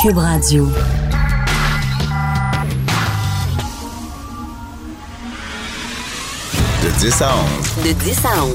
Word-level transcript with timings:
Cube 0.00 0.18
Radio. 0.18 0.64
De 6.84 6.90
10 7.00 7.22
à 7.22 7.30
11. 7.34 7.84
De 7.84 7.92
10 7.92 8.24
à 8.24 8.44
11. 8.44 8.52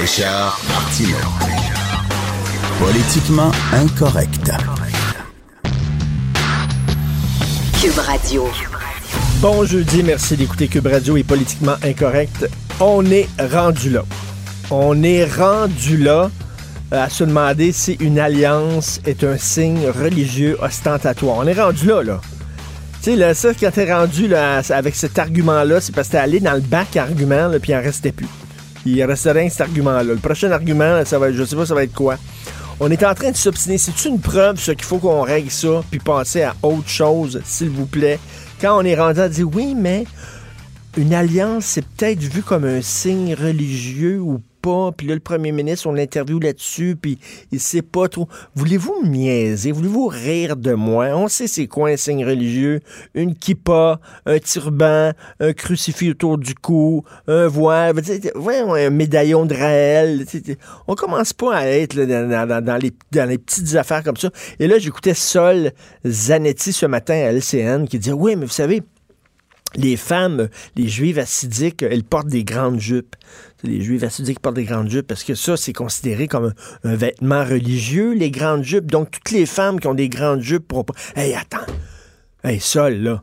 Richard 0.00 0.58
Martineau. 0.68 1.16
Politiquement 2.78 3.50
incorrect. 3.74 4.50
Cube 7.82 7.98
Radio. 7.98 8.48
Bon 9.40 9.66
jeudi, 9.66 10.02
merci 10.02 10.38
d'écouter 10.38 10.68
Cube 10.68 10.86
Radio 10.86 11.18
est 11.18 11.22
politiquement 11.22 11.76
incorrect. 11.82 12.48
On 12.80 13.04
est 13.04 13.28
rendu 13.52 13.90
là. 13.90 14.04
On 14.70 15.02
est 15.02 15.26
rendu 15.26 15.98
là 15.98 16.30
à 16.90 17.08
se 17.10 17.24
demander 17.24 17.72
si 17.72 17.94
une 18.00 18.18
alliance 18.18 19.00
est 19.04 19.24
un 19.24 19.36
signe 19.36 19.88
religieux 19.88 20.56
ostentatoire. 20.60 21.38
On 21.38 21.46
est 21.46 21.60
rendu 21.60 21.86
là, 21.86 22.02
là. 22.02 22.20
Tu 23.02 23.16
sais, 23.16 23.34
ça, 23.34 23.54
quand 23.54 23.70
t'es 23.70 23.92
rendu 23.92 24.28
là, 24.28 24.62
avec 24.70 24.94
cet 24.94 25.18
argument-là, 25.18 25.80
c'est 25.80 25.94
parce 25.94 26.08
que 26.08 26.12
t'es 26.12 26.18
allé 26.18 26.40
dans 26.40 26.54
le 26.54 26.60
bac 26.60 26.96
argument, 26.96 27.50
puis 27.60 27.72
il 27.72 27.76
en 27.76 27.82
restait 27.82 28.12
plus. 28.12 28.28
Il 28.84 29.02
restait 29.04 29.32
rien 29.32 29.48
cet 29.48 29.62
argument-là. 29.62 30.02
Le 30.02 30.16
prochain 30.16 30.50
argument, 30.50 31.04
ça 31.04 31.18
va 31.18 31.28
être, 31.28 31.34
je 31.34 31.44
sais 31.44 31.56
pas, 31.56 31.66
ça 31.66 31.74
va 31.74 31.82
être 31.82 31.94
quoi. 31.94 32.16
On 32.78 32.90
est 32.90 33.04
en 33.04 33.14
train 33.14 33.30
de 33.30 33.36
s'obstiner. 33.36 33.78
C'est 33.78 34.04
une 34.04 34.20
preuve, 34.20 34.60
ça, 34.60 34.74
qu'il 34.74 34.84
faut 34.84 34.98
qu'on 34.98 35.22
règle 35.22 35.50
ça, 35.50 35.82
puis 35.90 35.98
passer 35.98 36.42
à 36.42 36.54
autre 36.62 36.88
chose, 36.88 37.40
s'il 37.44 37.70
vous 37.70 37.86
plaît? 37.86 38.18
Quand 38.60 38.78
on 38.78 38.84
est 38.84 38.94
rendu 38.94 39.20
à 39.20 39.28
dire 39.28 39.48
oui, 39.52 39.74
mais 39.76 40.04
une 40.96 41.14
alliance, 41.14 41.64
c'est 41.64 41.84
peut-être 41.84 42.20
vu 42.20 42.42
comme 42.42 42.64
un 42.64 42.80
signe 42.82 43.34
religieux 43.34 44.20
ou 44.20 44.40
Puis 44.96 45.06
là, 45.06 45.14
le 45.14 45.20
premier 45.20 45.52
ministre, 45.52 45.86
on 45.86 45.92
l'interview 45.92 46.40
là-dessus, 46.40 46.96
puis 47.00 47.18
il 47.52 47.60
sait 47.60 47.82
pas 47.82 48.08
trop. 48.08 48.28
Voulez-vous 48.54 49.02
niaiser? 49.04 49.72
Voulez-vous 49.72 50.06
rire 50.08 50.56
de 50.56 50.72
moi? 50.72 51.06
On 51.14 51.28
sait 51.28 51.46
c'est 51.46 51.66
quoi 51.66 51.90
un 51.90 51.96
signe 51.96 52.24
religieux. 52.24 52.80
Une 53.14 53.34
kippa, 53.34 54.00
un 54.24 54.38
turban, 54.38 55.12
un 55.40 55.52
crucifix 55.52 56.10
autour 56.10 56.38
du 56.38 56.54
cou, 56.54 57.04
un 57.28 57.46
voile, 57.46 57.94
ouais, 58.34 58.86
un 58.86 58.90
médaillon 58.90 59.46
de 59.46 59.54
Raël. 59.54 60.26
On 60.88 60.94
commence 60.94 61.32
pas 61.32 61.56
à 61.56 61.66
être 61.66 61.96
dans, 61.96 62.80
les, 62.80 62.92
dans 63.12 63.28
petites 63.38 63.76
affaires 63.76 64.02
comme 64.02 64.16
ça. 64.16 64.30
Et 64.58 64.66
là, 64.66 64.78
j'écoutais 64.78 65.14
Sol 65.14 65.72
Zanetti 66.04 66.72
ce 66.72 66.86
matin 66.86 67.14
à 67.14 67.32
LCN 67.32 67.86
qui 67.86 67.98
disait, 67.98 68.12
oui, 68.12 68.36
mais 68.36 68.46
vous 68.46 68.52
savez, 68.52 68.82
les 69.74 69.96
femmes, 69.96 70.48
les 70.74 70.88
juives 70.88 71.18
assidiques, 71.18 71.82
elles 71.82 72.04
portent 72.04 72.28
des 72.28 72.44
grandes 72.44 72.80
jupes. 72.80 73.16
C'est 73.66 73.72
Les 73.72 73.80
juives 73.80 74.04
assidiques 74.04 74.38
portent 74.38 74.54
des 74.54 74.64
grandes 74.64 74.88
jupes 74.88 75.08
parce 75.08 75.24
que 75.24 75.34
ça, 75.34 75.56
c'est 75.56 75.72
considéré 75.72 76.28
comme 76.28 76.52
un, 76.84 76.94
vêtement 76.94 77.44
religieux, 77.44 78.12
les 78.12 78.30
grandes 78.30 78.62
jupes. 78.62 78.90
Donc, 78.90 79.10
toutes 79.10 79.32
les 79.32 79.44
femmes 79.44 79.80
qui 79.80 79.88
ont 79.88 79.94
des 79.94 80.08
grandes 80.08 80.40
jupes 80.40 80.68
pas. 80.68 80.84
Hey, 81.16 81.34
attends. 81.34 81.66
Hey, 82.44 82.60
Sol, 82.60 82.94
là. 82.94 83.22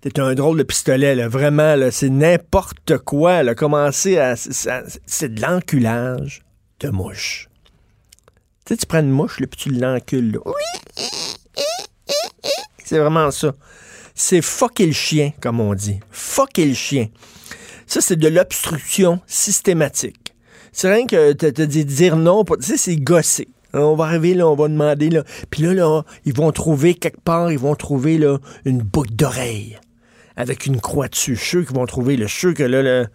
T'es 0.00 0.18
un 0.18 0.34
drôle 0.34 0.58
de 0.58 0.64
pistolet, 0.64 1.14
là. 1.14 1.28
Vraiment, 1.28 1.76
là. 1.76 1.92
C'est 1.92 2.08
n'importe 2.08 2.98
quoi, 2.98 3.44
là. 3.44 3.54
Commencer 3.54 4.18
à. 4.18 4.34
C'est 4.36 5.34
de 5.34 5.40
l'enculage 5.40 6.42
de 6.80 6.88
mouche. 6.88 7.48
Tu 8.64 8.74
sais, 8.74 8.76
tu 8.76 8.86
prends 8.86 9.00
une 9.00 9.10
mouche, 9.10 9.38
là, 9.38 9.46
puis 9.46 9.60
tu 9.60 9.70
l'encules, 9.70 10.32
là. 10.32 10.40
C'est 12.84 12.98
vraiment 12.98 13.30
ça. 13.30 13.54
C'est 14.16 14.42
fucker 14.42 14.86
le 14.86 14.92
chien, 14.92 15.32
comme 15.40 15.60
on 15.60 15.74
dit. 15.74 16.00
Fucker 16.10 16.66
le 16.66 16.74
chien. 16.74 17.08
Ça, 17.86 18.00
c'est 18.00 18.16
de 18.16 18.28
l'obstruction 18.28 19.20
systématique. 19.26 20.34
C'est 20.72 20.92
rien 20.92 21.06
que 21.06 21.32
te, 21.32 21.46
te 21.46 21.62
dire, 21.62 22.16
non, 22.16 22.44
pas- 22.44 22.56
tu 22.56 22.64
sais, 22.64 22.76
c'est 22.76 22.96
gosser. 22.96 23.48
On 23.72 23.94
va 23.94 24.04
arriver 24.04 24.34
là, 24.34 24.48
on 24.48 24.54
va 24.56 24.68
demander 24.68 25.10
là. 25.10 25.22
Puis 25.50 25.62
là, 25.62 25.74
là, 25.74 26.02
ils 26.24 26.34
vont 26.34 26.50
trouver 26.52 26.94
quelque 26.94 27.20
part, 27.20 27.52
ils 27.52 27.58
vont 27.58 27.74
trouver 27.74 28.18
là 28.18 28.38
une 28.64 28.78
boucle 28.78 29.14
d'oreille 29.14 29.78
avec 30.36 30.66
une 30.66 30.80
croix 30.80 31.08
dessus. 31.08 31.36
Je 31.36 31.44
suis 31.44 31.66
qu'ils 31.66 31.76
vont 31.76 31.86
trouver. 31.86 32.16
Le 32.16 32.28
sûr 32.28 32.54
que 32.54 32.62
là, 32.62 32.82
là, 32.82 33.06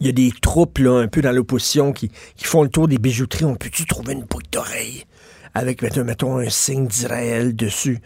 il 0.00 0.06
y 0.06 0.10
a 0.10 0.12
des 0.12 0.32
troupes 0.40 0.78
là, 0.78 1.00
un 1.00 1.08
peu 1.08 1.22
dans 1.22 1.32
l'opposition 1.32 1.92
qui, 1.92 2.10
qui 2.36 2.44
font 2.44 2.62
le 2.62 2.68
tour 2.68 2.88
des 2.88 2.98
bijouteries. 2.98 3.44
On 3.44 3.54
peut-tu 3.54 3.84
trouver 3.86 4.12
une 4.14 4.24
boucle 4.24 4.46
d'oreille? 4.52 5.04
Avec, 5.56 5.82
mettons, 5.82 6.38
un 6.38 6.50
signe 6.50 6.86
d'Israël 6.86 7.56
dessus, 7.56 8.00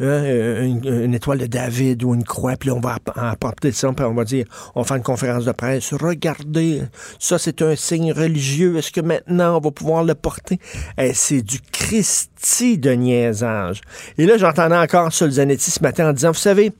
hein, 0.00 0.04
euh, 0.04 0.64
une, 0.64 1.14
étoile 1.14 1.38
de 1.38 1.46
David 1.46 2.02
ou 2.02 2.12
une 2.12 2.24
croix, 2.24 2.56
puis 2.56 2.72
on 2.72 2.80
va 2.80 2.94
app- 2.94 3.16
apporter 3.16 3.70
ça, 3.70 3.92
puis 3.92 4.04
on 4.04 4.14
va 4.14 4.24
dire, 4.24 4.46
on 4.74 4.82
faire 4.82 4.96
une 4.96 5.04
conférence 5.04 5.44
de 5.44 5.52
presse, 5.52 5.94
regardez, 5.94 6.82
ça 7.20 7.38
c'est 7.38 7.62
un 7.62 7.76
signe 7.76 8.12
religieux, 8.12 8.76
est-ce 8.76 8.90
que 8.90 9.00
maintenant 9.00 9.58
on 9.58 9.60
va 9.60 9.70
pouvoir 9.70 10.02
le 10.02 10.16
porter? 10.16 10.58
Eh, 10.98 11.14
c'est 11.14 11.42
du 11.42 11.60
Christi 11.60 12.78
de 12.78 12.90
niaisage. 12.90 13.80
Et 14.18 14.26
là, 14.26 14.36
j'entendais 14.36 14.76
encore 14.76 15.12
Sol 15.12 15.30
Zanetti 15.30 15.70
ce 15.70 15.80
matin 15.80 16.10
en 16.10 16.12
disant, 16.12 16.32
vous 16.32 16.34
savez, 16.34 16.72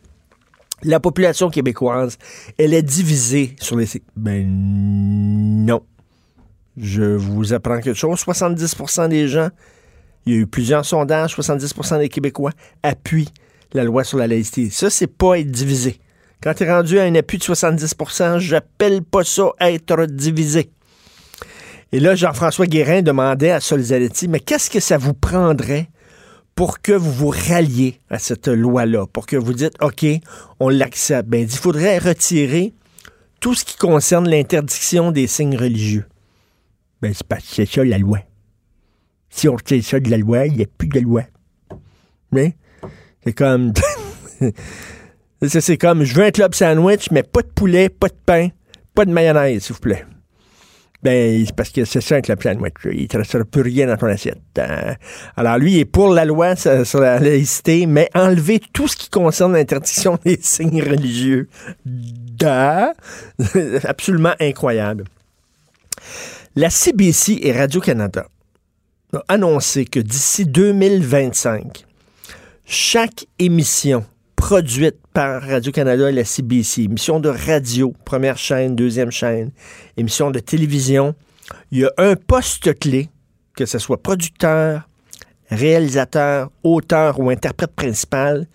la 0.83 0.99
population 0.99 1.49
québécoise, 1.49 2.19
elle 2.59 2.75
est 2.75 2.83
divisée 2.83 3.55
sur 3.61 3.77
les... 3.77 3.87
Ben 4.17 4.47
non. 4.49 5.83
Je 6.77 7.03
vous 7.03 7.53
apprends 7.53 7.81
quelque 7.81 7.99
chose. 7.99 8.21
70% 8.21 9.09
des 9.09 9.27
gens, 9.27 9.49
il 10.27 10.33
y 10.33 10.37
a 10.37 10.41
eu 10.41 10.47
plusieurs 10.47 10.85
sondages, 10.85 11.37
70% 11.37 11.99
des 11.99 12.09
Québécois 12.09 12.53
appuient 12.83 13.33
la 13.73 13.85
loi 13.85 14.05
sur 14.05 14.19
la 14.19 14.27
laïcité. 14.27 14.71
Ça, 14.71 14.91
c'est 14.91 15.07
pas 15.07 15.39
être 15.39 15.51
divisé. 15.51 16.01
Quand 16.43 16.55
tu 16.55 16.65
es 16.65 16.73
rendu 16.73 16.99
à 16.99 17.03
un 17.03 17.15
appui 17.15 17.39
de 17.39 17.43
70% 17.43 18.39
j'appelle 18.39 19.03
pas 19.03 19.25
ça 19.25 19.51
être 19.61 20.05
divisé. 20.07 20.71
Et 21.91 22.01
là, 22.01 22.15
Jean-François 22.15 22.67
Guérin 22.67 23.03
demandait 23.03 23.51
à 23.51 23.61
Sol 23.61 23.81
Zanetti, 23.81 24.29
mais 24.29 24.41
qu'est-ce 24.41 24.71
que 24.71 24.81
ça 24.81 24.99
vous 24.99 25.15
prendrait 25.15 25.89
pour 26.55 26.81
que 26.81 26.93
vous 26.93 27.13
vous 27.13 27.31
ralliez 27.31 28.01
à 28.11 28.19
cette 28.19 28.49
loi-là, 28.49 29.07
pour 29.07 29.27
que 29.27 29.37
vous 29.37 29.55
dites, 29.55 29.75
OK, 29.81 30.05
on 30.61 30.69
l'accepte. 30.69 31.29
Ben, 31.29 31.43
il 31.43 31.49
faudrait 31.57 31.99
retirer 31.99 32.75
tout 33.41 33.55
ce 33.55 33.65
qui 33.65 33.77
concerne 33.77 34.29
l'interdiction 34.29 35.13
des 35.13 35.27
signes 35.29 35.57
religieux. 35.57 36.05
Ben, 37.01 37.15
c'est 37.43 37.67
ça 37.67 37.85
la 37.85 37.99
loi. 37.99 38.19
Si 39.31 39.49
on 39.49 39.57
retire 39.57 39.85
ça 39.85 40.01
de 40.01 40.11
la 40.11 40.17
loi, 40.17 40.47
il 40.47 40.57
n'y 40.57 40.63
a 40.63 40.67
plus 40.67 40.89
de 40.89 41.01
loi. 41.01 41.23
Mais 42.33 42.55
c'est 43.25 43.33
comme. 43.33 43.73
c'est 45.43 45.77
comme, 45.77 46.05
je 46.05 46.15
veux 46.15 46.25
un 46.25 46.31
club 46.31 46.55
sandwich, 46.55 47.11
mais 47.11 47.23
pas 47.23 47.43
de 47.43 47.49
poulet, 47.49 47.89
pas 47.89 48.09
de 48.09 48.17
pain, 48.25 48.49
pas 48.95 49.05
de 49.05 49.13
mayonnaise, 49.13 49.65
s'il 49.65 49.75
vous 49.75 49.81
plaît. 49.81 50.05
Ben, 51.01 51.45
c'est 51.47 51.55
parce 51.55 51.71
que 51.71 51.85
c'est 51.85 52.01
ça 52.01 52.17
un 52.17 52.21
club 52.21 52.43
sandwich. 52.43 52.75
Il 52.85 53.03
ne 53.03 53.07
te 53.07 53.17
restera 53.19 53.45
plus 53.45 53.63
rien 53.63 53.87
dans 53.87 53.97
ton 53.97 54.09
assiette. 54.09 54.41
Euh, 54.59 54.95
alors, 55.37 55.57
lui, 55.59 55.75
il 55.75 55.79
est 55.79 55.85
pour 55.85 56.13
la 56.13 56.25
loi 56.25 56.57
sur, 56.57 57.01
la 57.01 57.21
laïcité, 57.21 57.87
mais 57.87 58.11
enlever 58.15 58.61
tout 58.73 58.89
ce 58.89 58.97
qui 58.97 59.09
concerne 59.09 59.53
l'interdiction 59.53 60.19
des 60.25 60.39
signes 60.43 60.83
religieux. 60.83 61.49
Da! 61.85 62.93
Absolument 63.85 64.35
incroyable. 64.41 65.05
La 66.57 66.71
CBC 66.71 67.39
et 67.43 67.53
Radio-Canada 67.53 68.27
annoncé 69.29 69.85
que 69.85 70.01
d'ici 70.01 70.45
2025, 70.45 71.87
chaque 72.65 73.27
émission 73.39 74.05
produite 74.37 74.97
par 75.13 75.43
Radio-Canada 75.43 76.11
et 76.11 76.13
la 76.13 76.25
CBC, 76.25 76.83
émission 76.83 77.19
de 77.19 77.29
radio, 77.29 77.95
première 78.05 78.37
chaîne, 78.37 78.77
deuxième 78.77 79.11
chaîne, 79.11 79.51
émission 79.97 80.31
de 80.31 80.39
télévision, 80.39 81.15
il 81.71 81.79
y 81.79 81.85
a 81.85 81.93
un 81.97 82.15
poste 82.15 82.79
clé, 82.79 83.09
que 83.57 83.67
ce 83.67 83.79
soit 83.79 84.03
producteur, 84.03 84.89
réalisateur, 85.51 86.51
auteur 86.63 87.19
ou 87.19 87.31
interprète 87.31 87.75
principal, 87.75 88.47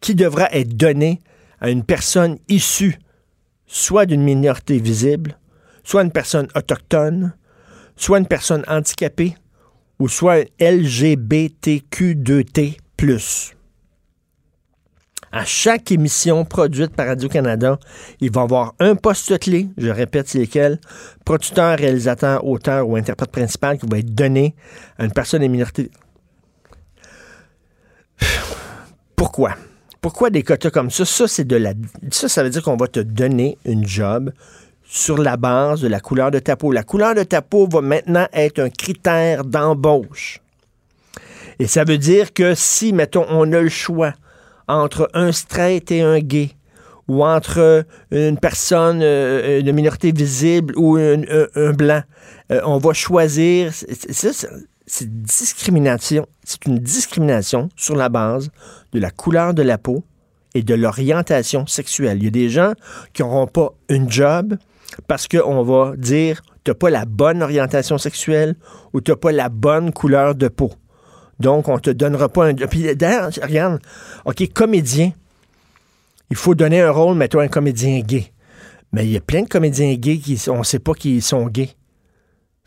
qui 0.00 0.14
devra 0.14 0.48
être 0.50 0.76
donné 0.76 1.20
à 1.60 1.70
une 1.70 1.84
personne 1.84 2.38
issue 2.48 2.98
soit 3.68 4.04
d'une 4.04 4.22
minorité 4.22 4.78
visible, 4.78 5.38
soit 5.84 6.02
une 6.02 6.10
personne 6.10 6.48
autochtone, 6.54 7.34
soit 7.96 8.18
une 8.18 8.26
personne 8.26 8.64
handicapée, 8.66 9.36
ou 9.98 10.08
soit 10.08 10.48
LGBTQ2T+. 10.58 12.78
À 15.34 15.44
chaque 15.44 15.90
émission 15.90 16.44
produite 16.44 16.94
par 16.94 17.06
Radio-Canada, 17.06 17.78
il 18.20 18.30
va 18.30 18.42
y 18.42 18.44
avoir 18.44 18.74
un 18.78 18.94
poste 18.94 19.38
clé, 19.38 19.68
je 19.78 19.88
répète, 19.88 20.28
c'est 20.28 20.40
lequel, 20.40 20.78
producteur, 21.24 21.78
réalisateur, 21.78 22.46
auteur 22.46 22.88
ou 22.88 22.96
interprète 22.96 23.30
principal 23.30 23.78
qui 23.78 23.86
va 23.86 23.98
être 23.98 24.14
donné 24.14 24.54
à 24.98 25.06
une 25.06 25.12
personne 25.12 25.40
des 25.40 25.48
minorités. 25.48 25.90
Pourquoi? 29.16 29.54
Pourquoi 30.02 30.30
des 30.30 30.42
quotas 30.42 30.70
comme 30.70 30.90
ça? 30.90 31.04
Ça, 31.04 31.26
c'est 31.26 31.44
de 31.44 31.56
la. 31.56 31.72
Ça, 32.10 32.28
ça 32.28 32.42
veut 32.42 32.50
dire 32.50 32.62
qu'on 32.62 32.76
va 32.76 32.88
te 32.88 33.00
donner 33.00 33.56
une 33.64 33.86
job 33.86 34.32
sur 34.92 35.16
la 35.16 35.38
base 35.38 35.80
de 35.80 35.88
la 35.88 36.00
couleur 36.00 36.30
de 36.30 36.38
ta 36.38 36.54
peau. 36.54 36.70
La 36.70 36.82
couleur 36.82 37.14
de 37.14 37.22
ta 37.22 37.40
peau 37.40 37.66
va 37.66 37.80
maintenant 37.80 38.26
être 38.34 38.58
un 38.58 38.68
critère 38.68 39.42
d'embauche. 39.42 40.40
Et 41.58 41.66
ça 41.66 41.84
veut 41.84 41.96
dire 41.96 42.34
que 42.34 42.54
si, 42.54 42.92
mettons, 42.92 43.24
on 43.30 43.50
a 43.54 43.62
le 43.62 43.70
choix 43.70 44.12
entre 44.68 45.08
un 45.14 45.32
straight 45.32 45.90
et 45.90 46.02
un 46.02 46.18
gay, 46.18 46.50
ou 47.08 47.24
entre 47.24 47.86
une 48.10 48.36
personne 48.36 49.00
euh, 49.02 49.62
de 49.62 49.72
minorité 49.72 50.12
visible 50.12 50.74
ou 50.76 50.96
un, 50.96 51.72
blanc, 51.72 52.02
euh, 52.50 52.60
on 52.66 52.76
va 52.76 52.92
choisir. 52.92 53.72
C'est 53.72 55.22
discrimination. 55.22 56.26
C'est 56.44 56.66
une 56.66 56.78
discrimination 56.78 57.70
sur 57.76 57.96
la 57.96 58.10
base 58.10 58.50
de 58.92 59.00
la 59.00 59.10
couleur 59.10 59.54
de 59.54 59.62
la 59.62 59.78
peau 59.78 60.04
et 60.54 60.62
de 60.62 60.74
l'orientation 60.74 61.66
sexuelle. 61.66 62.18
Il 62.18 62.24
y 62.24 62.28
a 62.28 62.30
des 62.30 62.50
gens 62.50 62.74
qui 63.14 63.22
n'auront 63.22 63.46
pas 63.46 63.72
une 63.88 64.10
job 64.10 64.58
parce 65.06 65.28
qu'on 65.28 65.62
va 65.62 65.94
dire 65.96 66.42
t'as 66.64 66.74
pas 66.74 66.90
la 66.90 67.04
bonne 67.04 67.42
orientation 67.42 67.98
sexuelle 67.98 68.54
ou 68.92 69.00
t'as 69.00 69.16
pas 69.16 69.32
la 69.32 69.48
bonne 69.48 69.92
couleur 69.92 70.34
de 70.34 70.48
peau. 70.48 70.72
Donc, 71.40 71.68
on 71.68 71.78
te 71.78 71.90
donnera 71.90 72.28
pas 72.28 72.46
un. 72.46 72.54
Puis 72.54 72.94
d'ailleurs, 72.94 73.30
regarde, 73.42 73.80
OK, 74.24 74.46
comédien, 74.52 75.12
il 76.30 76.36
faut 76.36 76.54
donner 76.54 76.80
un 76.80 76.90
rôle, 76.90 77.16
mettons, 77.16 77.40
un 77.40 77.48
comédien 77.48 78.00
gay. 78.00 78.32
Mais 78.92 79.04
il 79.04 79.10
y 79.10 79.16
a 79.16 79.20
plein 79.20 79.42
de 79.42 79.48
comédiens 79.48 79.92
gays 79.94 80.18
qui 80.18 80.40
on 80.48 80.62
sait 80.62 80.78
pas 80.78 80.94
qu'ils 80.94 81.22
sont 81.22 81.46
gays. 81.46 81.70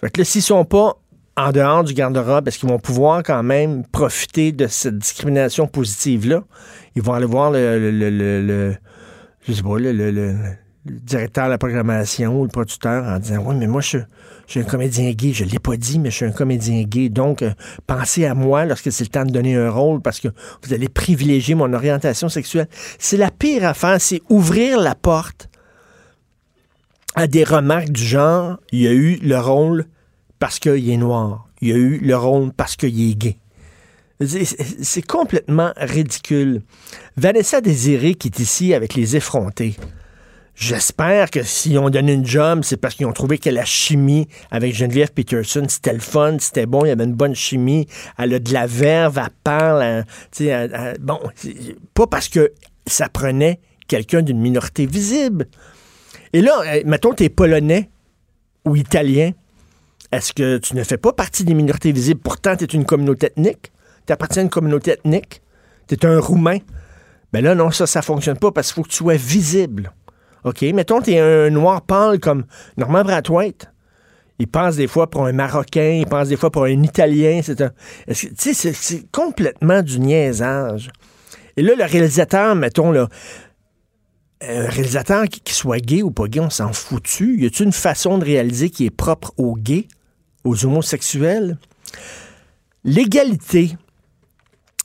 Fait 0.02 0.10
que 0.10 0.20
là, 0.20 0.26
s'ils 0.26 0.42
sont 0.42 0.66
pas 0.66 0.96
en 1.38 1.52
dehors 1.52 1.84
du 1.84 1.94
garde-robe, 1.94 2.48
est-ce 2.48 2.60
qu'ils 2.60 2.70
vont 2.70 2.80
pouvoir 2.80 3.24
quand 3.24 3.44
même 3.44 3.86
profiter 3.88 4.52
de 4.52 4.68
cette 4.68 4.98
discrimination 4.98 5.68
positive-là? 5.68 6.44
Ils 6.96 7.02
vont 7.02 7.14
aller 7.14 7.26
voir 7.26 7.52
le, 7.52 7.80
le, 7.80 7.92
le, 7.92 8.10
le- 8.10 8.42
le- 8.46 8.76
je 9.48 9.54
sais 9.54 9.62
pas, 9.64 9.78
le, 9.78 9.92
le- 10.86 11.00
directeur 11.00 11.46
de 11.46 11.52
la 11.52 11.58
programmation 11.58 12.40
ou 12.40 12.44
le 12.44 12.50
producteur 12.50 13.04
en 13.06 13.20
disant 13.20 13.44
Oui, 13.46 13.56
mais 13.56 13.68
moi, 13.68 13.82
je, 13.82 13.98
je 14.48 14.52
suis 14.52 14.60
un 14.60 14.64
comédien 14.64 15.12
gay. 15.12 15.34
Je 15.34 15.44
ne 15.44 15.50
l'ai 15.50 15.60
pas 15.60 15.76
dit, 15.78 16.00
mais 16.00 16.12
je 16.12 16.16
suis 16.18 16.26
un 16.26 16.32
comédien 16.32 16.84
gay. 16.84 17.10
Donc, 17.10 17.42
euh, 17.42 17.52
pensez 17.88 18.26
à 18.26 18.34
moi 18.36 18.66
lorsque 18.66 18.92
c'est 18.92 19.04
le 19.04 19.10
temps 19.10 19.26
de 19.26 19.32
donner 19.32 19.56
un 19.56 19.70
rôle 19.70 20.02
parce 20.02 20.20
que 20.20 20.28
vous 20.64 20.74
allez 20.74 20.90
privilégier 20.90 21.56
mon 21.56 21.72
orientation 21.74 22.30
sexuelle. 22.30 22.68
C'est 23.00 23.18
la 23.18 23.32
pire 23.32 23.66
affaire, 23.66 24.00
c'est 24.00 24.22
ouvrir 24.30 24.80
la 24.80 24.96
porte 24.96 25.50
à 27.16 27.28
des 27.28 27.44
remarques 27.44 27.92
du 27.92 28.04
genre 28.04 28.58
il 28.72 28.82
y 28.82 28.88
a 28.88 28.92
eu 28.94 29.18
le 29.22 29.38
rôle 29.40 29.86
parce 30.40 30.60
qu'il 30.60 30.90
est 30.90 30.98
noir. 30.98 31.48
Il 31.62 31.70
y 31.70 31.72
a 31.72 31.78
eu 31.78 31.98
le 32.00 32.16
rôle 32.18 32.52
parce 32.52 32.76
qu'il 32.76 33.10
est 33.10 33.16
gay. 33.16 33.38
C'est 34.22 35.02
complètement 35.06 35.72
ridicule. 35.78 36.62
Vanessa 37.18 37.60
Désiré 37.62 38.16
qui 38.16 38.28
est 38.30 38.40
ici 38.40 38.74
avec 38.74 38.94
les 38.96 39.16
effrontés. 39.16 39.76
J'espère 40.56 41.32
que 41.32 41.44
s'ils 41.44 41.78
ont 41.80 41.90
donné 41.90 42.14
une 42.14 42.26
job, 42.26 42.62
c'est 42.64 42.78
parce 42.78 42.96
qu'ils 42.96 43.06
ont 43.06 43.12
trouvé 43.12 43.38
que 43.38 43.50
la 43.50 43.66
chimie 43.66 44.30
avec 44.52 44.74
Geneviève 44.74 45.12
Peterson, 45.12 45.66
c'était 45.68 45.92
le 45.92 46.00
fun, 46.00 46.38
c'était 46.40 46.66
bon, 46.66 46.86
il 46.86 46.88
y 46.88 46.92
avait 46.92 47.04
une 47.04 47.14
bonne 47.14 47.36
chimie, 47.36 47.88
elle 48.18 48.34
a 48.34 48.40
de 48.40 48.54
la 48.54 48.66
verve, 48.66 49.18
elle 49.18 49.30
parle, 49.44 50.06
elle- 50.40 50.98
bon, 51.02 51.20
pas 51.94 52.08
parce 52.08 52.30
que 52.30 52.54
ça 52.88 53.10
prenait 53.10 53.60
quelqu'un 53.90 54.22
d'une 54.22 54.40
minorité 54.40 54.86
visible. 54.86 55.48
Et 56.32 56.42
là, 56.42 56.54
euh, 56.66 56.82
mettons, 56.86 57.14
t'es 57.14 57.28
polonais 57.28 57.90
ou 58.64 58.78
italien, 58.78 59.32
est-ce 60.14 60.32
que 60.32 60.58
tu 60.58 60.76
ne 60.76 60.84
fais 60.84 60.98
pas 60.98 61.12
partie 61.12 61.44
des 61.44 61.54
minorités 61.54 61.92
visibles? 61.92 62.22
Pourtant, 62.22 62.56
tu 62.56 62.64
es 62.64 62.68
une 62.68 62.86
communauté 62.86 63.28
ethnique. 63.28 63.74
Tu 64.08 64.14
appartiens 64.14 64.44
à 64.44 64.46
une 64.46 64.50
communauté 64.50 64.92
ethnique. 64.92 65.42
Tu 65.88 65.96
es 65.96 66.06
un 66.06 66.20
Roumain. 66.20 66.60
Ben 67.34 67.44
là, 67.44 67.56
non, 67.56 67.72
ça, 67.72 67.86
ça 67.88 68.02
fonctionne 68.02 68.38
pas 68.38 68.52
parce 68.52 68.68
qu'il 68.68 68.76
faut 68.76 68.84
que 68.84 68.90
tu 68.90 68.96
sois 68.98 69.16
visible. 69.18 69.92
OK? 70.46 70.62
Mettons, 70.74 71.02
tu 71.02 71.12
es 71.12 71.20
un 71.20 71.50
noir 71.50 71.82
pâle 71.82 72.20
comme 72.20 72.46
Normand 72.78 73.04
Brathwaite. 73.04 73.70
Il 74.38 74.48
passe 74.48 74.76
des 74.76 74.88
fois 74.88 75.10
pour 75.10 75.26
un 75.26 75.32
Marocain, 75.32 75.98
il 76.02 76.06
passe 76.06 76.30
des 76.30 76.38
fois 76.38 76.52
pour 76.52 76.66
un 76.66 76.84
Italien. 76.84 77.42
C'est 77.44 77.62
un. 77.62 77.72
c'est- 78.12 79.12
complètement 79.12 79.82
du 79.82 80.00
niaisage. 80.00 80.90
Et 81.58 81.62
là, 81.62 81.74
le 81.76 81.84
réalisateur, 81.86 82.54
mettons, 82.56 82.92
là, 82.92 83.08
un 84.42 84.68
réalisateur 84.68 85.24
qui, 85.30 85.40
qui 85.40 85.54
soit 85.54 85.80
gay 85.80 86.04
ou 86.04 86.12
pas 86.12 86.28
gay, 86.28 86.42
on 86.42 86.50
s'en 86.50 86.74
fout-tu? 86.74 87.40
Y 87.42 87.46
a-t-il 87.48 87.68
une 87.68 87.72
façon 87.72 88.18
de 88.18 88.26
réaliser 88.26 88.70
qui 88.70 88.86
est 88.86 88.96
propre 88.96 89.34
aux 89.38 89.56
gays, 89.56 89.88
aux 90.44 90.66
homosexuels? 90.66 91.58
L'égalité, 92.84 93.78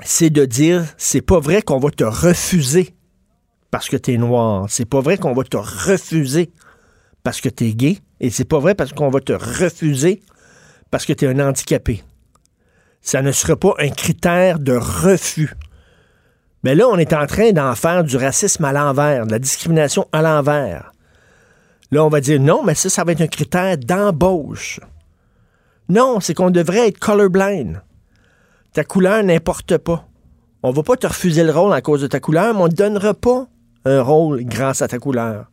c'est 0.05 0.31
de 0.31 0.47
dire, 0.47 0.85
c'est 0.97 1.21
pas 1.21 1.41
vrai 1.41 1.61
qu'on 1.61 1.81
va 1.81 1.91
te 1.91 2.05
refuser 2.05 2.95
parce 3.71 3.89
que 3.89 3.97
t'es 3.97 4.17
noir. 4.17 4.67
C'est 4.69 4.85
pas 4.85 5.01
vrai 5.01 5.19
qu'on 5.19 5.33
va 5.33 5.45
te 5.45 5.57
refuser 5.57 6.53
parce 7.23 7.41
que 7.41 7.49
t'es 7.49 7.73
gay. 7.73 7.99
Et 8.21 8.31
c'est 8.31 8.45
pas 8.45 8.59
vrai 8.59 8.75
parce 8.75 8.93
qu'on 8.93 9.11
va 9.11 9.21
te 9.21 9.33
refuser 9.33 10.23
parce 10.91 11.07
que 11.07 11.13
t'es 11.13 11.27
un 11.27 11.39
handicapé. 11.39 12.03
Ça 13.01 13.23
ne 13.23 13.33
sera 13.33 13.57
pas 13.57 13.75
un 13.79 13.89
critère 13.89 14.59
de 14.59 14.73
refus. 14.73 15.55
Mais 16.63 16.75
là, 16.75 16.87
on 16.89 16.99
est 16.99 17.15
en 17.15 17.27
train 17.27 17.53
d'en 17.53 17.75
faire 17.75 18.05
du 18.05 18.17
racisme 18.17 18.65
à 18.65 18.73
l'envers, 18.73 19.27
de 19.27 19.33
la 19.33 19.39
discrimination 19.39 20.07
à 20.13 20.21
l'envers. 20.21 20.93
Là, 21.91 22.05
on 22.05 22.09
va 22.09 22.21
dire 22.21 22.41
non, 22.41 22.63
mais 22.63 22.75
ça, 22.75 22.91
ça 22.91 23.05
va 23.05 23.13
être 23.13 23.23
un 23.23 23.27
critère 23.27 23.79
d'embauche. 23.79 24.81
Non, 25.89 26.21
c'est 26.21 26.35
qu'on 26.35 26.51
devrait 26.51 26.89
être 26.89 26.99
colorblind. 26.99 27.83
Ta 28.73 28.85
couleur 28.85 29.25
n'importe 29.25 29.79
pas. 29.79 30.07
On 30.63 30.71
va 30.71 30.83
pas 30.83 30.97
te 30.97 31.07
refuser 31.07 31.43
le 31.43 31.51
rôle 31.51 31.73
à 31.73 31.81
cause 31.81 32.03
de 32.03 32.07
ta 32.07 32.21
couleur, 32.21 32.55
mais 32.55 32.61
on 32.61 32.65
ne 32.65 32.71
te 32.71 32.77
donnera 32.77 33.15
pas 33.15 33.49
un 33.85 34.03
rôle 34.03 34.45
grâce 34.45 34.83
à 34.83 34.89
ta 34.89 34.99
couleur. 34.99 35.47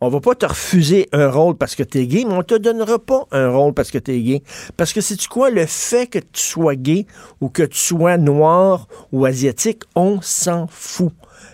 On 0.00 0.10
va 0.10 0.20
pas 0.20 0.36
te 0.36 0.46
refuser 0.46 1.08
un 1.12 1.28
rôle 1.28 1.56
parce 1.56 1.74
que 1.74 1.82
tu 1.82 1.98
es 1.98 2.06
gay, 2.06 2.24
mais 2.24 2.34
on 2.34 2.44
te 2.44 2.54
donnera 2.54 3.00
pas 3.00 3.26
un 3.32 3.48
rôle 3.48 3.74
parce 3.74 3.90
que 3.90 3.98
tu 3.98 4.12
es 4.12 4.20
gay. 4.20 4.42
Parce 4.76 4.92
que 4.92 5.00
c'est 5.00 5.26
quoi? 5.26 5.50
Le 5.50 5.66
fait 5.66 6.06
que 6.06 6.20
tu 6.20 6.40
sois 6.40 6.76
gay 6.76 7.06
ou 7.40 7.48
que 7.48 7.64
tu 7.64 7.78
sois 7.78 8.16
noir 8.16 8.86
ou 9.10 9.24
asiatique, 9.24 9.82
on 9.96 10.20
s'en 10.20 10.68
fout. 10.68 11.12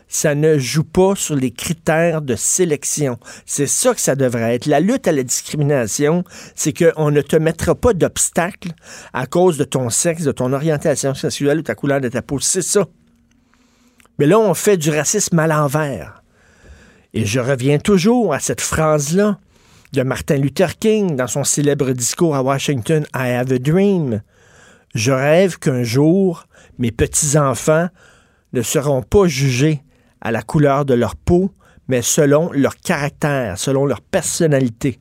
Ça 0.09 0.35
ne 0.35 0.59
joue 0.59 0.85
pas 0.85 1.15
sur 1.17 1.37
les 1.37 1.51
critères 1.51 2.21
de 2.21 2.37
sélection. 2.37 3.19
C'est 3.47 3.67
ça 3.67 3.95
que 3.95 4.01
ça 4.01 4.15
devrait 4.15 4.57
être. 4.57 4.67
La 4.67 4.81
lutte 4.81 5.09
à 5.09 5.13
la 5.13 5.23
discrimination, 5.23 6.23
c'est 6.55 6.75
qu'on 6.75 7.11
ne 7.11 7.23
te 7.23 7.37
mettra 7.37 7.75
pas 7.75 7.95
d'obstacle 7.95 8.73
à 9.15 9.27
cause 9.27 9.57
de 9.57 9.65
ton 9.65 9.89
sexe, 9.89 10.23
de 10.23 10.33
ton 10.33 10.53
orientation 10.53 11.15
sexuelle 11.15 11.61
ou 11.61 11.63
ta 11.63 11.75
couleur 11.75 12.03
de 12.03 12.11
ta 12.11 12.21
peau. 12.21 12.39
C'est 12.39 12.63
ça. 12.63 12.87
Mais 14.19 14.27
là, 14.27 14.39
on 14.39 14.55
fait 14.55 14.77
du 14.77 14.91
racisme 14.91 15.39
à 15.39 15.47
l'envers. 15.47 16.23
Et 17.13 17.25
je 17.25 17.41
reviens 17.41 17.79
toujours 17.79 18.35
à 18.35 18.41
cette 18.41 18.61
phrase-là 18.61 19.39
de 19.93 20.03
Martin 20.03 20.37
Luther 20.37 20.79
King 20.79 21.15
dans 21.17 21.29
son 21.29 21.45
célèbre 21.45 21.93
discours 21.93 22.35
à 22.35 22.43
Washington, 22.43 23.07
I 23.15 23.31
have 23.31 23.53
a 23.53 23.59
dream. 23.59 24.23
Je 24.95 25.13
rêve 25.13 25.59
qu'un 25.59 25.85
jour, 25.85 26.47
mes 26.79 26.91
petits-enfants 26.91 27.89
ne 28.53 28.63
seront 28.63 29.03
pas 29.03 29.27
jugés 29.27 29.83
à 30.21 30.33
la 30.33 30.43
couleur 30.43 30.85
de 30.85 30.95
leur 30.95 31.15
peau, 31.15 31.51
mais 31.89 32.03
selon 32.03 32.51
leur 32.53 32.77
caractère, 32.77 33.59
selon 33.59 33.87
leur 33.87 34.01
personnalité. 34.01 34.99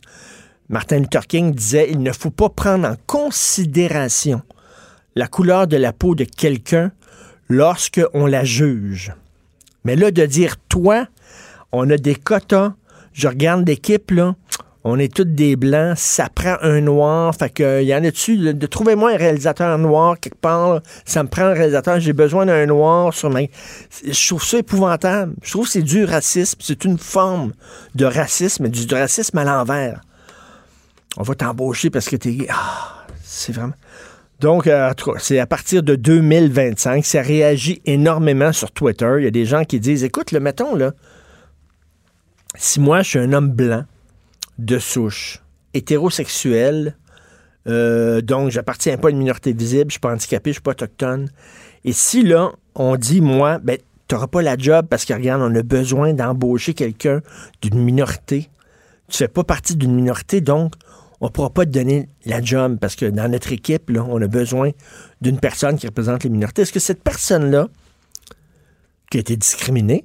Martin 0.69 0.99
Luther 0.99 1.27
King 1.27 1.53
disait, 1.53 1.89
il 1.89 2.01
ne 2.01 2.11
faut 2.11 2.31
pas 2.31 2.49
prendre 2.49 2.87
en 2.87 2.95
considération 3.07 4.41
la 5.15 5.27
couleur 5.27 5.67
de 5.67 5.77
la 5.77 5.93
peau 5.93 6.15
de 6.15 6.23
quelqu'un 6.23 6.91
lorsqu'on 7.49 8.25
la 8.25 8.43
juge. 8.43 9.13
Mais 9.83 9.95
là, 9.95 10.11
de 10.11 10.25
dire, 10.25 10.55
toi, 10.69 11.07
on 11.71 11.89
a 11.89 11.97
des 11.97 12.15
quotas. 12.15 12.73
Je 13.13 13.27
regarde 13.27 13.67
l'équipe, 13.67 14.11
là. 14.11 14.35
On 14.85 14.99
est 14.99 15.13
tous 15.13 15.23
des 15.23 15.55
blancs. 15.55 15.97
Ça 15.97 16.27
prend 16.33 16.57
un 16.61 16.81
noir. 16.81 17.33
Fait 17.35 17.49
que, 17.49 17.81
y 17.81 17.95
en 17.95 18.03
a-tu? 18.03 18.37
De, 18.37 18.51
de 18.51 18.67
trouvez-moi 18.67 19.11
un 19.11 19.17
réalisateur 19.17 19.77
noir 19.77 20.19
quelque 20.19 20.39
part. 20.39 20.81
Ça 21.05 21.23
me 21.23 21.29
prend 21.29 21.43
un 21.43 21.53
réalisateur. 21.53 21.99
J'ai 21.99 22.13
besoin 22.13 22.45
d'un 22.45 22.65
noir 22.65 23.13
sur 23.13 23.29
ma. 23.29 23.41
Je 24.05 24.27
trouve 24.27 24.43
ça 24.43 24.57
épouvantable. 24.57 25.35
Je 25.41 25.51
trouve 25.51 25.65
que 25.65 25.71
c'est 25.71 25.81
du 25.83 26.03
racisme. 26.03 26.59
C'est 26.61 26.83
une 26.83 26.97
forme 26.97 27.53
de 27.95 28.05
racisme, 28.05 28.67
du, 28.67 28.93
racisme 28.93 29.37
à 29.37 29.45
l'envers. 29.45 30.01
On 31.15 31.23
va 31.23 31.35
t'embaucher 31.35 31.89
parce 31.89 32.09
que 32.09 32.17
t'es. 32.17 32.47
Ah, 32.49 33.05
c'est 33.23 33.53
vraiment. 33.53 33.73
Donc, 34.43 34.67
euh, 34.67 34.91
c'est 35.19 35.39
à 35.39 35.47
partir 35.47 35.83
de 35.83 35.95
2025. 35.95 37.05
Ça 37.05 37.21
réagit 37.21 37.81
énormément 37.85 38.51
sur 38.51 38.71
Twitter. 38.71 39.09
Il 39.19 39.23
y 39.23 39.27
a 39.27 39.31
des 39.31 39.45
gens 39.45 39.63
qui 39.63 39.79
disent 39.79 40.03
écoute, 40.03 40.33
le 40.33 40.41
mettons, 40.41 40.75
là, 40.75 40.91
si 42.53 42.81
moi, 42.81 43.03
je 43.03 43.09
suis 43.11 43.19
un 43.19 43.31
homme 43.31 43.51
blanc, 43.51 43.85
de 44.59 44.79
souche, 44.79 45.41
hétérosexuel, 45.73 46.97
euh, 47.69 48.19
donc 48.19 48.51
j'appartiens 48.51 48.97
pas 48.97 49.07
à 49.07 49.11
une 49.11 49.17
minorité 49.17 49.53
visible, 49.53 49.85
je 49.87 49.93
suis 49.93 50.01
pas 50.01 50.11
handicapé, 50.11 50.49
je 50.49 50.55
suis 50.55 50.61
pas 50.61 50.71
autochtone, 50.71 51.29
et 51.85 51.93
si 51.93 52.21
là, 52.21 52.51
on 52.75 52.97
dit, 52.97 53.21
moi, 53.21 53.59
ben, 53.59 53.77
t'auras 54.09 54.27
pas 54.27 54.41
la 54.41 54.57
job 54.57 54.87
parce 54.89 55.05
que, 55.05 55.13
regarde, 55.13 55.41
on 55.41 55.55
a 55.55 55.63
besoin 55.63 56.13
d'embaucher 56.13 56.73
quelqu'un 56.73 57.21
d'une 57.61 57.79
minorité, 57.79 58.49
tu 59.07 59.19
fais 59.19 59.29
pas 59.29 59.45
partie 59.45 59.77
d'une 59.77 59.95
minorité, 59.95 60.41
donc 60.41 60.73
on 61.23 61.29
pourra 61.29 61.49
pas 61.49 61.65
te 61.65 61.71
donner 61.71 62.09
la 62.25 62.41
job 62.41 62.77
parce 62.81 62.97
que 62.97 63.05
dans 63.05 63.31
notre 63.31 63.53
équipe, 63.53 63.89
on 63.95 64.21
a 64.21 64.27
besoin 64.27 64.71
d'une 65.21 65.39
personne 65.39 65.77
qui 65.77 65.87
représente 65.87 66.25
les 66.25 66.29
minorités. 66.29 66.63
Est-ce 66.63 66.73
que 66.73 66.81
cette 66.81 67.01
personne-là, 67.01 67.69
qui 69.09 69.17
a 69.17 69.19
été 69.21 69.37
discriminé, 69.37 70.03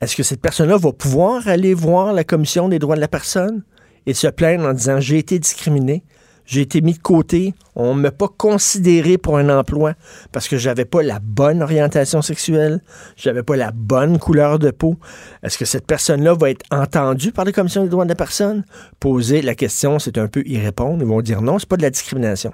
est-ce 0.00 0.14
que 0.14 0.22
cette 0.22 0.40
personne-là 0.40 0.76
va 0.76 0.92
pouvoir 0.92 1.48
aller 1.48 1.74
voir 1.74 2.12
la 2.12 2.22
Commission 2.22 2.68
des 2.68 2.78
droits 2.78 2.94
de 2.94 3.00
la 3.00 3.08
personne 3.08 3.64
et 4.06 4.14
se 4.14 4.28
plaindre 4.28 4.66
en 4.66 4.72
disant 4.72 5.00
j'ai 5.00 5.18
été 5.18 5.40
discriminé, 5.40 6.04
j'ai 6.50 6.62
été 6.62 6.80
mis 6.80 6.94
de 6.94 6.98
côté, 6.98 7.54
on 7.76 7.94
ne 7.94 8.00
m'a 8.00 8.10
pas 8.10 8.26
considéré 8.26 9.18
pour 9.18 9.38
un 9.38 9.56
emploi 9.56 9.94
parce 10.32 10.48
que 10.48 10.58
j'avais 10.58 10.84
pas 10.84 11.00
la 11.00 11.20
bonne 11.20 11.62
orientation 11.62 12.22
sexuelle, 12.22 12.80
j'avais 13.16 13.44
pas 13.44 13.54
la 13.54 13.70
bonne 13.70 14.18
couleur 14.18 14.58
de 14.58 14.72
peau. 14.72 14.96
Est-ce 15.44 15.56
que 15.56 15.64
cette 15.64 15.86
personne-là 15.86 16.34
va 16.34 16.50
être 16.50 16.66
entendue 16.72 17.30
par 17.30 17.44
la 17.44 17.52
Commission 17.52 17.84
des 17.84 17.88
droits 17.88 18.02
de 18.02 18.08
la 18.08 18.16
personne? 18.16 18.64
Poser 18.98 19.42
la 19.42 19.54
question, 19.54 20.00
c'est 20.00 20.18
un 20.18 20.26
peu 20.26 20.42
y 20.44 20.58
répondre. 20.58 20.98
Ils 21.00 21.06
vont 21.06 21.22
dire 21.22 21.40
non, 21.40 21.60
c'est 21.60 21.68
pas 21.68 21.76
de 21.76 21.82
la 21.82 21.90
discrimination. 21.90 22.52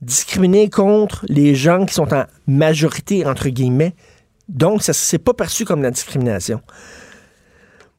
Discriminer 0.00 0.70
contre 0.70 1.26
les 1.28 1.54
gens 1.54 1.84
qui 1.84 1.92
sont 1.92 2.14
en 2.14 2.24
majorité, 2.46 3.26
entre 3.26 3.50
guillemets, 3.50 3.94
donc, 4.48 4.82
ça 4.82 4.94
c'est 4.94 5.18
pas 5.18 5.34
perçu 5.34 5.66
comme 5.66 5.80
de 5.80 5.84
la 5.84 5.90
discrimination. 5.90 6.62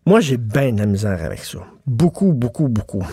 Moi, 0.07 0.21
j'ai 0.21 0.37
bien 0.37 0.71
de 0.71 0.79
la 0.79 0.85
misère 0.87 1.23
avec 1.23 1.43
ça. 1.43 1.59
Beaucoup, 1.85 2.33
beaucoup, 2.33 2.67
beaucoup. 2.67 3.05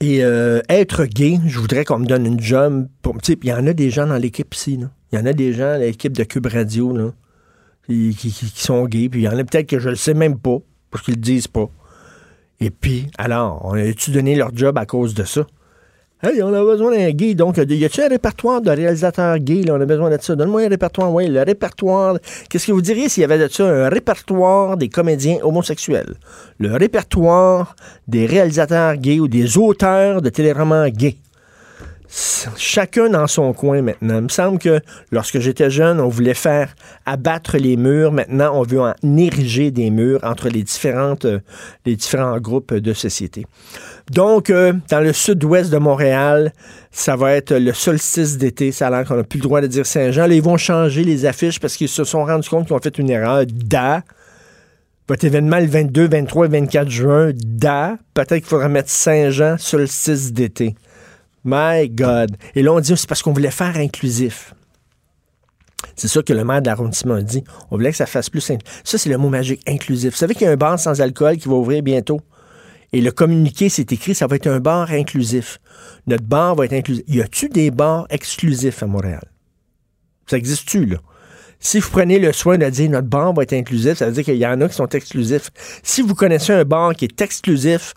Et 0.00 0.24
euh, 0.24 0.60
être 0.68 1.04
gay, 1.04 1.38
je 1.46 1.58
voudrais 1.58 1.84
qu'on 1.84 1.98
me 1.98 2.06
donne 2.06 2.26
une 2.26 2.40
job. 2.40 2.88
Il 3.28 3.48
y 3.48 3.52
en 3.52 3.66
a 3.66 3.72
des 3.72 3.90
gens 3.90 4.06
dans 4.06 4.16
l'équipe 4.16 4.52
ici. 4.54 4.80
Il 5.12 5.18
y 5.18 5.22
en 5.22 5.26
a 5.26 5.32
des 5.32 5.52
gens 5.52 5.68
à 5.68 5.78
l'équipe 5.78 6.12
de 6.12 6.24
Cube 6.24 6.46
Radio 6.46 7.12
qui, 7.86 8.30
sont 8.54 8.86
gays. 8.86 9.08
Puis 9.08 9.20
il 9.20 9.24
y 9.24 9.28
en 9.28 9.38
a 9.38 9.44
peut-être 9.44 9.68
que 9.68 9.78
je 9.78 9.90
le 9.90 9.96
sais 9.96 10.14
même 10.14 10.38
pas, 10.38 10.58
parce 10.90 11.04
qu'ils 11.04 11.14
le 11.14 11.20
disent 11.20 11.48
pas. 11.48 11.68
Et 12.60 12.70
puis, 12.70 13.08
alors, 13.18 13.60
on 13.64 13.74
a-tu 13.74 14.10
donné 14.10 14.36
leur 14.36 14.54
job 14.54 14.78
à 14.78 14.86
cause 14.86 15.14
de 15.14 15.24
ça? 15.24 15.46
Hey, 16.26 16.42
on 16.42 16.54
a 16.54 16.64
besoin 16.64 16.92
d'un 16.92 17.10
gay. 17.10 17.34
Donc, 17.34 17.58
y 17.58 17.60
a-t-il 17.84 18.02
un 18.02 18.08
répertoire 18.08 18.62
de 18.62 18.70
réalisateurs 18.70 19.36
gays? 19.36 19.64
Là? 19.64 19.74
On 19.74 19.80
a 19.82 19.84
besoin 19.84 20.08
de 20.08 20.16
ça. 20.18 20.34
Donne-moi 20.34 20.62
un 20.62 20.68
répertoire. 20.70 21.12
Oui, 21.12 21.28
le 21.28 21.42
répertoire. 21.42 22.16
Qu'est-ce 22.48 22.66
que 22.66 22.72
vous 22.72 22.80
diriez 22.80 23.10
s'il 23.10 23.20
y 23.20 23.24
avait 23.24 23.36
de 23.36 23.46
ça 23.46 23.66
un 23.66 23.90
répertoire 23.90 24.78
des 24.78 24.88
comédiens 24.88 25.36
homosexuels? 25.42 26.14
Le 26.56 26.76
répertoire 26.76 27.76
des 28.08 28.24
réalisateurs 28.24 28.96
gays 28.96 29.20
ou 29.20 29.28
des 29.28 29.58
auteurs 29.58 30.22
de 30.22 30.30
téléromans 30.30 30.88
gays? 30.88 31.18
Chacun 32.56 33.08
dans 33.08 33.26
son 33.26 33.52
coin 33.52 33.82
maintenant. 33.82 34.18
Il 34.18 34.24
me 34.24 34.28
semble 34.28 34.58
que 34.58 34.80
lorsque 35.10 35.40
j'étais 35.40 35.70
jeune, 35.70 36.00
on 36.00 36.08
voulait 36.08 36.34
faire 36.34 36.74
abattre 37.06 37.56
les 37.56 37.76
murs. 37.76 38.12
Maintenant, 38.12 38.52
on 38.54 38.62
veut 38.62 38.80
en 38.80 38.94
ériger 39.16 39.70
des 39.70 39.90
murs 39.90 40.20
entre 40.22 40.48
les, 40.48 40.62
différentes, 40.62 41.24
euh, 41.24 41.40
les 41.84 41.96
différents 41.96 42.38
groupes 42.38 42.72
de 42.72 42.92
société. 42.92 43.46
Donc, 44.12 44.50
euh, 44.50 44.72
dans 44.90 45.00
le 45.00 45.12
sud-ouest 45.12 45.70
de 45.72 45.78
Montréal, 45.78 46.52
ça 46.92 47.16
va 47.16 47.32
être 47.32 47.54
le 47.54 47.72
solstice 47.72 48.38
d'été. 48.38 48.70
Ça 48.70 48.86
a 48.86 48.90
l'air 48.90 49.04
qu'on 49.04 49.16
n'a 49.16 49.24
plus 49.24 49.38
le 49.38 49.44
droit 49.44 49.60
de 49.60 49.66
dire 49.66 49.86
Saint-Jean. 49.86 50.26
Là, 50.26 50.34
ils 50.34 50.42
vont 50.42 50.56
changer 50.56 51.02
les 51.02 51.26
affiches 51.26 51.58
parce 51.58 51.76
qu'ils 51.76 51.88
se 51.88 52.04
sont 52.04 52.24
rendus 52.24 52.48
compte 52.48 52.66
qu'ils 52.66 52.76
ont 52.76 52.80
fait 52.80 52.96
une 52.98 53.10
erreur. 53.10 53.44
Da. 53.46 54.02
Votre 55.08 55.24
événement 55.24 55.58
le 55.58 55.66
22, 55.66 56.08
23 56.08 56.46
et 56.46 56.48
24 56.48 56.88
juin, 56.88 57.30
da. 57.34 57.98
Peut-être 58.14 58.36
qu'il 58.36 58.44
faudra 58.44 58.68
mettre 58.68 58.90
Saint-Jean, 58.90 59.56
solstice 59.58 60.32
d'été. 60.32 60.76
My 61.44 61.88
God. 61.88 62.36
Et 62.54 62.62
là, 62.62 62.72
on 62.72 62.80
dit, 62.80 62.96
c'est 62.96 63.08
parce 63.08 63.22
qu'on 63.22 63.32
voulait 63.32 63.50
faire 63.50 63.76
inclusif. 63.76 64.54
C'est 65.96 66.08
ça 66.08 66.22
que 66.22 66.32
le 66.32 66.44
maire 66.44 66.62
de 66.62 66.66
l'arrondissement 66.66 67.14
a 67.14 67.22
dit. 67.22 67.44
On 67.70 67.76
voulait 67.76 67.90
que 67.90 67.96
ça 67.96 68.06
fasse 68.06 68.30
plus 68.30 68.40
simple. 68.40 68.64
Ça, 68.82 68.98
c'est 68.98 69.10
le 69.10 69.18
mot 69.18 69.28
magique, 69.28 69.60
inclusif. 69.68 70.12
Vous 70.12 70.18
savez 70.18 70.34
qu'il 70.34 70.46
y 70.46 70.48
a 70.48 70.52
un 70.52 70.56
bar 70.56 70.78
sans 70.78 71.00
alcool 71.00 71.36
qui 71.36 71.48
va 71.48 71.54
ouvrir 71.54 71.82
bientôt? 71.82 72.20
Et 72.92 73.00
le 73.00 73.10
communiqué, 73.10 73.68
c'est 73.68 73.92
écrit, 73.92 74.14
ça 74.14 74.26
va 74.26 74.36
être 74.36 74.46
un 74.46 74.60
bar 74.60 74.90
inclusif. 74.90 75.58
Notre 76.06 76.24
bar 76.24 76.54
va 76.54 76.64
être 76.64 76.72
inclusif. 76.72 77.04
Y 77.08 77.20
a-tu 77.20 77.48
des 77.48 77.70
bars 77.70 78.06
exclusifs 78.08 78.82
à 78.82 78.86
Montréal? 78.86 79.24
Ça 80.26 80.36
existe-tu, 80.36 80.86
là? 80.86 80.98
Si 81.60 81.80
vous 81.80 81.90
prenez 81.90 82.18
le 82.18 82.32
soin 82.32 82.58
de 82.58 82.68
dire 82.68 82.90
notre 82.90 83.08
bar 83.08 83.32
va 83.32 83.42
être 83.42 83.54
inclusif, 83.54 83.94
ça 83.98 84.06
veut 84.06 84.12
dire 84.12 84.24
qu'il 84.24 84.36
y 84.36 84.46
en 84.46 84.60
a 84.60 84.68
qui 84.68 84.74
sont 84.74 84.88
exclusifs. 84.88 85.50
Si 85.82 86.02
vous 86.02 86.14
connaissez 86.14 86.52
un 86.52 86.64
bar 86.64 86.94
qui 86.94 87.06
est 87.06 87.20
exclusif, 87.20 87.94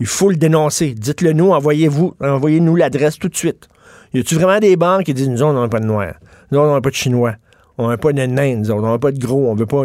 il 0.00 0.06
faut 0.06 0.30
le 0.30 0.36
dénoncer. 0.36 0.94
Dites-le 0.94 1.32
nous, 1.32 1.52
envoyez-vous, 1.52 2.14
envoyez-nous 2.20 2.76
l'adresse 2.76 3.18
tout 3.18 3.28
de 3.28 3.36
suite. 3.36 3.68
Y 4.14 4.20
a-tu 4.20 4.36
vraiment 4.36 4.58
des 4.58 4.76
banques 4.76 5.04
qui 5.04 5.14
disent, 5.14 5.28
nous, 5.28 5.42
on 5.42 5.52
n'a 5.52 5.68
pas 5.68 5.80
de 5.80 5.86
noirs, 5.86 6.14
nous, 6.50 6.58
on 6.58 6.72
n'a 6.72 6.80
pas 6.80 6.90
de 6.90 6.94
chinois, 6.94 7.34
on 7.78 7.88
n'a 7.88 7.96
pas 7.96 8.12
de 8.12 8.24
nains, 8.24 8.56
nous, 8.56 8.70
on 8.70 8.80
n'a 8.80 8.98
pas 8.98 9.12
de 9.12 9.18
gros, 9.18 9.50
on 9.50 9.54
veut 9.54 9.66
pas. 9.66 9.84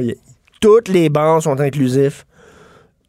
Toutes 0.60 0.88
les 0.88 1.10
banques 1.10 1.44
sont 1.44 1.60
inclusifs. 1.60 2.26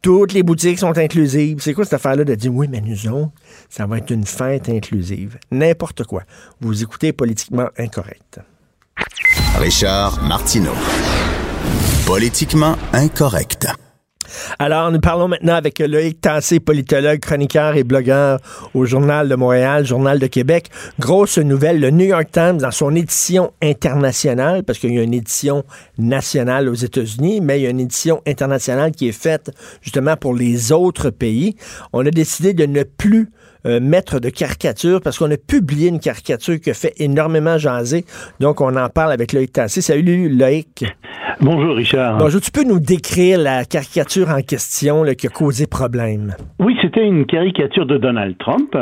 Toutes 0.01 0.33
les 0.33 0.43
boutiques 0.43 0.79
sont 0.79 0.97
inclusives. 0.97 1.61
C'est 1.61 1.73
quoi 1.73 1.85
cette 1.85 1.93
affaire-là 1.93 2.25
de 2.25 2.35
dire, 2.35 2.53
oui, 2.53 2.67
mais 2.69 2.81
nous 2.81 3.07
autres, 3.07 3.31
ça 3.69 3.85
va 3.85 3.99
être 3.99 4.11
une 4.11 4.25
fête 4.25 4.67
inclusive? 4.67 5.37
N'importe 5.49 6.03
quoi. 6.03 6.23
Vous 6.59 6.83
écoutez 6.83 7.13
politiquement 7.13 7.69
incorrect. 7.77 8.41
Richard 9.57 10.21
Martineau. 10.23 10.73
Politiquement 12.05 12.75
incorrect. 12.91 13.69
Alors, 14.59 14.91
nous 14.91 14.99
parlons 14.99 15.27
maintenant 15.27 15.55
avec 15.55 15.79
Loïc 15.79 16.21
Tassé, 16.21 16.59
politologue, 16.59 17.19
chroniqueur 17.19 17.75
et 17.75 17.83
blogueur 17.83 18.39
au 18.73 18.85
Journal 18.85 19.27
de 19.29 19.35
Montréal, 19.35 19.85
Journal 19.85 20.19
de 20.19 20.27
Québec. 20.27 20.69
Grosse 20.99 21.37
nouvelle, 21.37 21.79
le 21.79 21.89
New 21.89 22.05
York 22.05 22.29
Times, 22.31 22.57
dans 22.57 22.71
son 22.71 22.95
édition 22.95 23.51
internationale, 23.61 24.63
parce 24.63 24.79
qu'il 24.79 24.93
y 24.93 24.99
a 24.99 25.03
une 25.03 25.13
édition 25.13 25.63
nationale 25.97 26.69
aux 26.69 26.73
États-Unis, 26.73 27.41
mais 27.41 27.59
il 27.59 27.63
y 27.63 27.67
a 27.67 27.69
une 27.69 27.79
édition 27.79 28.21
internationale 28.27 28.91
qui 28.91 29.07
est 29.07 29.11
faite 29.11 29.51
justement 29.81 30.17
pour 30.17 30.33
les 30.33 30.71
autres 30.71 31.09
pays. 31.09 31.55
On 31.91 32.05
a 32.05 32.11
décidé 32.11 32.53
de 32.53 32.65
ne 32.65 32.83
plus 32.83 33.29
euh, 33.65 33.79
maître 33.79 34.19
de 34.19 34.29
caricature 34.29 35.01
parce 35.01 35.17
qu'on 35.17 35.31
a 35.31 35.37
publié 35.37 35.89
une 35.89 35.99
caricature 35.99 36.59
qui 36.59 36.69
a 36.69 36.73
fait 36.73 36.93
énormément 36.97 37.57
jaser. 37.57 38.05
Donc, 38.39 38.61
on 38.61 38.75
en 38.75 38.89
parle 38.89 39.11
avec 39.11 39.33
Loïc 39.33 39.53
Tassé. 39.53 39.81
Salut, 39.81 40.29
Loïc. 40.29 40.85
Bonjour, 41.41 41.75
Richard. 41.75 42.17
Bonjour. 42.17 42.41
Tu 42.41 42.51
peux 42.51 42.63
nous 42.63 42.79
décrire 42.79 43.39
la 43.39 43.65
caricature 43.65 44.29
en 44.29 44.41
question 44.41 45.03
qui 45.17 45.27
a 45.27 45.29
causé 45.29 45.67
problème? 45.67 46.35
Oui, 46.59 46.77
c'était 46.81 47.05
une 47.05 47.25
caricature 47.25 47.85
de 47.85 47.97
Donald 47.97 48.37
Trump 48.37 48.77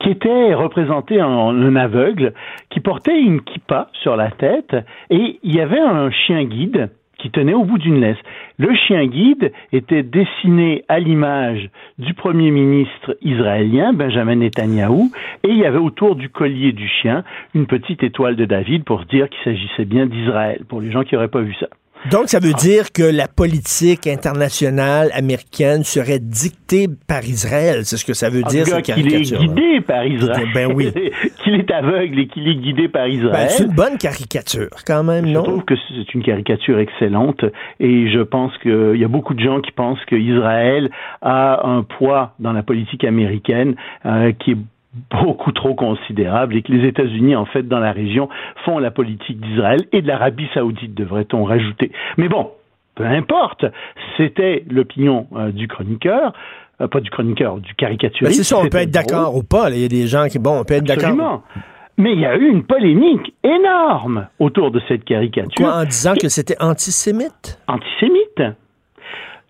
qui 0.00 0.10
était 0.10 0.54
représenté 0.54 1.20
en 1.22 1.50
un 1.50 1.76
aveugle 1.76 2.32
qui 2.70 2.80
portait 2.80 3.18
une 3.18 3.40
kippa 3.42 3.88
sur 4.02 4.16
la 4.16 4.30
tête 4.30 4.74
et 5.10 5.38
il 5.42 5.54
y 5.54 5.60
avait 5.60 5.80
un 5.80 6.10
chien 6.10 6.44
guide 6.44 6.90
qui 7.20 7.30
tenait 7.30 7.54
au 7.54 7.64
bout 7.64 7.78
d'une 7.78 8.00
laisse. 8.00 8.18
Le 8.58 8.74
chien 8.74 9.06
guide 9.06 9.52
était 9.72 10.02
dessiné 10.02 10.84
à 10.88 10.98
l'image 10.98 11.70
du 11.98 12.14
premier 12.14 12.50
ministre 12.50 13.16
israélien, 13.22 13.92
Benjamin 13.92 14.36
Netanyahou, 14.36 15.10
et 15.44 15.48
il 15.48 15.58
y 15.58 15.64
avait 15.64 15.78
autour 15.78 16.16
du 16.16 16.28
collier 16.28 16.72
du 16.72 16.88
chien 16.88 17.24
une 17.54 17.66
petite 17.66 18.02
étoile 18.02 18.36
de 18.36 18.44
David 18.44 18.84
pour 18.84 19.04
dire 19.04 19.28
qu'il 19.28 19.42
s'agissait 19.44 19.84
bien 19.84 20.06
d'Israël, 20.06 20.64
pour 20.68 20.80
les 20.80 20.90
gens 20.90 21.02
qui 21.02 21.14
n'auraient 21.14 21.28
pas 21.28 21.40
vu 21.40 21.54
ça. 21.58 21.68
Donc, 22.10 22.28
ça 22.28 22.38
veut 22.38 22.54
dire 22.54 22.92
que 22.92 23.02
la 23.02 23.28
politique 23.28 24.06
internationale 24.06 25.10
américaine 25.12 25.84
serait 25.84 26.18
dictée 26.18 26.86
par 27.06 27.24
Israël. 27.24 27.84
C'est 27.84 27.98
ce 27.98 28.06
que 28.06 28.14
ça 28.14 28.30
veut 28.30 28.42
dire, 28.44 28.66
cette 28.66 28.84
qu'il 28.86 29.14
est 29.14 29.20
guidé 29.20 29.82
par 29.82 30.06
Israël. 30.06 30.48
Ben 30.54 30.72
oui. 30.74 30.90
qu'il 31.42 31.54
est 31.54 31.70
aveugle 31.70 32.18
et 32.18 32.26
qu'il 32.26 32.48
est 32.48 32.56
guidé 32.56 32.88
par 32.88 33.04
ben, 33.04 33.12
Israël. 33.12 33.50
c'est 33.50 33.64
une 33.64 33.74
bonne 33.74 33.98
caricature, 33.98 34.70
quand 34.86 35.02
même, 35.02 35.26
non? 35.26 35.44
Je 35.44 35.50
trouve 35.50 35.64
que 35.64 35.74
c'est 35.88 36.14
une 36.14 36.22
caricature 36.22 36.78
excellente 36.78 37.44
et 37.78 38.10
je 38.10 38.20
pense 38.20 38.56
qu'il 38.58 38.96
y 38.96 39.04
a 39.04 39.08
beaucoup 39.08 39.34
de 39.34 39.40
gens 39.40 39.60
qui 39.60 39.72
pensent 39.72 40.04
qu'Israël 40.06 40.90
a 41.22 41.66
un 41.66 41.82
poids 41.82 42.34
dans 42.38 42.52
la 42.52 42.62
politique 42.62 43.04
américaine 43.04 43.74
euh, 44.06 44.32
qui 44.32 44.52
est 44.52 44.58
beaucoup 45.10 45.52
trop 45.52 45.74
considérable 45.74 46.56
et 46.56 46.62
que 46.62 46.72
les 46.72 46.86
États-Unis, 46.88 47.36
en 47.36 47.46
fait, 47.46 47.62
dans 47.62 47.78
la 47.78 47.92
région, 47.92 48.28
font 48.64 48.78
la 48.78 48.90
politique 48.90 49.40
d'Israël 49.40 49.80
et 49.92 50.02
de 50.02 50.06
l'Arabie 50.06 50.48
saoudite, 50.52 50.94
devrait-on 50.94 51.44
rajouter. 51.44 51.92
Mais 52.16 52.28
bon, 52.28 52.50
peu 52.96 53.06
importe, 53.06 53.64
c'était 54.16 54.64
l'opinion 54.68 55.26
euh, 55.34 55.52
du 55.52 55.68
chroniqueur, 55.68 56.32
pas 56.88 57.00
du 57.00 57.10
chroniqueur, 57.10 57.58
du 57.58 57.74
caricaturiste. 57.74 58.36
c'est 58.36 58.44
ça, 58.44 58.58
on 58.58 58.68
peut 58.68 58.78
être 58.78 58.90
d'accord 58.90 59.36
ou 59.36 59.42
pas. 59.42 59.70
Il 59.70 59.80
y 59.80 59.84
a 59.84 59.88
des 59.88 60.06
gens 60.06 60.26
qui, 60.26 60.38
bon, 60.38 60.60
on 60.60 60.64
peut 60.64 60.74
être 60.74 60.84
d'accord. 60.84 61.42
Mais 61.98 62.14
il 62.14 62.20
y 62.20 62.26
a 62.26 62.34
eu 62.36 62.48
une 62.48 62.64
polémique 62.64 63.34
énorme 63.44 64.28
autour 64.38 64.70
de 64.70 64.80
cette 64.88 65.04
caricature. 65.04 65.54
Quoi, 65.54 65.74
en 65.74 65.84
disant 65.84 66.14
que 66.14 66.28
c'était 66.28 66.56
antisémite? 66.58 67.60
Antisémite. 67.68 68.56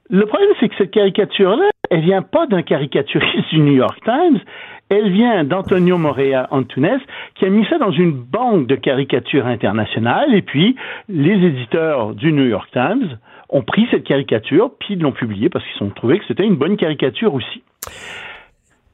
Le 0.09 0.27
problème, 0.27 0.51
c'est 0.59 0.69
que 0.69 0.75
cette 0.77 0.91
caricature-là, 0.91 1.71
elle 1.91 2.01
vient 2.01 2.23
pas 2.23 2.49
d'un 2.49 2.63
caricaturiste 2.63 3.51
du 3.51 3.61
New 3.61 3.75
York 3.75 3.97
Times, 4.05 4.41
elle 4.89 5.13
vient 5.13 5.45
d'Antonio 5.45 5.97
Morea 5.97 6.49
Antunes, 6.51 7.01
qui 7.37 7.45
a 7.45 7.51
mis 7.51 7.65
ça 7.67 7.79
dans 7.79 7.93
une 7.93 8.11
banque 8.11 8.67
de 8.67 8.75
caricatures 8.75 9.47
internationales, 9.47 10.35
et 10.35 10.43
puis 10.43 10.75
les 11.09 11.47
éditeurs 11.47 12.15
du 12.15 12.33
New 12.33 12.47
York 12.47 12.69
Times 12.73 13.17
ont 13.51 13.63
pris 13.63 13.87
cette 13.91 14.05
caricature, 14.05 14.71
puis 14.79 14.97
l'ont 14.97 15.13
publiée 15.13 15.49
parce 15.49 15.65
qu'ils 15.67 15.87
ont 15.87 15.91
trouvé 15.91 16.19
que 16.19 16.25
c'était 16.27 16.47
une 16.47 16.57
bonne 16.57 16.77
caricature 16.77 17.35
aussi. 17.35 17.63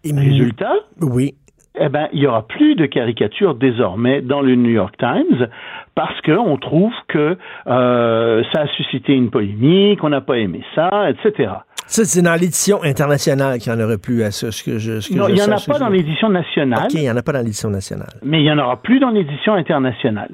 Et 0.04 0.12
Résultat 0.12 0.74
Oui. 1.00 1.34
Eh 1.78 1.90
ben, 1.90 2.08
il 2.12 2.20
y 2.20 2.26
aura 2.26 2.46
plus 2.46 2.74
de 2.74 2.86
caricatures 2.86 3.54
désormais 3.54 4.22
dans 4.22 4.40
le 4.40 4.54
New 4.54 4.70
York 4.70 4.94
Times 4.98 5.48
parce 5.94 6.18
qu'on 6.22 6.56
trouve 6.56 6.92
que 7.08 7.36
euh, 7.66 8.42
ça 8.52 8.62
a 8.62 8.66
suscité 8.68 9.12
une 9.12 9.30
polémique, 9.30 10.02
on 10.02 10.08
n'a 10.08 10.22
pas 10.22 10.38
aimé 10.38 10.62
ça, 10.74 11.10
etc. 11.10 11.52
Ça, 11.86 12.04
c'est 12.04 12.22
dans 12.22 12.34
l'édition 12.34 12.82
internationale 12.82 13.58
qu'il 13.58 13.72
n'y 13.72 13.80
en 13.80 13.84
aurait 13.84 13.98
plus 13.98 14.22
à 14.22 14.30
ça. 14.30 14.50
Ce 14.50 14.62
que 14.64 14.78
je, 14.78 15.00
ce 15.00 15.10
que 15.10 15.18
non, 15.18 15.28
il 15.28 15.34
n'y 15.34 15.42
en 15.42 15.52
a 15.52 15.60
pas 15.64 15.78
dans 15.78 15.88
l'édition 15.88 16.30
nationale. 16.30 16.84
OK, 16.84 16.94
il 16.94 17.00
n'y 17.00 17.10
en 17.10 17.16
a 17.16 17.22
pas 17.22 17.32
dans 17.32 17.40
l'édition 17.40 17.70
nationale. 17.70 18.14
Mais 18.22 18.40
il 18.40 18.44
n'y 18.44 18.50
en 18.50 18.58
aura 18.58 18.80
plus 18.80 18.98
dans 18.98 19.10
l'édition 19.10 19.54
internationale. 19.54 20.30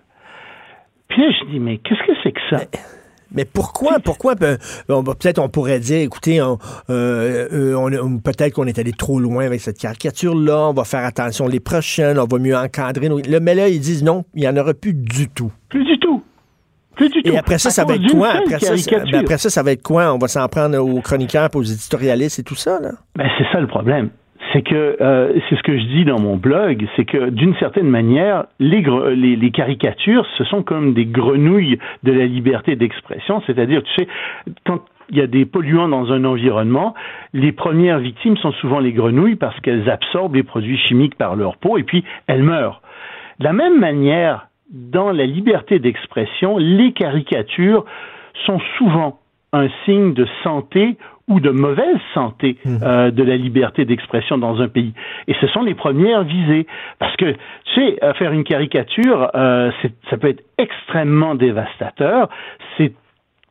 Puis 1.08 1.20
là, 1.20 1.30
je 1.30 1.50
dis, 1.50 1.58
mais 1.58 1.78
qu'est-ce 1.78 2.06
que 2.06 2.12
c'est 2.22 2.32
que 2.32 2.40
ça? 2.50 2.64
Mais 2.72 2.78
pourquoi, 3.52 3.98
pourquoi, 4.04 4.34
ben, 4.34 4.58
peut-être 4.86 5.38
on 5.38 5.48
pourrait 5.48 5.80
dire, 5.80 6.00
écoutez, 6.00 6.40
on, 6.42 6.58
euh, 6.90 7.48
euh, 7.52 8.18
peut-être 8.24 8.54
qu'on 8.54 8.66
est 8.66 8.78
allé 8.78 8.92
trop 8.92 9.18
loin 9.18 9.44
avec 9.44 9.60
cette 9.60 9.78
caricature-là, 9.78 10.68
on 10.68 10.72
va 10.72 10.84
faire 10.84 11.04
attention 11.04 11.46
les 11.46 11.60
prochaines, 11.60 12.18
on 12.18 12.26
va 12.26 12.38
mieux 12.38 12.56
encadrer. 12.56 13.08
Nos... 13.08 13.20
Mais 13.40 13.54
là, 13.54 13.68
ils 13.68 13.80
disent 13.80 14.04
non, 14.04 14.24
il 14.34 14.42
n'y 14.42 14.48
en 14.48 14.56
aura 14.56 14.74
plus 14.74 14.94
du 14.94 15.28
tout. 15.28 15.52
Plus 15.68 15.84
du 15.84 15.98
tout. 15.98 16.22
Plus 16.94 17.08
du 17.08 17.22
et 17.24 17.38
après 17.38 17.58
ça, 17.58 17.70
ça 17.70 17.84
va 17.84 17.94
être 17.94 18.10
quoi? 18.10 18.32
Après 18.32 18.58
ça, 18.58 18.74
ben, 18.90 19.14
après 19.20 19.38
ça, 19.38 19.48
ça 19.48 19.62
va 19.62 19.72
être 19.72 19.82
quoi? 19.82 20.12
On 20.12 20.18
va 20.18 20.28
s'en 20.28 20.46
prendre 20.48 20.78
aux 20.78 21.00
chroniqueurs, 21.00 21.48
aux 21.54 21.62
éditorialistes 21.62 22.38
et 22.38 22.42
tout 22.42 22.54
ça, 22.54 22.80
là? 22.80 22.90
Ben, 23.16 23.28
c'est 23.38 23.46
ça 23.50 23.60
le 23.60 23.66
problème 23.66 24.10
c'est 24.52 24.62
que 24.62 24.96
euh, 25.00 25.32
c'est 25.48 25.56
ce 25.56 25.62
que 25.62 25.78
je 25.78 25.84
dis 25.84 26.04
dans 26.04 26.20
mon 26.20 26.36
blog, 26.36 26.86
c'est 26.96 27.04
que 27.04 27.30
d'une 27.30 27.54
certaine 27.56 27.88
manière, 27.88 28.44
les, 28.58 28.84
les, 29.14 29.36
les, 29.36 29.50
caricatures, 29.50 30.26
ce 30.36 30.44
sont 30.44 30.62
comme 30.62 30.94
des 30.94 31.06
grenouilles 31.06 31.78
de 32.02 32.12
la 32.12 32.26
liberté 32.26 32.76
d'expression, 32.76 33.42
c'est-à-dire, 33.46 33.82
tu 33.82 33.92
sais, 33.94 34.08
quand 34.66 34.80
il 35.10 35.18
y 35.18 35.20
a 35.20 35.26
des 35.26 35.44
polluants 35.44 35.88
dans 35.88 36.10
un 36.12 36.24
environnement, 36.24 36.94
les 37.32 37.52
premières 37.52 37.98
victimes 37.98 38.36
sont 38.38 38.52
souvent 38.52 38.80
les 38.80 38.92
grenouilles 38.92 39.36
parce 39.36 39.58
qu'elles 39.60 39.90
absorbent 39.90 40.36
les 40.36 40.42
produits 40.42 40.78
chimiques 40.78 41.16
par 41.16 41.36
leur 41.36 41.56
peau 41.56 41.76
et 41.76 41.82
puis 41.82 42.04
elles 42.26 42.42
meurent. 42.42 42.80
De 43.38 43.44
la 43.44 43.52
même 43.52 43.78
manière, 43.78 44.48
dans 44.70 45.12
la 45.12 45.26
liberté 45.26 45.78
d'expression, 45.78 46.56
les 46.56 46.92
caricatures 46.92 47.84
sont 48.46 48.58
souvent 48.78 49.18
un 49.52 49.68
signe 49.84 50.14
de 50.14 50.26
santé 50.42 50.96
ou 51.32 51.40
de 51.40 51.50
mauvaise 51.50 51.98
santé 52.14 52.58
mmh. 52.64 52.76
euh, 52.82 53.10
de 53.10 53.22
la 53.22 53.36
liberté 53.36 53.84
d'expression 53.84 54.38
dans 54.38 54.60
un 54.60 54.68
pays. 54.68 54.92
Et 55.28 55.34
ce 55.40 55.46
sont 55.48 55.62
les 55.62 55.74
premières 55.74 56.24
visées. 56.24 56.66
Parce 56.98 57.16
que, 57.16 57.32
tu 57.32 57.74
sais, 57.74 57.98
faire 58.18 58.32
une 58.32 58.44
caricature, 58.44 59.30
euh, 59.34 59.70
ça 60.10 60.16
peut 60.16 60.28
être 60.28 60.44
extrêmement 60.58 61.34
dévastateur. 61.34 62.28
C'est 62.76 62.92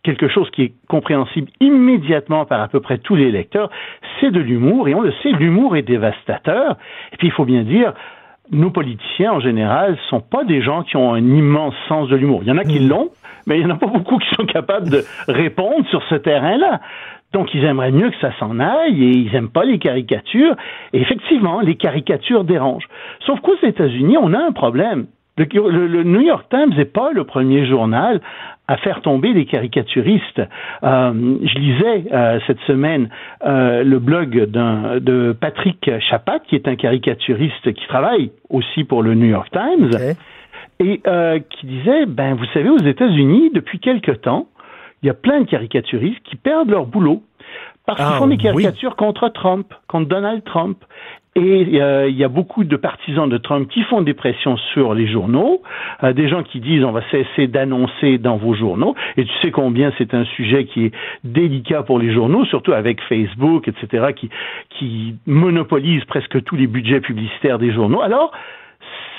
quelque 0.03 0.27
chose 0.27 0.49
qui 0.51 0.63
est 0.63 0.73
compréhensible 0.87 1.49
immédiatement 1.59 2.45
par 2.45 2.61
à 2.61 2.67
peu 2.67 2.79
près 2.79 2.97
tous 2.97 3.15
les 3.15 3.31
lecteurs. 3.31 3.69
C'est 4.19 4.31
de 4.31 4.39
l'humour, 4.39 4.87
et 4.87 4.95
on 4.95 5.01
le 5.01 5.13
sait, 5.23 5.31
l'humour 5.31 5.75
est 5.75 5.81
dévastateur. 5.81 6.77
Et 7.13 7.17
puis, 7.17 7.27
il 7.27 7.33
faut 7.33 7.45
bien 7.45 7.63
dire, 7.63 7.93
nos 8.51 8.69
politiciens, 8.69 9.33
en 9.33 9.39
général, 9.39 9.97
sont 10.09 10.21
pas 10.21 10.43
des 10.43 10.61
gens 10.61 10.83
qui 10.83 10.97
ont 10.97 11.13
un 11.13 11.23
immense 11.23 11.75
sens 11.87 12.09
de 12.09 12.15
l'humour. 12.15 12.41
Il 12.43 12.49
y 12.49 12.51
en 12.51 12.57
a 12.57 12.63
qui 12.63 12.79
mmh. 12.79 12.89
l'ont, 12.89 13.09
mais 13.47 13.59
il 13.59 13.65
n'y 13.65 13.71
en 13.71 13.75
a 13.75 13.79
pas 13.79 13.87
beaucoup 13.87 14.17
qui 14.17 14.29
sont 14.35 14.45
capables 14.45 14.89
de 14.89 15.03
répondre 15.27 15.87
sur 15.89 16.03
ce 16.09 16.15
terrain-là. 16.15 16.81
Donc, 17.33 17.53
ils 17.53 17.63
aimeraient 17.63 17.91
mieux 17.91 18.09
que 18.09 18.19
ça 18.19 18.31
s'en 18.39 18.59
aille 18.59 19.03
et 19.03 19.09
ils 19.09 19.31
n'aiment 19.31 19.49
pas 19.49 19.63
les 19.63 19.79
caricatures. 19.79 20.55
Et 20.93 21.01
effectivement, 21.01 21.61
les 21.61 21.75
caricatures 21.75 22.43
dérangent. 22.43 22.87
Sauf 23.25 23.39
qu'aux 23.39 23.57
États-Unis, 23.63 24.17
on 24.17 24.33
a 24.33 24.39
un 24.39 24.51
problème. 24.51 25.07
Le, 25.37 26.03
New 26.03 26.21
York 26.21 26.45
Times 26.49 26.73
n'est 26.75 26.85
pas 26.85 27.11
le 27.13 27.23
premier 27.23 27.65
journal 27.65 28.21
à 28.67 28.77
faire 28.77 29.01
tomber 29.01 29.33
les 29.33 29.45
caricaturistes. 29.45 30.41
Euh, 30.83 31.37
je 31.43 31.59
lisais 31.59 32.05
euh, 32.11 32.39
cette 32.47 32.59
semaine 32.61 33.09
euh, 33.45 33.83
le 33.83 33.99
blog 33.99 34.29
de 34.29 35.31
Patrick 35.33 35.89
Chapat, 36.09 36.39
qui 36.39 36.55
est 36.55 36.67
un 36.67 36.75
caricaturiste 36.75 37.73
qui 37.73 37.87
travaille 37.87 38.31
aussi 38.49 38.83
pour 38.83 39.03
le 39.03 39.15
New 39.15 39.27
York 39.27 39.49
Times, 39.51 39.91
et 40.79 41.01
qui 41.49 41.65
disait, 41.65 42.05
ben 42.07 42.35
vous 42.35 42.45
savez, 42.53 42.69
aux 42.69 42.77
États-Unis, 42.77 43.51
depuis 43.53 43.79
quelque 43.79 44.11
temps, 44.11 44.47
il 45.01 45.07
y 45.07 45.09
a 45.09 45.13
plein 45.13 45.41
de 45.41 45.49
caricaturistes 45.49 46.21
qui 46.23 46.35
perdent 46.35 46.69
leur 46.69 46.85
boulot 46.85 47.23
parce 47.85 47.97
qu'ils 47.97 48.13
ah, 48.15 48.19
font 48.19 48.27
des 48.27 48.37
caricatures 48.37 48.95
contre 48.95 49.29
Trump, 49.29 49.73
contre 49.87 50.07
Donald 50.07 50.43
Trump. 50.43 50.77
Et 51.35 51.81
euh, 51.81 52.09
il 52.09 52.17
y 52.17 52.25
a 52.25 52.27
beaucoup 52.27 52.65
de 52.65 52.75
partisans 52.75 53.27
de 53.29 53.37
Trump 53.37 53.69
qui 53.69 53.83
font 53.83 54.01
des 54.01 54.13
pressions 54.13 54.57
sur 54.73 54.93
les 54.93 55.07
journaux, 55.07 55.63
euh, 56.03 56.11
des 56.11 56.27
gens 56.27 56.43
qui 56.43 56.59
disent 56.59 56.83
on 56.83 56.91
va 56.91 57.01
cesser 57.09 57.47
d'annoncer 57.47 58.17
dans 58.17 58.35
vos 58.35 58.53
journaux. 58.53 58.95
Et 59.15 59.23
tu 59.23 59.31
sais 59.41 59.49
combien 59.49 59.93
c'est 59.97 60.13
un 60.13 60.25
sujet 60.25 60.65
qui 60.65 60.85
est 60.85 60.91
délicat 61.23 61.83
pour 61.83 61.99
les 61.99 62.13
journaux, 62.13 62.43
surtout 62.45 62.73
avec 62.73 63.01
Facebook, 63.03 63.69
etc., 63.69 64.07
qui, 64.13 64.29
qui 64.69 65.15
monopolise 65.25 66.03
presque 66.03 66.43
tous 66.43 66.57
les 66.57 66.67
budgets 66.67 66.99
publicitaires 66.99 67.59
des 67.59 67.71
journaux. 67.71 68.01
Alors, 68.01 68.33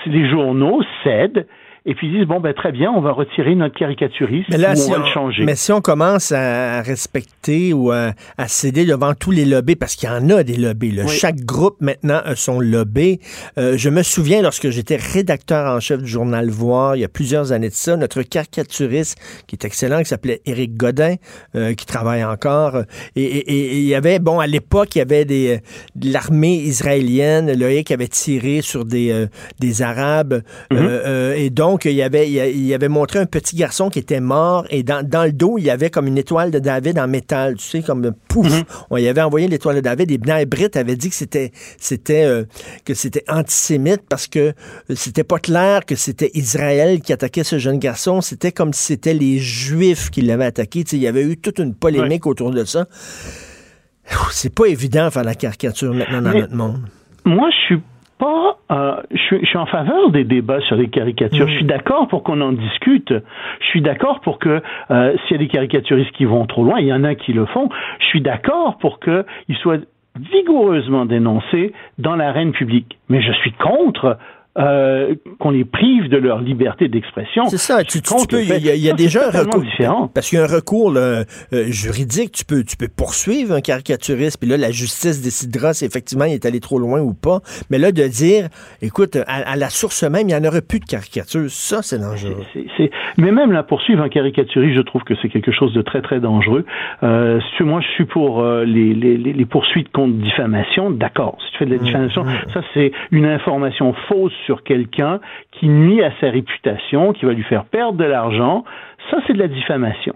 les 0.05 0.29
journaux 0.29 0.83
cèdent 1.03 1.47
et 1.85 1.95
puis 1.95 2.07
ils 2.07 2.19
disent 2.19 2.29
bon 2.29 2.39
ben 2.39 2.55
très 2.55 2.71
bien, 2.71 2.93
on 2.93 3.01
va 3.01 3.11
retirer 3.11 3.57
notre 3.57 3.77
caricaturiste 3.77 4.49
mais 4.51 4.57
là, 4.57 4.75
on 4.77 4.91
va 4.91 4.99
le 4.99 5.05
changer. 5.05 5.45
Mais 5.45 5.57
si 5.57 5.73
on 5.73 5.81
commence 5.81 6.31
à 6.31 6.81
respecter 6.83 7.73
ou 7.73 7.91
à, 7.91 8.13
céder 8.47 8.85
devant 8.85 9.15
tous 9.15 9.33
les 9.33 9.45
lobbies, 9.45 9.75
parce 9.75 9.97
qu'il 9.97 10.09
y 10.09 10.13
en 10.13 10.31
a 10.31 10.45
des 10.45 10.57
lobbies, 10.57 10.97
chaque 11.09 11.41
groupe 11.41 11.81
maintenant 11.81 12.21
a 12.25 12.37
son 12.37 12.61
lobby. 12.61 13.19
Euh, 13.59 13.77
je 13.77 13.89
me 13.89 14.03
souviens 14.03 14.43
lorsque 14.43 14.71
j'étais 14.71 14.97
rédacteur 14.97 15.75
en 15.75 15.81
chef 15.81 16.03
du 16.03 16.09
journal 16.09 16.51
Voir 16.51 16.97
il 16.97 17.01
y 17.01 17.05
a 17.05 17.09
plusieurs 17.09 17.53
années 17.53 17.69
de 17.69 17.75
ça, 17.75 17.97
notre 17.97 18.23
caricaturiste 18.23 19.19
qui 19.47 19.57
est 19.57 19.65
excellent, 19.65 20.01
qui 20.01 20.07
s'appelait 20.07 20.41
Éric 20.47 20.77
Godin, 20.77 21.17
euh, 21.57 21.75
qui 21.75 21.87
travaille 21.87 22.25
encore, 22.25 22.83
et 23.17 23.79
il 23.79 23.85
y 23.85 23.95
avait 23.95 24.19
bon 24.19 24.39
à 24.39 24.47
l'époque 24.47 24.95
il 24.95 24.99
y 24.99 25.03
avait 25.03 25.25
des 25.25 25.61
de 25.97 26.13
l'armée 26.13 26.57
israélienne, 26.57 27.53
le 27.53 27.83
qui 27.83 27.93
avait 27.93 28.07
tiré 28.09 28.61
sur 28.61 28.85
des 28.85 29.11
euh, 29.11 29.27
des 29.61 29.83
Arabes 29.83 30.43
mm-hmm. 30.71 31.37
et 31.37 31.51
donc 31.51 31.72
donc, 31.73 31.87
il 31.87 32.03
avait, 32.03 32.31
il 32.31 32.75
avait 32.75 32.91
montré 32.91 33.19
un 33.19 33.25
petit 33.25 33.57
garçon 33.57 33.89
qui 33.89 33.99
était 33.99 34.21
mort 34.21 34.67
et 34.69 34.83
dans, 34.83 35.25
le 35.25 35.33
dos, 35.33 35.57
il 35.57 35.65
y 35.65 35.71
avait 35.71 35.89
comme 35.89 36.07
une 36.07 36.19
étoile 36.19 36.51
de 36.51 36.59
David 36.59 36.99
en 36.99 37.09
métal, 37.09 37.57
tu 37.57 37.65
sais, 37.65 37.81
comme 37.81 38.13
pouf. 38.29 38.47
Mhm. 38.47 38.65
On 38.91 38.99
y 38.99 39.09
avait 39.09 39.23
envoyé 39.23 39.49
l'étoile 39.49 39.77
de 39.77 39.81
David 39.81 40.11
et 40.11 40.19
Bnei 40.19 40.45
Brit 40.45 40.69
avait 40.75 40.97
dit 40.97 41.09
que 41.09 41.15
c'était 41.15 41.51
c'était 41.79 42.25
euh, 42.25 42.45
que 42.85 42.93
c'était 42.93 43.25
antisémite 43.27 44.03
parce 44.07 44.27
que 44.27 44.39
euh, 44.39 44.53
c'était 44.95 45.25
pas 45.25 45.39
clair 45.39 45.87
que 45.87 45.95
c'était 45.95 46.31
Israël 46.35 47.01
qui 47.01 47.15
attaquait 47.15 47.43
ce 47.43 47.59
jeune 47.59 47.79
garçon. 47.79 48.21
C'était 48.21 48.53
comme 48.53 48.75
si 48.75 48.85
c'était 48.85 49.15
les 49.15 49.39
Juifs 49.39 50.11
qui 50.11 50.21
l'avaient 50.21 50.45
attaqué. 50.45 50.85
Tu 50.85 50.91
sais, 50.91 50.97
il 50.99 51.03
y 51.03 51.09
avait 51.09 51.25
eu 51.25 51.39
toute 51.39 51.59
une 51.59 51.75
polémique 51.75 52.27
autour 52.27 52.51
de 52.51 52.65
ça. 52.65 52.85
C'est 54.31 54.55
pas 54.55 54.67
évident 54.67 55.07
de 55.07 55.11
faire 55.11 55.25
la 55.25 55.35
caricature 55.35 55.95
maintenant 55.95 56.21
dans 56.21 56.35
notre 56.35 56.55
monde. 56.55 56.81
Moi, 57.25 57.49
je 57.51 57.67
suis 57.67 57.83
pas, 58.23 58.59
euh, 58.71 59.03
je, 59.11 59.45
suis 59.45 59.59
en 59.59 59.67
faveur 59.67 60.11
des 60.11 60.23
débats 60.23 60.61
sur 60.61 60.77
les 60.77 60.89
caricatures. 60.89 61.49
Je 61.49 61.55
suis 61.55 61.65
d'accord 61.65 62.07
pour 62.07 62.23
qu'on 62.23 62.41
en 62.41 62.53
discute. 62.53 63.13
Je 63.13 63.67
suis 63.67 63.83
d'accord 63.83 64.21
pour 64.21 64.39
que 64.39 64.63
euh, 64.93 65.17
s'il 65.27 65.33
y 65.33 65.35
a 65.35 65.39
des 65.39 65.49
caricaturistes 65.49 66.13
qui 66.13 66.25
vont 66.25 66.47
trop 66.47 66.63
loin, 66.63 66.79
il 66.79 66.87
y 66.87 66.93
en 66.93 67.03
a 67.03 67.17
qui 67.17 67.33
le 67.33 67.47
font. 67.47 67.69
Je 67.99 68.07
suis 68.07 68.21
d'accord 68.21 68.79
pour 68.79 69.01
qu'ils 69.01 69.57
soient 69.61 69.79
vigoureusement 70.21 71.05
dénoncés 71.05 71.73
dans 71.99 72.15
l'arène 72.15 72.53
publique. 72.53 72.97
Mais 73.09 73.21
je 73.23 73.33
suis 73.33 73.53
contre 73.53 74.19
euh, 74.59 75.15
qu'on 75.39 75.51
les 75.51 75.65
prive 75.65 76.11
de 76.11 76.19
leur 76.19 76.41
liberté 76.41 76.89
d'expression. 76.89 77.47
C'est 77.47 77.57
ça. 77.57 77.83
Tu, 77.85 78.01
peux. 78.29 78.43
Il 78.43 78.67
y 78.67 78.91
a, 78.91 78.93
déjà 78.93 79.29
un 79.29 79.31
recours 79.31 79.63
différent. 79.63 80.09
Parce 80.09 80.29
qu'il 80.29 80.39
y 80.39 80.43
a 80.43 80.45
un 80.45 80.55
recours 80.55 80.93
euh, 80.97 81.25
juridique. 81.69 82.33
Tu 82.33 82.45
peux, 82.45 82.63
tu 82.63 82.77
peux 82.77 82.89
poursuivre 82.89 83.55
un 83.55 83.63
caricaturiste. 83.63 84.39
Puis 84.39 84.51
là, 84.51 84.59
la 84.59 84.71
justice 84.71 85.23
décidera 85.23 85.73
si 85.73 85.87
effectivement 85.87 86.27
il 86.27 86.35
est 86.35 86.45
allé 86.45 86.61
trop 86.61 86.79
loin 86.79 87.01
ou 87.01 87.15
pas. 87.15 87.41
Mais 87.71 87.79
là, 87.79 87.93
de 87.93 88.07
dire, 88.07 88.49
écoute, 88.83 89.17
à, 89.27 89.57
la 89.57 89.71
source 89.71 90.03
même, 90.03 90.29
il 90.29 90.35
n'y 90.35 90.35
en 90.35 90.45
aurait 90.45 90.61
plus 90.61 90.81
de 90.81 90.85
caricature. 90.85 91.49
Ça, 91.49 91.81
c'est 91.83 91.99
dangereux. 91.99 92.45
Mais 93.19 93.33
même 93.33 93.53
la 93.53 93.63
poursuivre 93.63 94.03
un 94.03 94.09
caricaturiste, 94.09 94.77
je 94.77 94.83
trouve 94.83 95.03
que 95.03 95.15
c'est 95.23 95.29
quelque 95.29 95.53
chose 95.53 95.73
de 95.73 95.83
très 95.83 96.03
très 96.03 96.21
dangereux. 96.21 96.65
Euh, 97.03 97.41
si 97.57 97.63
moi, 97.63 97.81
je 97.81 97.89
suis 97.89 98.05
pour 98.05 98.41
euh, 98.41 98.65
les, 98.65 98.93
les, 98.95 99.17
les, 99.17 99.45
poursuites 99.47 99.91
contre 99.93 100.15
diffamation. 100.15 100.91
D'accord. 100.91 101.39
Si 101.41 101.53
tu 101.53 101.59
fais 101.59 101.65
de 101.67 101.71
la 101.71 101.77
mmh, 101.77 101.85
diffamation, 101.85 102.25
mmh. 102.25 102.51
ça 102.53 102.63
c'est 102.75 102.93
une 103.11 103.27
information 103.27 103.95
fausse 104.09 104.33
sur 104.47 104.63
quelqu'un 104.63 105.21
qui 105.53 105.69
nuit 105.69 106.03
à 106.03 106.13
sa 106.21 106.31
réputation, 106.31 107.13
qui 107.13 107.25
va 107.25 107.33
lui 107.33 107.43
faire 107.45 107.65
perdre 107.65 107.99
de 107.99 108.05
l'argent, 108.05 108.65
ça 109.11 109.19
c'est 109.27 109.33
de 109.33 109.39
la 109.39 109.49
diffamation. 109.49 110.15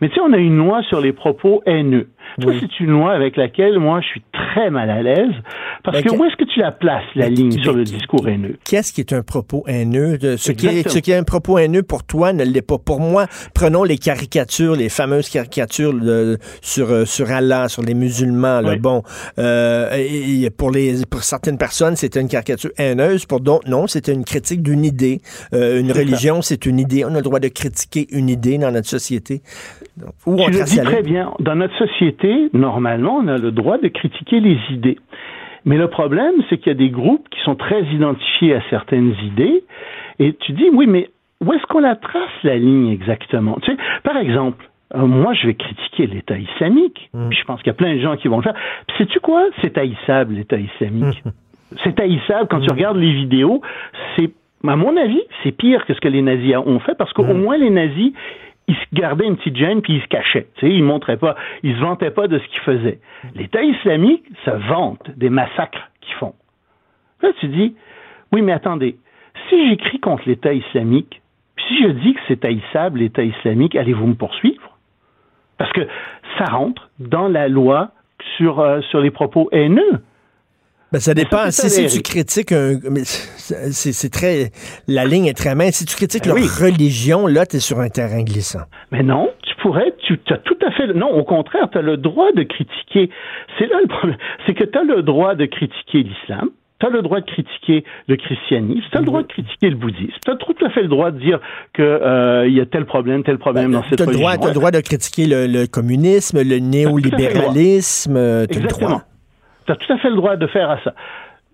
Mais 0.00 0.08
tu 0.08 0.14
sais, 0.14 0.20
on 0.20 0.32
a 0.32 0.38
une 0.38 0.56
loi 0.56 0.82
sur 0.84 1.00
les 1.00 1.12
propos 1.12 1.62
haineux. 1.66 2.08
Ça, 2.40 2.48
c'est 2.60 2.80
une 2.80 2.90
loi 2.90 3.12
avec 3.12 3.36
laquelle 3.36 3.78
moi 3.78 4.00
je 4.00 4.06
suis 4.06 4.22
très 4.32 4.70
mal 4.70 4.90
à 4.90 5.02
l'aise 5.02 5.34
parce 5.84 6.02
ben, 6.02 6.10
que 6.10 6.16
où 6.16 6.24
est-ce 6.24 6.36
que 6.36 6.44
tu 6.44 6.60
la 6.60 6.72
places 6.72 7.04
la 7.14 7.28
ligne 7.28 7.52
sur 7.62 7.74
le 7.74 7.84
discours 7.84 8.28
haineux? 8.28 8.56
Qu'est-ce 8.64 8.92
qui 8.92 9.00
est 9.00 9.12
un 9.12 9.22
propos 9.22 9.64
haineux? 9.66 10.18
Ce 10.36 10.52
qui, 10.52 10.66
est, 10.66 10.88
ce 10.88 10.98
qui 10.98 11.10
est 11.10 11.16
un 11.16 11.24
propos 11.24 11.58
haineux 11.58 11.82
pour 11.82 12.04
toi 12.04 12.32
ne 12.32 12.44
l'est 12.44 12.62
pas 12.62 12.78
pour 12.78 13.00
moi. 13.00 13.26
Prenons 13.54 13.84
les 13.84 13.98
caricatures, 13.98 14.76
les 14.76 14.88
fameuses 14.88 15.28
caricatures 15.28 15.94
sur 16.60 16.90
euh, 16.90 17.04
sur 17.04 17.30
Allah, 17.30 17.68
sur 17.68 17.82
les 17.82 17.94
musulmans. 17.94 18.60
Là, 18.60 18.76
Bon, 18.82 19.02
euh, 19.38 19.90
et, 19.96 20.50
pour 20.50 20.70
les 20.70 21.04
pour 21.06 21.22
certaines 21.22 21.58
personnes, 21.58 21.96
c'était 21.96 22.20
une 22.20 22.28
caricature 22.28 22.70
haineuse. 22.78 23.26
Pour 23.26 23.40
d'autres, 23.40 23.68
non, 23.68 23.86
c'était 23.86 24.12
une 24.12 24.24
critique 24.24 24.62
d'une 24.62 24.84
idée. 24.84 25.20
Euh, 25.54 25.80
une 25.80 25.92
religion, 25.92 26.42
c'est 26.42 26.66
une 26.66 26.78
idée. 26.78 27.04
On 27.04 27.14
a 27.14 27.16
le 27.16 27.22
droit 27.22 27.38
de 27.38 27.48
critiquer 27.48 28.06
une 28.10 28.28
idée 28.28 28.58
dans 28.58 28.70
notre 28.72 28.88
société. 28.88 29.42
Où 30.26 30.36
tu 30.36 30.50
le 30.50 30.64
dis 30.64 30.80
très 30.80 31.02
bien. 31.02 31.32
Dans 31.40 31.56
notre 31.56 31.76
société 31.76 32.48
normalement, 32.52 33.16
on 33.16 33.28
a 33.28 33.38
le 33.38 33.50
droit 33.50 33.78
de 33.78 33.88
critiquer 33.88 34.40
les 34.40 34.58
idées. 34.70 34.98
Mais 35.64 35.76
le 35.76 35.88
problème, 35.88 36.34
c'est 36.48 36.58
qu'il 36.58 36.68
y 36.68 36.74
a 36.74 36.78
des 36.78 36.90
groupes 36.90 37.28
qui 37.30 37.40
sont 37.44 37.54
très 37.54 37.82
identifiés 37.84 38.54
à 38.54 38.62
certaines 38.70 39.14
idées, 39.24 39.62
et 40.18 40.34
tu 40.34 40.52
dis, 40.52 40.68
oui, 40.72 40.86
mais 40.86 41.10
où 41.40 41.52
est-ce 41.52 41.64
qu'on 41.66 41.80
la 41.80 41.96
trace, 41.96 42.30
la 42.42 42.56
ligne 42.56 42.88
exactement? 42.88 43.58
Tu 43.62 43.70
sais, 43.70 43.76
par 44.02 44.16
exemple, 44.16 44.68
euh, 44.94 45.06
moi, 45.06 45.34
je 45.34 45.46
vais 45.46 45.54
critiquer 45.54 46.06
l'État 46.06 46.38
islamique. 46.38 47.10
Mm. 47.14 47.30
Je 47.30 47.44
pense 47.44 47.60
qu'il 47.60 47.68
y 47.68 47.70
a 47.70 47.74
plein 47.74 47.94
de 47.94 48.00
gens 48.00 48.16
qui 48.16 48.28
vont 48.28 48.36
le 48.36 48.42
faire. 48.42 48.54
Sais-tu 48.98 49.20
quoi? 49.20 49.46
C'est 49.60 49.78
haïssable, 49.78 50.34
l'État 50.34 50.58
islamique. 50.58 51.22
c'est 51.84 51.98
haïssable. 51.98 52.48
Quand 52.48 52.60
tu 52.60 52.68
mm. 52.68 52.74
regardes 52.74 52.98
les 52.98 53.12
vidéos, 53.12 53.62
c'est 54.16 54.30
à 54.66 54.76
mon 54.76 54.96
avis, 54.96 55.22
c'est 55.42 55.50
pire 55.50 55.84
que 55.86 55.94
ce 55.94 56.00
que 56.00 56.08
les 56.08 56.22
nazis 56.22 56.54
ont 56.56 56.78
fait 56.78 56.94
parce 56.94 57.12
qu'au 57.12 57.24
moins 57.24 57.56
les 57.56 57.70
nazis, 57.70 58.12
ils 58.68 58.76
se 58.76 58.94
gardaient 58.94 59.26
une 59.26 59.36
petite 59.36 59.56
gêne 59.56 59.82
puis 59.82 59.96
ils 59.96 60.02
se 60.02 60.08
cachaient. 60.08 60.48
Tu 60.56 60.66
sais, 60.66 60.72
ils 60.72 60.84
montraient 60.84 61.16
pas, 61.16 61.36
ils 61.62 61.74
se 61.74 61.80
vantaient 61.80 62.10
pas 62.10 62.28
de 62.28 62.38
ce 62.38 62.46
qu'ils 62.48 62.60
faisaient. 62.60 63.00
L'État 63.34 63.62
islamique 63.62 64.24
se 64.44 64.50
vante 64.50 65.10
des 65.16 65.30
massacres 65.30 65.90
qu'ils 66.00 66.14
font. 66.14 66.34
Là, 67.22 67.30
tu 67.40 67.48
dis, 67.48 67.76
oui, 68.32 68.42
mais 68.42 68.52
attendez, 68.52 68.96
si 69.48 69.68
j'écris 69.68 70.00
contre 70.00 70.24
l'État 70.26 70.52
islamique, 70.52 71.20
puis 71.56 71.64
si 71.68 71.82
je 71.82 71.88
dis 71.88 72.14
que 72.14 72.20
c'est 72.28 72.44
haïssable 72.44 73.00
l'État 73.00 73.22
islamique, 73.22 73.76
allez-vous 73.76 74.06
me 74.06 74.14
poursuivre? 74.14 74.78
Parce 75.58 75.72
que 75.72 75.86
ça 76.38 76.46
rentre 76.46 76.90
dans 76.98 77.28
la 77.28 77.48
loi 77.48 77.90
sur, 78.36 78.60
euh, 78.60 78.80
sur 78.82 79.00
les 79.00 79.10
propos 79.10 79.48
haineux. 79.52 80.02
Ben, 80.92 81.00
ça 81.00 81.14
dépend. 81.14 81.50
si, 81.50 81.86
tu 81.86 82.02
critiques 82.02 82.52
un. 82.52 82.78
C'est 82.96 84.12
très. 84.12 84.50
La 84.86 85.06
ligne 85.06 85.26
est 85.26 85.36
très 85.36 85.54
mince. 85.54 85.76
Si 85.76 85.86
tu 85.86 85.96
critiques 85.96 86.24
ben 86.24 86.34
leur 86.34 86.44
religion, 86.44 87.26
là, 87.26 87.46
tu 87.46 87.56
es 87.56 87.60
sur 87.60 87.80
un 87.80 87.88
terrain 87.88 88.22
glissant. 88.22 88.64
Mais 88.90 89.02
non, 89.02 89.30
tu 89.42 89.54
pourrais. 89.62 89.94
Tu 90.06 90.18
as 90.30 90.38
tout 90.38 90.58
à 90.66 90.70
fait. 90.72 90.88
Non, 90.88 91.10
au 91.10 91.24
contraire, 91.24 91.68
tu 91.72 91.78
as 91.78 91.82
le 91.82 91.96
droit 91.96 92.32
de 92.32 92.42
critiquer. 92.42 93.08
C'est 93.58 93.66
là 93.68 93.78
le 93.80 93.88
problème. 93.88 94.18
C'est 94.46 94.54
que 94.54 94.64
tu 94.64 94.78
as 94.78 94.84
le 94.84 95.02
droit 95.02 95.34
de 95.34 95.46
critiquer 95.46 96.02
l'islam. 96.02 96.50
Tu 96.78 96.86
as 96.86 96.90
le 96.90 97.00
droit 97.00 97.20
de 97.20 97.26
critiquer 97.26 97.84
le 98.08 98.16
christianisme, 98.16 98.82
tu 98.90 98.96
as 98.96 99.00
le 99.00 99.06
droit 99.06 99.22
de 99.22 99.28
critiquer 99.28 99.70
le 99.70 99.76
bouddhisme, 99.76 100.18
tu 100.24 100.32
as 100.32 100.34
tout 100.34 100.56
à 100.66 100.70
fait 100.70 100.82
le 100.82 100.88
droit 100.88 101.12
de 101.12 101.20
dire 101.20 101.38
qu'il 101.76 101.84
euh, 101.84 102.48
y 102.48 102.60
a 102.60 102.66
tel 102.66 102.86
problème, 102.86 103.22
tel 103.22 103.38
problème 103.38 103.66
ben, 103.70 103.78
dans 103.78 103.84
cette 103.84 104.00
religion. 104.00 104.26
Tu 104.26 104.44
as 104.46 104.48
le 104.48 104.54
droit 104.54 104.72
de 104.72 104.80
critiquer 104.80 105.26
le, 105.28 105.66
communisme, 105.66 106.42
le 106.42 106.58
néolibéralisme, 106.58 108.48
tu 108.48 108.58
as 108.58 108.62
le 108.62 108.66
droit. 108.66 109.04
Tu 109.66 109.72
as 109.72 109.76
tout 109.76 109.92
à 109.92 109.98
fait 109.98 110.10
le 110.10 110.16
droit 110.16 110.36
de 110.36 110.46
faire 110.46 110.70
à 110.70 110.78
ça. 110.82 110.94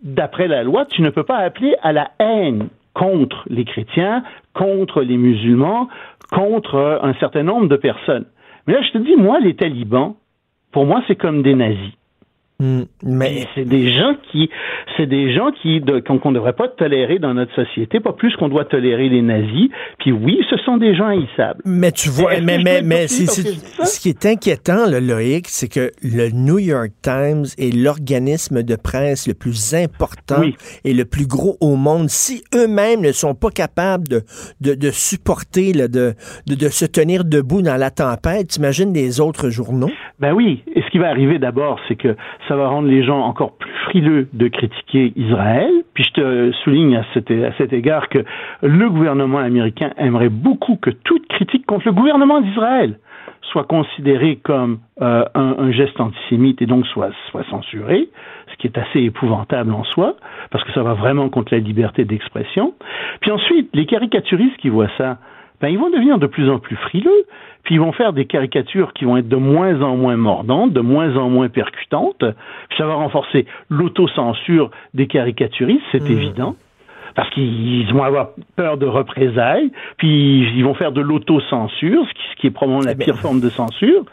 D'après 0.03 0.49
la 0.49 0.63
loi, 0.63 0.87
tu 0.87 1.03
ne 1.03 1.11
peux 1.11 1.25
pas 1.25 1.39
appeler 1.39 1.75
à 1.83 1.93
la 1.93 2.11
haine 2.19 2.69
contre 2.95 3.45
les 3.49 3.65
chrétiens, 3.65 4.23
contre 4.55 5.03
les 5.03 5.17
musulmans, 5.17 5.89
contre 6.31 7.01
un 7.03 7.15
certain 7.15 7.43
nombre 7.43 7.69
de 7.69 7.77
personnes. 7.77 8.27
Mais 8.67 8.75
là, 8.75 8.83
je 8.83 8.91
te 8.91 8.99
dis, 8.99 9.17
moi, 9.17 9.41
les 9.41 9.55
talibans, 9.55 10.15
pour 10.73 10.85
moi, 10.85 11.03
c'est 11.07 11.17
comme 11.17 11.43
des 11.43 11.55
nazis. 11.55 11.93
Hmm, 12.61 12.87
mais 13.05 13.47
c'est 13.55 13.65
des 13.65 13.93
gens 13.93 14.17
qui, 14.33 14.51
c'est 14.97 15.07
des 15.07 15.33
gens 15.33 15.53
qui 15.63 15.81
qu'on 15.81 16.31
ne 16.31 16.35
devrait 16.35 16.55
pas 16.55 16.67
tolérer 16.67 17.21
dans 17.21 17.33
notre 17.33 17.55
société, 17.55 18.01
pas 18.01 18.13
plus 18.13 18.35
qu'on 18.35 18.49
doit 18.49 18.65
tolérer 18.65 19.09
les 19.09 19.23
nazis. 19.23 19.71
Puis 20.01 20.11
oui, 20.11 20.41
ce 20.51 20.57
sont 20.57 20.77
des 20.77 20.97
gens 20.97 21.07
haïssables. 21.07 21.63
Mais 21.65 21.93
tu 21.93 22.09
vois, 22.09 22.41
mais 22.41 22.59
mais 22.59 22.83
mais, 22.83 23.07
ce 23.07 24.01
qui 24.01 24.09
est 24.09 24.27
inquiétant, 24.27 24.91
le 24.91 24.99
Loïc, 24.99 25.47
c'est 25.47 25.69
que 25.69 25.93
le 26.03 26.31
New 26.31 26.59
York 26.59 26.91
Times 27.01 27.45
est 27.59 27.73
l'organisme 27.73 28.65
de 28.65 28.75
presse 28.75 29.29
le 29.29 29.35
plus 29.35 29.75
important 29.75 30.43
et 30.85 30.95
le 30.95 31.05
plus 31.05 31.29
gros 31.29 31.57
au 31.61 31.77
monde. 31.77 32.09
Si 32.09 32.43
eux-mêmes 32.57 33.03
ne 33.03 33.13
sont 33.13 33.37
pas 33.37 33.51
capables 33.51 34.09
de 34.09 34.23
de, 34.61 34.75
de 34.75 34.91
supporter, 34.91 35.75
de, 35.75 35.87
de, 35.87 36.55
de 36.57 36.69
se 36.71 36.87
tenir 36.87 37.25
debout 37.25 37.63
dans 37.63 37.77
la 37.77 37.93
tempête, 37.93 38.49
t'imagines 38.49 38.93
les 38.93 39.21
autres 39.21 39.49
journaux? 39.49 39.91
Ben 40.19 40.33
oui. 40.33 40.65
Et 40.75 40.83
ce 40.83 40.91
qui 40.91 40.99
va 40.99 41.09
arriver 41.09 41.39
d'abord, 41.39 41.79
c'est 41.87 41.95
que 41.95 42.17
ça 42.49 42.57
va 42.57 42.69
rendre 42.69 42.89
les 42.89 43.05
gens 43.05 43.21
encore 43.21 43.53
plus 43.53 43.73
frileux 43.85 44.29
de 44.33 44.49
critiquer 44.49 45.13
Israël. 45.17 45.71
Puis 45.95 46.05
je 46.05 46.13
te 46.21 46.53
souligne 46.65 46.97
à 46.97 47.05
cet, 47.15 47.73
égard 47.73 48.09
que 48.09 48.25
le 48.63 48.91
gouvernement 48.91 49.39
américain 49.39 49.93
aimerait 49.97 50.29
beaucoup 50.29 50.77
que 50.77 50.91
toute 50.91 51.27
critique 51.29 51.67
contre 51.67 51.87
le 51.87 51.93
gouvernement 51.93 52.41
d'Israël 52.41 52.99
soit 53.43 53.65
considérée 53.65 54.37
comme 54.37 54.79
euh, 55.01 55.25
un, 55.35 55.71
geste 55.73 55.99
antisémite 56.01 56.61
et 56.61 56.67
donc 56.67 56.87
soit, 56.89 57.11
soit 57.31 57.45
censurée, 57.51 58.09
ce 58.51 58.57
qui 58.59 58.67
est 58.67 58.77
assez 58.79 59.01
épouvantable 59.01 59.73
en 59.73 59.85
soi, 59.85 60.17
parce 60.51 60.65
que 60.65 60.73
ça 60.73 60.83
va 60.83 60.95
vraiment 60.95 61.31
contre 61.31 61.55
la 61.55 61.61
liberté 61.61 62.05
d'expression. 62.05 62.75
Puis 63.21 63.31
ensuite, 63.31 63.71
les 63.73 63.87
caricaturistes 63.87 64.57
qui 64.59 64.69
voient 64.69 64.91
ça, 64.99 65.19
ben, 65.61 65.69
ils 65.69 65.79
vont 65.79 65.91
devenir 65.91 66.19
de 66.19 66.27
plus 66.27 66.49
en 66.51 66.59
plus 66.59 66.77
frileux, 66.77 67.25
puis 67.65 67.75
ils 67.75 67.81
vont 67.81 67.93
faire 67.93 68.13
des 68.13 68.27
caricatures 68.27 68.93
qui 68.93 69.05
vont 69.05 69.17
être 69.17 69.29
de 69.29 69.37
moins 69.37 69.83
en 69.83 69.97
moins 69.97 70.17
mordantes, 70.17 70.73
de 70.73 70.81
moins 70.81 71.17
en 71.17 71.29
moins 71.29 71.49
percutantes, 71.49 72.19
puis 72.69 72.79
ça 72.79 72.87
va 72.87 72.95
renforcer 72.95 73.47
l'autocensure 73.69 74.71
des 74.95 75.07
caricaturistes, 75.07 75.83
c'est 75.93 76.09
mmh. 76.09 76.13
évident 76.13 76.57
parce 77.19 77.31
qu'ils 77.31 77.93
vont 77.93 78.05
avoir 78.05 78.29
peur 78.55 78.77
de 78.77 78.87
représailles, 78.87 79.73
puis 79.97 80.49
ils 80.57 80.63
vont 80.63 80.75
faire 80.75 80.93
de 80.93 81.01
l'autocensure, 81.01 82.07
ce 82.07 82.15
qui, 82.15 82.23
ce 82.31 82.41
qui 82.41 82.47
est 82.47 82.51
probablement 82.51 82.87
la 82.87 82.95
pire 82.95 83.17
forme 83.17 83.41
de 83.41 83.49
censure. 83.49 84.05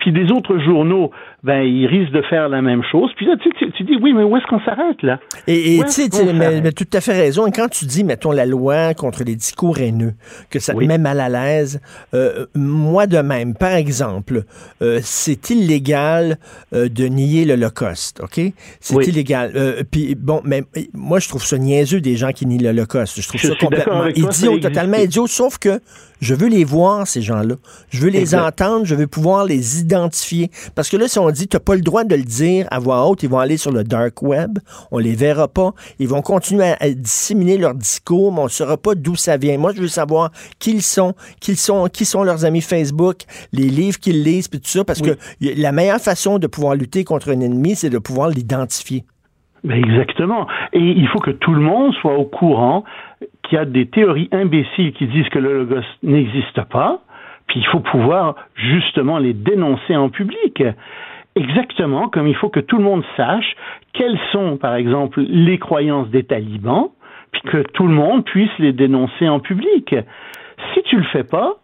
Puis 0.00 0.12
des 0.12 0.32
autres 0.32 0.58
journaux, 0.58 1.10
ben 1.42 1.62
ils 1.62 1.86
risquent 1.86 2.12
de 2.12 2.22
faire 2.22 2.48
la 2.48 2.62
même 2.62 2.82
chose. 2.90 3.10
Puis 3.16 3.26
là, 3.26 3.34
tu, 3.42 3.50
tu, 3.72 3.84
dis, 3.84 3.96
oui, 4.00 4.12
mais 4.12 4.22
où 4.22 4.36
est-ce 4.36 4.46
qu'on 4.46 4.60
s'arrête 4.60 5.02
là? 5.02 5.18
Et 5.46 5.78
tu 5.84 5.90
sais, 5.90 6.32
mais, 6.32 6.60
mais 6.60 6.72
tout 6.72 6.88
à 6.92 7.00
fait 7.00 7.12
raison. 7.12 7.46
Et 7.46 7.50
quand 7.50 7.68
tu 7.68 7.84
dis, 7.84 8.04
mettons, 8.04 8.32
la 8.32 8.46
loi 8.46 8.94
contre 8.94 9.24
les 9.24 9.36
discours 9.36 9.78
haineux, 9.78 10.14
que 10.50 10.58
ça 10.58 10.74
te 10.74 10.84
met 10.84 10.98
mal 10.98 11.20
à 11.20 11.28
l'aise, 11.28 11.80
euh, 12.14 12.46
moi 12.54 13.06
de 13.06 13.18
même, 13.18 13.54
par 13.54 13.72
exemple, 13.72 14.44
euh, 14.82 15.00
c'est 15.02 15.50
illégal 15.50 16.38
euh, 16.74 16.88
de 16.88 17.04
nier 17.04 17.44
l'Holocauste, 17.44 18.20
ok? 18.20 18.40
C'est 18.80 19.06
illégal. 19.06 19.52
puis 19.90 20.14
bon, 20.14 20.40
mais 20.44 20.64
moi 20.94 21.18
je 21.18 21.28
trouve 21.28 21.44
ça 21.44 21.58
niaiseux 21.58 22.00
des 22.00 22.16
gens 22.16 22.32
qui 22.32 22.46
nient 22.46 22.58
l'Holocauste. 22.58 23.20
Je 23.20 23.28
trouve 23.28 23.40
ça 23.40 23.54
complètement 23.60 24.06
idiot, 24.06 24.58
totalement 24.58 24.96
idiot. 24.96 25.26
Sauf 25.26 25.58
que 25.58 25.80
je 26.20 26.34
veux 26.34 26.48
les 26.48 26.64
voir, 26.64 27.06
ces 27.06 27.22
gens-là. 27.22 27.56
Je 27.88 28.00
veux 28.00 28.10
les 28.10 28.34
entendre, 28.34 28.84
je 28.84 28.94
veux 28.94 29.06
pouvoir 29.06 29.44
les 29.44 29.80
identifier. 29.80 30.50
Parce 30.74 30.88
que 30.88 30.96
là, 30.96 31.08
si 31.08 31.18
on 31.18 31.30
dit, 31.30 31.48
tu 31.48 31.56
n'as 31.56 31.60
pas 31.60 31.74
le 31.74 31.80
droit 31.80 32.04
de 32.04 32.14
le 32.14 32.22
dire 32.22 32.66
à 32.70 32.78
voix 32.78 33.06
haute, 33.06 33.22
ils 33.22 33.28
vont 33.28 33.38
aller 33.38 33.56
sur 33.56 33.72
le 33.72 33.84
dark 33.84 34.22
web, 34.22 34.58
on 34.90 34.98
les 34.98 35.14
verra 35.14 35.48
pas. 35.48 35.72
Ils 35.98 36.08
vont 36.08 36.22
continuer 36.22 36.74
à, 36.78 36.90
disséminer 36.90 37.56
leur 37.56 37.74
discours, 37.74 38.32
mais 38.32 38.40
on 38.40 38.44
ne 38.44 38.48
saura 38.48 38.76
pas 38.76 38.94
d'où 38.94 39.16
ça 39.16 39.36
vient. 39.36 39.56
Moi, 39.58 39.72
je 39.74 39.80
veux 39.80 39.88
savoir 39.88 40.30
qui 40.58 40.72
ils 40.72 40.82
sont, 40.82 41.14
qui 41.40 41.56
sont, 41.56 41.88
qui 41.88 42.04
sont 42.04 42.22
leurs 42.22 42.44
amis 42.44 42.60
Facebook, 42.60 43.22
les 43.52 43.68
livres 43.68 43.98
qu'ils 43.98 44.22
lisent, 44.22 44.48
puis 44.48 44.60
tout 44.60 44.68
ça, 44.68 44.84
parce 44.84 45.00
que 45.00 45.16
la 45.40 45.72
meilleure 45.72 46.00
façon 46.00 46.38
de 46.38 46.46
pouvoir 46.46 46.74
lutter 46.74 47.04
contre 47.04 47.30
un 47.30 47.40
ennemi, 47.40 47.74
c'est 47.74 47.90
de 47.90 47.98
pouvoir 47.98 48.28
l'identifier. 48.28 49.04
Ben 49.64 49.76
exactement. 49.76 50.46
Et 50.72 50.78
il 50.78 51.06
faut 51.08 51.18
que 51.18 51.30
tout 51.30 51.52
le 51.52 51.60
monde 51.60 51.92
soit 52.00 52.16
au 52.16 52.24
courant 52.24 52.84
qu'il 53.42 53.56
y 53.56 53.60
a 53.60 53.64
des 53.64 53.86
théories 53.86 54.28
imbéciles 54.32 54.92
qui 54.92 55.06
disent 55.06 55.28
que 55.28 55.38
logos 55.38 55.86
n'existe 56.02 56.62
pas, 56.70 57.00
puis 57.46 57.60
il 57.60 57.66
faut 57.66 57.80
pouvoir 57.80 58.36
justement 58.54 59.18
les 59.18 59.32
dénoncer 59.32 59.96
en 59.96 60.08
public. 60.08 60.62
Exactement 61.36 62.08
comme 62.08 62.26
il 62.26 62.36
faut 62.36 62.48
que 62.48 62.60
tout 62.60 62.76
le 62.78 62.84
monde 62.84 63.04
sache 63.16 63.56
quelles 63.92 64.18
sont, 64.32 64.56
par 64.56 64.74
exemple, 64.74 65.20
les 65.20 65.58
croyances 65.58 66.08
des 66.10 66.24
talibans, 66.24 66.90
puis 67.32 67.42
que 67.42 67.62
tout 67.74 67.86
le 67.86 67.94
monde 67.94 68.24
puisse 68.24 68.56
les 68.58 68.72
dénoncer 68.72 69.28
en 69.28 69.40
public. 69.40 69.94
Si 70.74 70.82
tu 70.84 70.96
le 70.96 71.04
fais 71.04 71.24
pas, 71.24 71.54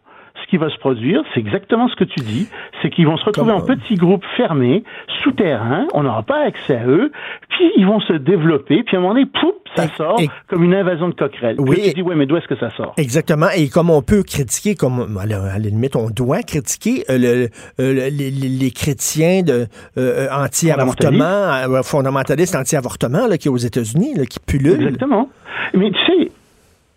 ce 0.47 0.51
qui 0.51 0.57
va 0.57 0.71
se 0.71 0.79
produire, 0.79 1.23
c'est 1.35 1.41
exactement 1.41 1.89
ce 1.89 1.97
que 1.97 2.05
tu 2.05 2.21
dis, 2.21 2.49
c'est 2.81 2.91
qu'ils 2.91 3.07
vont 3.07 3.17
se 3.17 3.25
retrouver 3.25 3.53
en 3.53 3.61
petits 3.61 3.97
groupes 3.97 4.25
fermés, 4.37 4.85
souterrains, 5.23 5.87
on 5.93 6.05
n'aura 6.05 6.23
pas 6.23 6.45
accès 6.45 6.77
à 6.77 6.87
eux, 6.87 7.11
puis 7.49 7.73
ils 7.77 7.87
vont 7.87 8.01
se 8.01 8.13
développer, 8.13 8.83
puis 8.85 8.97
à 8.97 8.99
un 8.99 9.03
moment 9.03 9.15
donné, 9.15 9.27
pouf, 9.27 9.55
ça 9.75 9.89
sort 9.97 10.21
comme 10.49 10.63
une 10.63 10.75
invasion 10.75 11.09
de 11.09 11.15
coquerelles. 11.15 11.57
Oui. 11.59 11.83
tu 11.83 11.95
dis, 11.95 12.03
ouais, 12.03 12.15
mais 12.15 12.27
d'où 12.27 12.37
est-ce 12.37 12.47
que 12.47 12.57
ça 12.57 12.71
sort? 12.77 12.95
Exactement, 12.97 13.49
et 13.57 13.69
comme 13.69 13.91
on 13.91 14.03
peut 14.03 14.23
critiquer, 14.23 14.75
comme 14.75 15.19
à 15.21 15.27
la 15.27 15.59
limite, 15.59 15.97
on 15.97 16.11
doit 16.11 16.43
critiquer 16.43 17.05
euh, 17.11 17.49
euh, 17.81 18.11
les, 18.11 18.31
les, 18.31 18.71
chrétiens 18.71 19.43
de 19.43 19.67
euh, 19.99 20.29
anti-avortement, 20.31 21.83
fondamentalistes 21.83 22.55
anti-avortement, 22.55 23.29
qui 23.39 23.49
est 23.49 23.51
aux 23.51 23.57
États-Unis, 23.57 24.15
qui 24.29 24.39
pullulent. 24.41 24.83
Exactement. 24.83 25.29
Mais 25.75 25.91
tu 25.91 25.99
sais, 26.07 26.31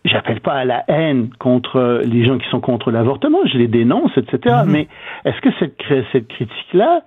j'appelle 0.06 0.42
pas 0.42 0.54
à 0.54 0.66
la 0.66 0.84
haine 0.88 1.30
contre 1.40 2.02
les 2.06 2.26
gens 2.26 2.38
qui 2.38 2.48
sont 2.50 2.62
contre 2.62 2.92
l'avortement, 2.92 3.40
je 3.46 3.58
les 3.58 3.68
dénonce, 3.68 4.12
etc. 4.18 4.58
Mhm. 4.66 4.72
Mais 4.72 4.88
est-ce 5.26 5.40
que 5.42 5.50
cette, 5.60 5.82
cette 6.12 6.28
critique-là 6.28 7.02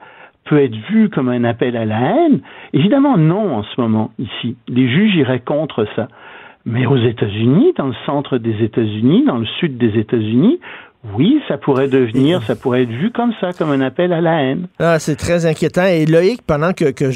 peut 0.45 0.63
être 0.63 0.77
vue 0.91 1.09
comme 1.09 1.29
un 1.29 1.45
appel 1.45 1.77
à 1.77 1.85
la 1.85 2.01
haine? 2.01 2.41
Évidemment, 2.73 3.17
non 3.17 3.57
en 3.57 3.63
ce 3.63 3.81
moment, 3.81 4.11
ici. 4.19 4.57
Les 4.69 4.89
juges 4.89 5.15
iraient 5.17 5.41
contre 5.41 5.87
ça. 5.97 6.09
Mais 6.65 6.87
aux 6.87 6.97
États-Unis, 6.97 7.73
dans 7.77 7.89
le 7.89 7.95
centre 8.07 8.39
des 8.39 8.63
États-Unis, 8.63 9.25
dans 9.27 9.39
le 9.39 9.47
sud 9.59 9.79
des 9.79 9.99
États-Unis, 9.99 10.61
oui, 11.05 11.41
ça 11.49 11.59
pourrait 11.59 11.89
devenir, 11.89 12.43
ça 12.45 12.55
pourrait 12.55 12.85
être 12.85 12.91
vu 12.91 13.11
comme 13.11 13.33
ça, 13.41 13.53
comme 13.53 13.71
un 13.71 13.81
appel 13.81 14.13
à 14.13 14.21
la 14.21 14.43
haine. 14.43 14.69
Ah, 14.79 15.01
c'est 15.01 15.17
très 15.17 15.47
inquiétant. 15.47 15.85
Et 15.85 16.07
Loïc, 16.07 16.43
pendant 16.43 16.73
que, 16.73 16.93
que 16.93 17.11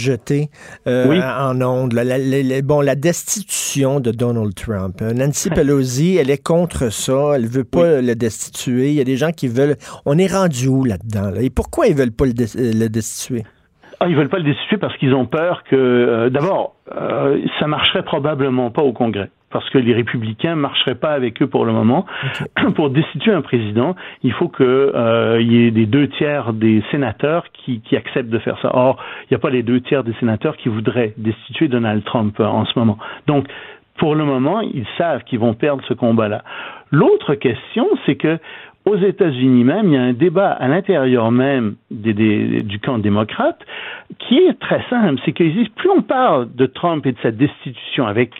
euh, 0.89 1.21
en 1.23 1.61
ondes, 1.63 1.93
la, 1.93 2.63
bon, 2.63 2.81
la 2.81 2.97
destitution 2.97 4.01
de 4.01 4.11
Donald 4.11 4.55
Trump. 4.55 5.01
Euh, 5.03 5.13
Nancy 5.13 5.51
Pelosi, 5.51 6.17
elle 6.17 6.31
est 6.31 6.43
contre 6.43 6.91
ça. 6.91 7.33
Elle 7.37 7.47
veut 7.47 7.65
pas 7.65 8.01
le 8.01 8.15
destituer. 8.15 8.89
Il 8.89 8.95
y 8.95 9.01
a 9.01 9.05
des 9.05 9.17
gens 9.17 9.31
qui 9.31 9.47
veulent. 9.47 9.77
On 10.05 10.19
est 10.19 10.33
rendu 10.33 10.67
où 10.67 10.85
là-dedans? 10.85 11.33
Et 11.41 11.51
pourquoi 11.51 11.87
ils 11.87 11.95
veulent 11.95 12.11
pas 12.11 12.27
le, 12.27 12.33
le 12.33 12.89
destituer? 12.89 13.45
Ah, 14.01 14.09
ils 14.09 14.17
veulent 14.17 14.29
pas 14.29 14.39
le 14.39 14.45
destituer 14.45 14.79
parce 14.79 14.97
qu'ils 14.99 15.15
ont 15.15 15.27
peur 15.27 15.63
que, 15.71 15.77
euh, 15.77 16.29
d'abord, 16.29 16.75
euh, 16.95 17.39
ça 17.61 17.67
marcherait 17.67 18.05
probablement 18.05 18.71
pas 18.71 18.83
au 18.83 18.93
Congrès 18.93 19.31
parce 19.51 19.69
que 19.71 19.79
les 19.79 19.95
républicains 19.95 20.57
marcheraient 20.57 20.97
pas 20.97 21.13
avec 21.13 21.41
eux 21.41 21.47
pour 21.47 21.65
le 21.65 21.73
moment. 21.73 22.07
Pour 22.75 22.91
destituer 22.91 23.33
un 23.33 23.43
président, 23.43 23.95
il 24.23 24.33
faut 24.33 24.49
qu'il 24.49 24.67
euh, 24.67 25.41
y 25.41 25.67
ait 25.67 25.71
des 25.71 25.87
deux 25.87 26.09
tiers 26.09 26.53
des 26.53 26.83
sénateurs 26.91 27.45
qui, 27.53 27.81
qui 27.81 27.97
acceptent 27.97 28.29
de 28.29 28.39
faire 28.39 28.59
ça. 28.61 28.71
Or, 28.75 29.03
il 29.23 29.27
n'y 29.31 29.37
a 29.37 29.39
pas 29.39 29.51
les 29.51 29.63
deux 29.63 29.81
tiers 29.81 30.05
des 30.05 30.15
sénateurs 30.15 30.57
qui 30.57 30.69
voudraient 30.69 31.15
destituer 31.17 31.69
Donald 31.69 32.05
Trump 32.05 32.39
euh, 32.41 32.45
en 32.45 32.65
ce 32.65 32.79
moment. 32.79 32.99
Donc, 33.27 33.47
Pour 33.99 34.15
le 34.15 34.25
moment, 34.25 34.61
ils 34.61 34.87
savent 34.99 35.23
qu'ils 35.25 35.39
vont 35.39 35.55
perdre 35.55 35.83
ce 35.89 35.95
combat-là. 35.95 36.43
L'autre 36.91 37.35
question, 37.35 37.89
c'est 38.05 38.17
que 38.17 38.39
aux 38.87 38.97
États-Unis 38.97 39.65
même, 39.65 39.89
il 39.89 39.95
y 39.95 39.97
a 39.97 40.03
un 40.03 40.13
débat 40.13 40.53
à 40.53 40.69
l'intérieur 40.69 41.33
même 41.33 41.75
du 41.91 42.79
camp 42.79 42.99
démocrate 42.99 43.59
qui 44.21 44.39
est 44.39 44.59
très 44.61 44.83
simple. 44.89 45.21
C'est 45.25 45.33
qu'ils 45.33 45.55
disent 45.55 45.69
plus 45.71 45.91
on 45.91 46.03
parle 46.03 46.55
de 46.55 46.67
Trump 46.67 47.05
et 47.05 47.13
de 47.13 47.19
sa 47.21 47.33
destitution 47.33 48.07
avec 48.07 48.31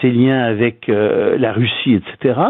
ses 0.00 0.10
liens 0.10 0.42
avec 0.42 0.88
euh, 0.88 1.36
la 1.38 1.52
Russie, 1.52 1.94
etc., 1.94 2.40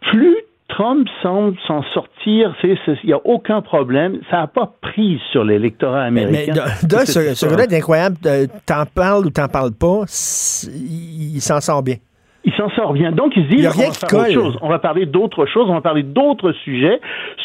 plus 0.00 0.36
Trump 0.68 1.06
semble 1.22 1.56
s'en 1.66 1.82
sortir. 1.94 2.54
Il 2.62 2.78
n'y 3.04 3.12
a 3.12 3.20
aucun 3.24 3.62
problème. 3.62 4.20
Ça 4.30 4.38
n'a 4.38 4.46
pas 4.46 4.74
pris 4.80 5.20
sur 5.30 5.44
l'électorat 5.44 6.02
américain. 6.02 6.52
Mais, 6.82 7.06
ce, 7.06 7.34
ce 7.34 7.46
gars-là 7.46 7.64
est 7.64 7.74
incroyable. 7.74 8.16
Euh, 8.26 8.46
t'en 8.66 8.84
parles 8.86 9.26
ou 9.26 9.30
t'en 9.30 9.48
parles 9.48 9.72
pas, 9.72 10.02
il 10.06 11.40
s'en 11.40 11.60
sort 11.60 11.82
bien 11.82 11.96
il 12.44 12.52
s'en 12.54 12.68
sort 12.70 12.92
bien. 12.92 13.12
Donc, 13.12 13.36
il 13.36 13.44
se 13.44 13.48
dit, 13.48 13.66
on, 13.66 13.70
va 13.70 13.92
faire 13.92 14.54
on 14.62 14.68
va 14.68 14.78
parler 14.78 15.06
d'autres 15.06 15.46
choses, 15.46 15.68
on 15.68 15.74
va 15.74 15.80
parler 15.80 16.02
d'autres 16.02 16.52
sujets 16.52 17.00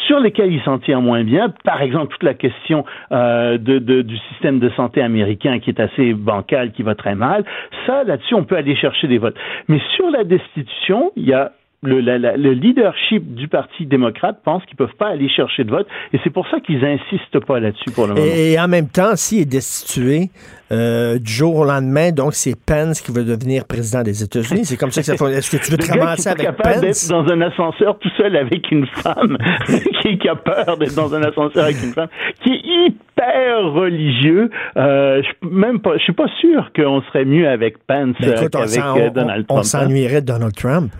sur 0.06 0.20
lesquels 0.20 0.52
il 0.52 0.62
s'en 0.62 0.78
tient 0.78 1.00
moins 1.00 1.24
bien. 1.24 1.52
Par 1.64 1.82
exemple, 1.82 2.08
toute 2.12 2.22
la 2.22 2.34
question 2.34 2.84
euh, 3.12 3.58
de, 3.58 3.78
de, 3.78 4.02
du 4.02 4.18
système 4.30 4.58
de 4.58 4.70
santé 4.70 5.02
américain 5.02 5.58
qui 5.58 5.70
est 5.70 5.80
assez 5.80 6.12
bancal, 6.12 6.72
qui 6.72 6.82
va 6.82 6.94
très 6.94 7.14
mal. 7.14 7.44
Ça, 7.86 8.04
là-dessus, 8.04 8.34
on 8.34 8.44
peut 8.44 8.56
aller 8.56 8.76
chercher 8.76 9.08
des 9.08 9.18
votes. 9.18 9.36
Mais 9.68 9.80
sur 9.96 10.10
la 10.10 10.24
destitution, 10.24 11.12
il 11.16 11.26
y 11.26 11.32
a 11.32 11.52
le, 11.82 12.00
le, 12.00 12.52
leadership 12.52 13.34
du 13.34 13.48
Parti 13.48 13.86
démocrate 13.86 14.40
pense 14.44 14.64
qu'ils 14.66 14.76
peuvent 14.76 14.94
pas 14.98 15.08
aller 15.08 15.28
chercher 15.28 15.64
de 15.64 15.70
vote 15.70 15.86
et 16.12 16.20
c'est 16.22 16.30
pour 16.30 16.46
ça 16.48 16.60
qu'ils 16.60 16.84
insistent 16.84 17.40
pas 17.46 17.58
là-dessus 17.58 17.90
pour 17.90 18.06
le 18.06 18.14
moment. 18.14 18.26
Et, 18.26 18.60
en 18.60 18.68
même 18.68 18.88
temps, 18.88 19.16
s'il 19.16 19.40
est 19.40 19.50
destitué 19.50 20.28
euh, 20.72 21.18
du 21.18 21.32
jour 21.32 21.56
au 21.56 21.64
lendemain, 21.64 22.12
donc 22.12 22.34
c'est 22.34 22.54
Pence 22.54 23.00
qui 23.00 23.12
va 23.12 23.22
devenir 23.22 23.64
président 23.64 24.02
des 24.02 24.22
États-Unis. 24.22 24.64
C'est 24.64 24.76
comme 24.76 24.90
ça 24.90 25.00
que 25.00 25.06
ça 25.06 25.16
fonctionne. 25.16 25.38
Est-ce 25.38 25.50
que 25.50 25.56
tu 25.56 25.72
veux 25.72 25.78
te 25.78 25.90
ramasser 25.90 26.28
avec 26.28 26.46
capable 26.46 26.80
d'être 26.80 27.08
dans 27.08 27.26
un 27.28 27.40
ascenseur 27.40 27.98
tout 27.98 28.10
seul 28.16 28.36
avec 28.36 28.70
une 28.70 28.86
femme 28.86 29.36
qui, 30.02 30.28
a 30.28 30.36
peur 30.36 30.76
d'être 30.78 30.94
dans 30.94 31.14
un 31.14 31.22
ascenseur 31.22 31.64
avec 31.64 31.82
une 31.82 31.92
femme 31.92 32.08
qui 32.42 32.50
est 32.50 32.62
hyper 32.64 33.72
religieux. 33.72 34.50
Euh, 34.76 35.22
je 35.22 35.48
même 35.48 35.80
pas, 35.80 35.96
je 35.96 36.02
suis 36.02 36.12
pas 36.12 36.28
sûr 36.40 36.70
qu'on 36.74 37.02
serait 37.02 37.24
mieux 37.24 37.48
avec 37.48 37.78
Pence 37.86 38.14
ben, 38.20 38.48
qu'avec 38.48 38.78
euh, 38.78 39.10
Donald 39.10 39.46
Trump. 39.46 39.50
On 39.50 39.58
hein. 39.58 39.62
s'ennuierait 39.62 40.20
de 40.20 40.26
Donald 40.26 40.54
Trump. 40.54 40.92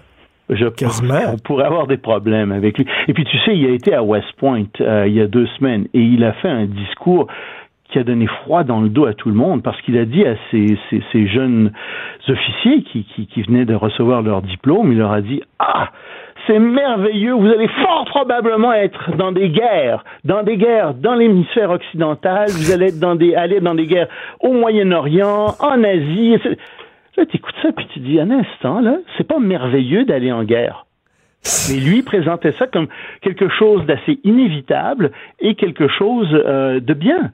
Je 0.50 0.66
pense 0.66 1.00
qu'on 1.00 1.38
pourrait 1.38 1.66
avoir 1.66 1.86
des 1.86 1.96
problèmes 1.96 2.50
avec 2.50 2.76
lui. 2.76 2.86
Et 3.06 3.14
puis 3.14 3.24
tu 3.24 3.38
sais, 3.38 3.56
il 3.56 3.66
a 3.66 3.70
été 3.70 3.94
à 3.94 4.02
West 4.02 4.32
Point 4.36 4.64
euh, 4.80 5.06
il 5.06 5.14
y 5.14 5.20
a 5.20 5.26
deux 5.26 5.46
semaines 5.58 5.86
et 5.94 6.00
il 6.00 6.24
a 6.24 6.32
fait 6.34 6.48
un 6.48 6.66
discours 6.66 7.28
qui 7.90 7.98
a 7.98 8.04
donné 8.04 8.26
froid 8.26 8.64
dans 8.64 8.80
le 8.80 8.88
dos 8.88 9.06
à 9.06 9.14
tout 9.14 9.28
le 9.28 9.34
monde 9.34 9.62
parce 9.62 9.80
qu'il 9.82 9.98
a 9.98 10.04
dit 10.04 10.24
à 10.24 10.34
ces, 10.50 10.78
ces, 11.12 11.26
jeunes 11.26 11.72
officiers 12.28 12.82
qui, 12.84 13.04
qui, 13.04 13.26
qui, 13.26 13.42
venaient 13.42 13.64
de 13.64 13.74
recevoir 13.74 14.22
leur 14.22 14.42
diplôme, 14.42 14.92
il 14.92 14.98
leur 14.98 15.12
a 15.12 15.20
dit 15.20 15.42
Ah, 15.58 15.90
c'est 16.46 16.58
merveilleux, 16.58 17.32
vous 17.32 17.46
allez 17.46 17.68
fort 17.68 18.04
probablement 18.06 18.72
être 18.72 19.16
dans 19.16 19.32
des 19.32 19.50
guerres, 19.50 20.04
dans 20.24 20.42
des 20.42 20.56
guerres 20.56 20.94
dans 20.94 21.14
l'hémisphère 21.14 21.70
occidental, 21.70 22.48
vous 22.48 22.72
allez 22.72 22.88
être 22.88 23.00
dans 23.00 23.14
des, 23.14 23.34
aller 23.34 23.60
dans 23.60 23.74
des 23.74 23.86
guerres 23.86 24.08
au 24.40 24.52
Moyen-Orient, 24.52 25.54
en 25.60 25.84
Asie. 25.84 26.36
Là, 27.16 27.26
tu 27.26 27.36
écoutes 27.36 27.54
ça, 27.62 27.72
puis 27.72 27.86
tu 27.92 28.00
dis, 28.00 28.20
un 28.20 28.30
instant, 28.30 28.80
là, 28.80 28.96
c'est 29.16 29.26
pas 29.26 29.38
merveilleux 29.38 30.04
d'aller 30.04 30.32
en 30.32 30.44
guerre. 30.44 30.86
Mais 31.68 31.80
lui 31.80 32.02
présentait 32.02 32.52
ça 32.52 32.66
comme 32.66 32.88
quelque 33.22 33.48
chose 33.48 33.84
d'assez 33.86 34.20
inévitable 34.24 35.10
et 35.40 35.54
quelque 35.54 35.88
chose 35.88 36.28
euh, 36.32 36.80
de 36.80 36.94
bien 36.94 37.32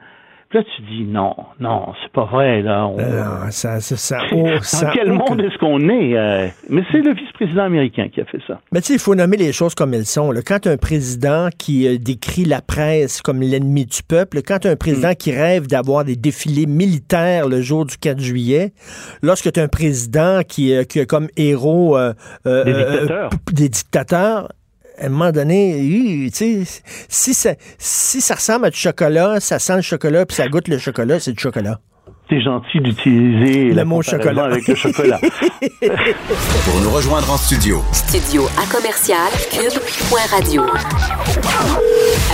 là, 0.52 0.62
tu 0.62 0.82
dis 0.82 1.04
non, 1.04 1.35
non, 1.61 1.92
c'est 2.02 2.12
pas 2.12 2.24
vrai. 2.24 2.62
Là, 2.62 2.88
euh, 2.98 3.50
ça, 3.50 3.80
ça, 3.80 4.18
oh, 4.32 4.44
Dans 4.44 4.90
quel 4.92 5.12
monde 5.12 5.40
est-ce 5.40 5.59
qu'on 5.59 5.88
est? 5.88 6.16
Euh? 6.16 6.48
mais 6.68 6.82
c'est 6.90 7.00
le 7.00 7.14
vice-président 7.14 7.64
américain 7.64 8.09
qui 8.12 8.20
a 8.20 8.24
fait 8.24 8.40
ça. 8.46 8.61
Mais 8.72 8.80
tu 8.80 8.88
sais, 8.88 8.94
il 8.94 8.98
faut 8.98 9.14
nommer 9.14 9.37
les 9.37 9.52
choses 9.52 9.74
comme 9.74 9.94
elles 9.94 10.06
sont. 10.06 10.30
Là. 10.30 10.40
Quand 10.42 10.66
un 10.66 10.76
président 10.76 11.48
qui 11.56 11.87
euh, 11.87 11.98
décrit 11.98 12.44
la 12.44 12.62
presse 12.62 13.22
comme 13.22 13.40
l'ennemi 13.40 13.87
du 13.87 14.02
peuple, 14.02 14.42
quand 14.42 14.66
un 14.66 14.76
président 14.76 15.11
mm. 15.11 15.16
qui 15.16 15.32
rêve 15.32 15.66
d'avoir 15.66 16.04
des 16.04 16.16
défilés 16.16 16.66
militaires 16.66 17.48
le 17.48 17.61
jour 17.61 17.85
du 17.85 17.96
4 17.96 18.20
juillet, 18.20 18.72
lorsque 19.22 19.52
tu 19.52 19.61
as 19.61 19.62
un 19.62 19.68
président 19.68 20.42
qui, 20.46 20.72
qui 20.88 21.00
a 21.00 21.06
comme 21.06 21.28
héros 21.37 21.96
des 22.44 22.64
dictateurs, 22.64 23.30
des 23.52 23.68
dictateurs 23.68 24.48
à 24.98 25.06
un 25.06 25.09
moment 25.09 25.32
donné, 25.32 26.30
si 26.32 27.35
ça, 27.35 27.54
si 27.78 28.20
ça 28.20 28.35
ressemble 28.35 28.66
à 28.66 28.70
du 28.70 28.78
chocolat, 28.78 29.40
ça 29.40 29.59
sent 29.59 29.76
le 29.76 29.82
chocolat, 29.82 30.26
puis 30.26 30.37
ça 30.37 30.48
goûte 30.48 30.68
le 30.68 30.78
chocolat, 30.78 31.20
c'est 31.20 31.32
du 31.32 31.40
chocolat. 31.40 31.80
C'est 32.28 32.40
gentil 32.40 32.80
d'utiliser 32.80 33.72
le 33.72 33.84
mot 33.84 34.02
chocolat 34.02 34.44
avec 34.44 34.66
le 34.66 34.74
chocolat. 34.74 35.20
Pour 35.20 36.80
nous 36.82 36.90
rejoindre 36.90 37.30
en 37.30 37.36
studio. 37.36 37.80
Studio 37.92 38.48
à 38.58 38.66
commercial 38.66 39.30
cube.radio. 39.52 40.62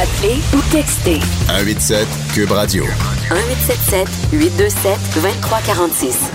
Appelez 0.01 0.41
ou 0.55 0.61
textez. 0.73 1.21
187 1.47 2.09
cube 2.35 2.51
radio. 2.53 2.85
1877 2.85 4.09
827 4.33 4.99
2346. 5.15 6.31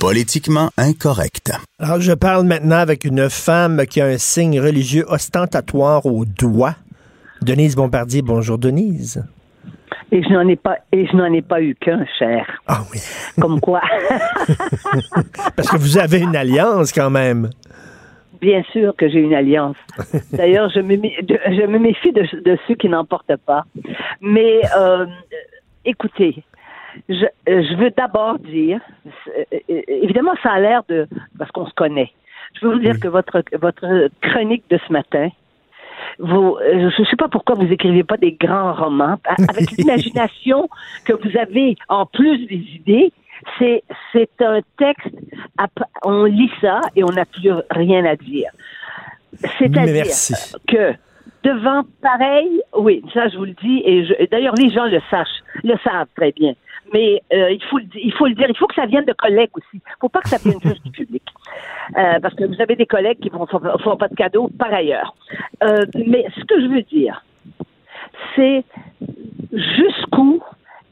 Politiquement 0.00 0.68
incorrect. 0.76 1.52
Alors, 1.78 2.02
je 2.02 2.12
parle 2.12 2.44
maintenant 2.44 2.76
avec 2.76 3.06
une 3.06 3.30
femme 3.30 3.86
qui 3.86 4.02
a 4.02 4.06
un 4.06 4.18
signe 4.18 4.60
religieux 4.60 5.06
ostentatoire 5.08 6.04
au 6.04 6.26
doigt. 6.26 6.74
Denise 7.40 7.74
Bombardier. 7.74 8.20
Bonjour, 8.20 8.58
Denise. 8.58 9.24
Et 10.10 10.22
je 10.22 10.28
n'en 10.30 10.46
ai 10.48 10.56
pas 10.56 10.78
et 10.92 11.06
je 11.06 11.16
n'en 11.16 11.32
ai 11.32 11.42
pas 11.42 11.60
eu 11.60 11.74
qu'un, 11.74 12.04
cher. 12.18 12.46
Ah 12.66 12.80
oui. 12.90 12.98
Comme 13.40 13.60
quoi. 13.60 13.82
Parce 15.56 15.70
que 15.70 15.76
vous 15.76 15.98
avez 15.98 16.20
une 16.20 16.34
alliance 16.34 16.92
quand 16.92 17.10
même. 17.10 17.50
Bien 18.40 18.62
sûr 18.72 18.94
que 18.96 19.08
j'ai 19.08 19.18
une 19.18 19.34
alliance. 19.34 19.76
D'ailleurs, 20.32 20.70
je 20.70 20.80
me, 20.80 20.94
je 20.96 21.66
me 21.66 21.78
méfie 21.78 22.12
de, 22.12 22.24
ceux 22.66 22.74
qui 22.76 22.88
n'en 22.88 23.04
portent 23.04 23.36
pas. 23.44 23.64
Mais 24.20 24.60
euh, 24.78 25.06
écoutez, 25.84 26.42
je, 27.08 27.26
je 27.46 27.76
veux 27.76 27.90
d'abord 27.90 28.38
dire, 28.38 28.80
évidemment, 29.68 30.34
ça 30.42 30.52
a 30.52 30.60
l'air 30.60 30.82
de 30.88 31.06
parce 31.36 31.50
qu'on 31.50 31.66
se 31.66 31.74
connaît. 31.74 32.12
Je 32.54 32.66
veux 32.66 32.74
vous 32.74 32.80
dire 32.80 32.98
que 32.98 33.08
votre 33.08 33.42
votre 33.60 34.08
chronique 34.22 34.64
de 34.70 34.78
ce 34.86 34.92
matin 34.92 35.28
vous, 36.18 36.56
euh, 36.56 36.90
je 36.90 37.02
ne 37.02 37.06
sais 37.06 37.16
pas 37.16 37.28
pourquoi 37.28 37.54
vous 37.54 37.70
écrivez 37.70 38.04
pas 38.04 38.16
des 38.16 38.32
grands 38.32 38.74
romans 38.74 39.18
avec 39.48 39.70
l'imagination 39.72 40.68
que 41.04 41.12
vous 41.12 41.36
avez 41.38 41.76
en 41.88 42.06
plus 42.06 42.46
des 42.46 42.64
idées. 42.74 43.12
C'est 43.58 43.84
c'est 44.12 44.42
un 44.42 44.60
texte. 44.78 45.14
On 46.04 46.24
lit 46.24 46.50
ça 46.60 46.80
et 46.96 47.04
on 47.04 47.12
n'a 47.12 47.24
plus 47.24 47.50
rien 47.70 48.04
à 48.04 48.16
dire. 48.16 48.50
C'est-à-dire 49.58 50.06
que 50.66 50.94
devant 51.44 51.84
pareil, 52.02 52.60
oui, 52.76 53.04
ça 53.14 53.28
je 53.28 53.36
vous 53.36 53.44
le 53.44 53.54
dis 53.62 53.82
et 53.84 54.26
d'ailleurs 54.26 54.54
les 54.54 54.70
gens 54.70 54.86
le 54.86 55.00
sachent, 55.08 55.42
le 55.62 55.76
savent 55.84 56.08
très 56.16 56.32
bien 56.32 56.54
mais 56.92 57.22
euh, 57.32 57.50
il, 57.50 57.62
faut 57.64 57.78
le, 57.78 57.84
il 57.94 58.12
faut 58.12 58.26
le 58.26 58.34
dire, 58.34 58.46
il 58.48 58.56
faut 58.56 58.66
que 58.66 58.74
ça 58.74 58.86
vienne 58.86 59.04
de 59.04 59.12
collègues 59.12 59.50
aussi. 59.54 59.66
Il 59.74 59.76
ne 59.78 60.00
faut 60.00 60.08
pas 60.08 60.20
que 60.20 60.28
ça 60.28 60.38
vienne 60.38 60.60
juste 60.62 60.84
du 60.84 60.90
public. 60.90 61.22
Euh, 61.96 62.20
parce 62.20 62.34
que 62.34 62.44
vous 62.44 62.60
avez 62.60 62.76
des 62.76 62.86
collègues 62.86 63.18
qui 63.20 63.30
ne 63.30 63.46
font, 63.46 63.96
pas 63.96 64.08
de 64.08 64.14
cadeaux 64.14 64.50
par 64.58 64.72
ailleurs. 64.72 65.14
Euh, 65.62 65.84
mais 65.94 66.26
ce 66.36 66.44
que 66.44 66.60
je 66.60 66.66
veux 66.66 66.82
dire, 66.82 67.24
c'est 68.34 68.64
jusqu'où 69.52 70.42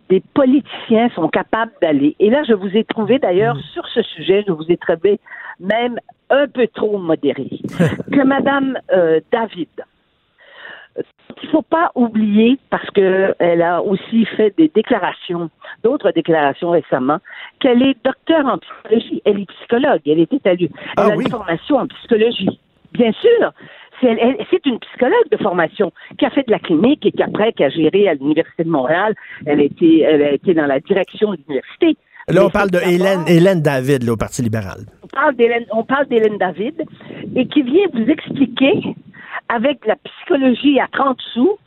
des 0.09 0.23
politiciens 0.35 1.09
sont 1.11 1.29
capables 1.29 1.73
d'aller. 1.83 2.15
Et 2.21 2.31
là, 2.31 2.43
je 2.45 2.55
vous 2.55 2.77
ai 2.77 2.85
trouvé 2.85 3.19
d'ailleurs 3.19 3.57
mm. 3.57 3.63
sur 3.73 3.87
ce 3.89 4.03
sujet, 4.03 4.45
je 4.47 4.53
vous 4.53 4.71
ai 4.71 4.77
trouvé 4.77 5.19
même 5.59 5.99
un 6.31 6.47
peu 6.47 6.67
trop 6.69 6.99
modéré. 6.99 7.49
que 8.13 8.23
Madame 8.25 8.79
David, 9.33 9.69
il 11.43 11.47
ne 11.47 11.53
faut 11.53 11.63
pas 11.63 11.91
oublier, 11.95 12.59
parce 12.71 12.89
qu'elle 12.91 13.63
a 13.63 13.83
aussi 13.83 14.25
fait 14.37 14.55
des 14.57 14.71
déclarations, 14.75 15.51
d'autres 15.85 16.11
déclarations 16.13 16.71
récemment, 16.71 17.19
qu'elle 17.61 17.83
est 17.83 17.97
docteur 18.05 18.47
en 18.47 18.59
psychologie. 18.59 19.23
Elle 19.25 19.41
est 19.41 19.51
psychologue. 19.51 20.01
Elle 20.07 20.21
était 20.21 20.41
Elle 20.45 20.69
ah 20.97 21.07
a 21.07 21.15
une 21.15 21.29
formation 21.29 21.77
en 21.77 21.87
psychologie. 21.87 22.59
Bien 22.93 23.13
sûr. 23.13 23.53
C'est 24.01 24.67
une 24.67 24.79
psychologue 24.79 25.29
de 25.31 25.37
formation 25.39 25.93
qui 26.19 26.27
a 26.27 26.31
fait 26.31 26.47
de 26.47 26.51
la 26.51 26.59
clinique 26.59 27.05
et 27.07 27.13
qui 27.13 27.23
après 27.23 27.53
qui 27.53 27.65
a 27.65 27.71
géré 27.71 28.09
à 28.09 28.15
l'Université 28.15 28.65
de 28.65 28.71
Montréal. 28.71 29.15
Elle 29.47 29.61
a 29.61 29.65
été, 29.65 30.01
elle 30.01 30.23
a 30.23 30.33
été 30.33 30.53
dans 30.55 30.67
la 30.67 30.81
direction 30.81 31.33
de 31.33 31.39
l'université. 31.47 31.97
Là, 32.29 32.45
on 32.45 32.51
parle 32.51 32.71
de 32.71 32.79
Hélène, 32.79 33.23
Hélène 33.29 33.63
David, 33.63 34.09
au 34.09 34.17
Parti 34.17 34.43
libéral. 34.43 34.81
On 35.73 35.85
parle 35.85 36.07
d'Hélène 36.09 36.39
David 36.39 36.85
et 37.37 37.47
qui 37.47 37.63
vient 37.63 37.87
vous 37.95 38.11
expliquer 38.11 38.83
avec 39.49 39.85
la 39.87 39.97
psychologie 39.97 40.81
à 40.81 40.89
30 40.93 41.19
sous 41.33 41.59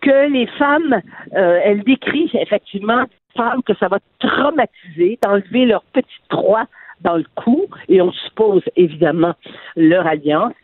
que 0.00 0.30
les 0.30 0.46
femmes, 0.58 1.00
euh, 1.34 1.60
elles 1.64 1.82
décrivent 1.82 2.34
effectivement 2.34 3.04
femmes 3.36 3.62
que 3.62 3.74
ça 3.74 3.88
va 3.88 3.98
traumatiser, 4.18 5.18
d'enlever 5.22 5.66
leur 5.66 5.82
petite 5.92 6.28
croix 6.30 6.66
dans 7.02 7.16
le 7.16 7.24
cou, 7.34 7.66
et 7.88 8.00
on 8.00 8.12
suppose 8.12 8.62
évidemment 8.76 9.34
leur 9.76 10.06
alliance, 10.06 10.54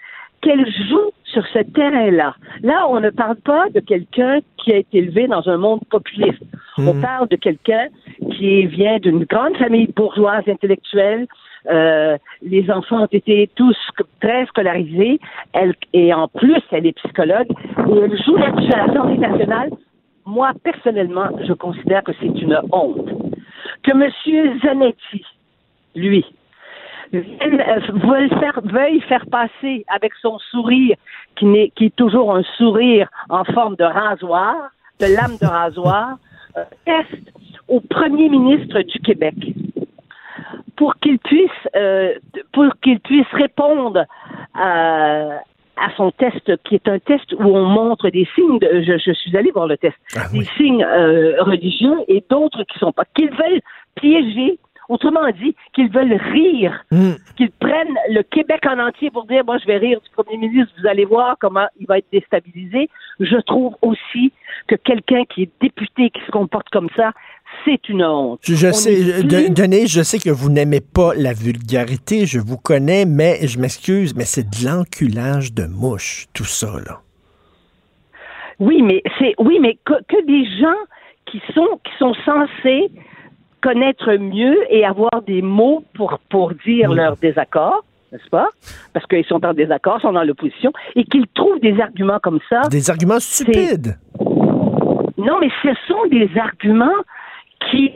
qu'elles 0.41 0.71
jouent 0.89 1.13
sur 1.25 1.47
ce 1.47 1.61
terrain-là. 1.61 2.35
Là, 2.63 2.87
on 2.89 3.01
ne 3.01 3.11
parle 3.11 3.37
pas 3.37 3.69
de 3.71 3.81
quelqu'un 3.81 4.41
qui 4.57 4.73
a 4.73 4.79
été 4.79 4.99
élevé 4.99 5.29
dans 5.29 5.49
un 5.49 5.57
monde 5.57 5.81
populiste. 5.89 6.43
On 6.79 6.95
mhm. 6.95 7.01
parle 7.01 7.29
de 7.29 7.37
quelqu'un 7.37 7.87
qui 8.33 8.67
vient 8.67 8.99
d'une 8.99 9.25
grande 9.25 9.57
famille 9.57 9.87
bourgeoise 9.95 10.45
intellectuelle, 10.49 11.27
euh, 11.71 12.19
les 12.43 12.71
enfants 12.71 13.03
ont 13.03 13.09
été 13.13 13.49
tous 13.55 13.77
très 14.21 14.47
scolarisés, 14.47 15.21
elle, 15.53 15.75
et 15.93 16.13
en 16.13 16.29
plus, 16.29 16.61
elle 16.71 16.87
est 16.87 16.93
psychologue, 16.93 17.49
et 17.51 17.99
elle 17.99 18.23
joue 18.25 18.37
là-dessus 18.37 18.73
à 18.73 18.87
l'Assemblée 18.87 19.19
nationale. 19.19 19.71
Moi, 20.25 20.53
personnellement, 20.63 21.29
je 21.47 21.53
considère 21.53 22.03
que 22.03 22.13
c'est 22.21 22.27
une 22.27 22.59
honte. 22.73 23.09
Que 23.83 23.91
M. 23.91 24.61
Zanetti, 24.63 25.25
lui, 25.95 26.25
euh, 27.15 27.21
veuille 27.93 29.01
faire, 29.09 29.27
passer 29.31 29.85
avec 29.89 30.13
son 30.21 30.39
sourire, 30.51 30.97
qui, 31.37 31.73
qui 31.77 31.87
est 31.87 31.97
toujours 31.97 32.35
un 32.35 32.43
sourire 32.57 33.09
en 33.29 33.45
forme 33.45 33.77
de 33.77 33.85
rasoir, 33.85 34.57
de 35.01 35.07
lame 35.07 35.37
de 35.41 35.47
rasoir, 35.47 36.17
un 36.57 36.65
test 36.85 37.23
au 37.69 37.81
premier 37.81 38.29
ministre 38.29 38.81
du 38.83 38.99
Québec 39.01 39.35
pour 40.83 40.97
qu'il 40.97 41.21
puisse 41.21 41.49
euh, 41.77 42.15
pour 42.53 42.65
qu'il 42.83 42.99
puisse 42.99 43.29
répondre 43.35 44.05
à, 44.53 45.39
à 45.77 45.89
son 45.97 46.11
test, 46.11 46.57
qui 46.65 46.75
est 46.75 46.89
un 46.89 46.99
test 46.99 47.33
où 47.35 47.45
on 47.57 47.67
montre 47.67 48.11
des 48.11 48.27
signes, 48.35 48.59
de, 48.59 48.83
je, 48.85 48.99
je 48.99 49.13
suis 49.13 49.37
allée 49.37 49.53
voir 49.53 49.69
le 49.69 49.77
test, 49.77 49.95
Ah 50.17 50.27
des 50.33 50.41
oui. 50.41 50.49
signes 50.57 50.83
euh, 50.83 51.41
religieux 51.41 51.99
et 52.09 52.25
d'autres 52.29 52.65
qui 52.65 52.81
sont 52.81 52.91
pas, 52.91 53.05
qu'ils 53.15 53.31
veulent 53.31 53.61
piéger, 53.95 54.59
autrement 54.89 55.29
dit, 55.31 55.55
qu'ils 55.75 55.91
veulent 55.91 56.21
rire, 56.33 56.85
Hmm. 56.91 57.13
qu'ils 57.37 57.51
prennent 57.53 57.97
le 58.11 58.23
Québec 58.23 58.61
en 58.67 58.79
entier 58.79 59.11
pour 59.11 59.25
dire, 59.27 59.45
moi 59.45 59.59
je 59.59 59.67
vais 59.67 59.79
rire 59.79 60.01
du 60.01 60.11
premier 60.11 60.37
ministre, 60.37 60.73
vous 60.81 60.87
allez 60.89 61.05
voir 61.05 61.37
comment 61.41 61.67
il 61.81 61.87
va 61.87 61.99
être 61.99 62.07
déstabilisé. 62.13 62.89
Je 63.21 63.37
trouve 63.43 63.75
aussi 63.83 64.33
que 64.69 64.75
quelqu'un 64.75 65.25
qui 65.25 65.43
est 65.45 65.51
député, 65.61 66.11
qui 66.11 66.21
se 66.27 66.31
comporte 66.31 66.69
comme 66.71 66.89
ça, 66.97 67.13
c'est 67.65 67.89
une 67.89 68.03
honte. 68.05 68.41
Je, 68.45 68.69
On 68.69 68.73
sais, 68.73 68.97
je- 68.97 69.53
plus- 69.53 69.87
je 69.89 70.03
sais 70.03 70.19
que 70.19 70.31
vous 70.31 70.51
n'aimez 70.51 70.81
pas 70.81 71.13
la 71.15 71.33
vulgarité, 71.33 72.25
je 72.27 72.39
vous 72.41 72.57
connais, 72.57 73.05
mais 73.05 73.47
je 73.47 73.59
m'excuse, 73.59 74.15
mais 74.17 74.25
c'est 74.25 74.45
de 74.45 74.67
l'enculage 74.67 75.53
de 75.53 75.67
mouche, 75.67 76.27
tout 76.33 76.45
ça, 76.45 76.69
là. 76.87 77.01
Oui, 78.59 78.83
mais 78.83 79.03
c'est 79.19 79.35
oui, 79.39 79.59
mais 79.61 79.77
que, 79.85 79.95
que 80.09 80.25
des 80.27 80.45
gens 80.61 80.79
qui 81.27 81.41
sont 81.55 81.81
qui 81.85 81.93
sont 81.99 82.15
censés 82.25 82.91
connaître 83.63 84.13
mieux 84.17 84.59
et 84.69 84.85
avoir 84.85 85.23
des 85.27 85.41
mots 85.41 85.85
pour 85.95 86.19
pour 86.29 86.53
dire 86.67 86.93
leur 86.93 87.17
désaccord, 87.17 87.85
n'est-ce 88.11 88.29
pas? 88.29 88.49
Parce 88.93 89.07
qu'ils 89.07 89.25
sont 89.25 89.45
en 89.45 89.55
désaccord, 89.55 90.01
sont 90.01 90.13
dans 90.13 90.25
l'opposition, 90.25 90.73
et 90.97 91.05
qu'ils 91.05 91.27
trouvent 91.29 91.61
des 91.61 91.81
arguments 91.81 92.19
comme 92.23 92.41
ça. 92.51 92.63
Des 92.69 92.91
arguments 92.91 93.21
stupides. 93.21 93.97
Non, 95.17 95.39
mais 95.41 95.51
ce 95.63 95.71
sont 95.87 96.07
des 96.11 96.29
arguments 96.37 97.01
qui 97.71 97.93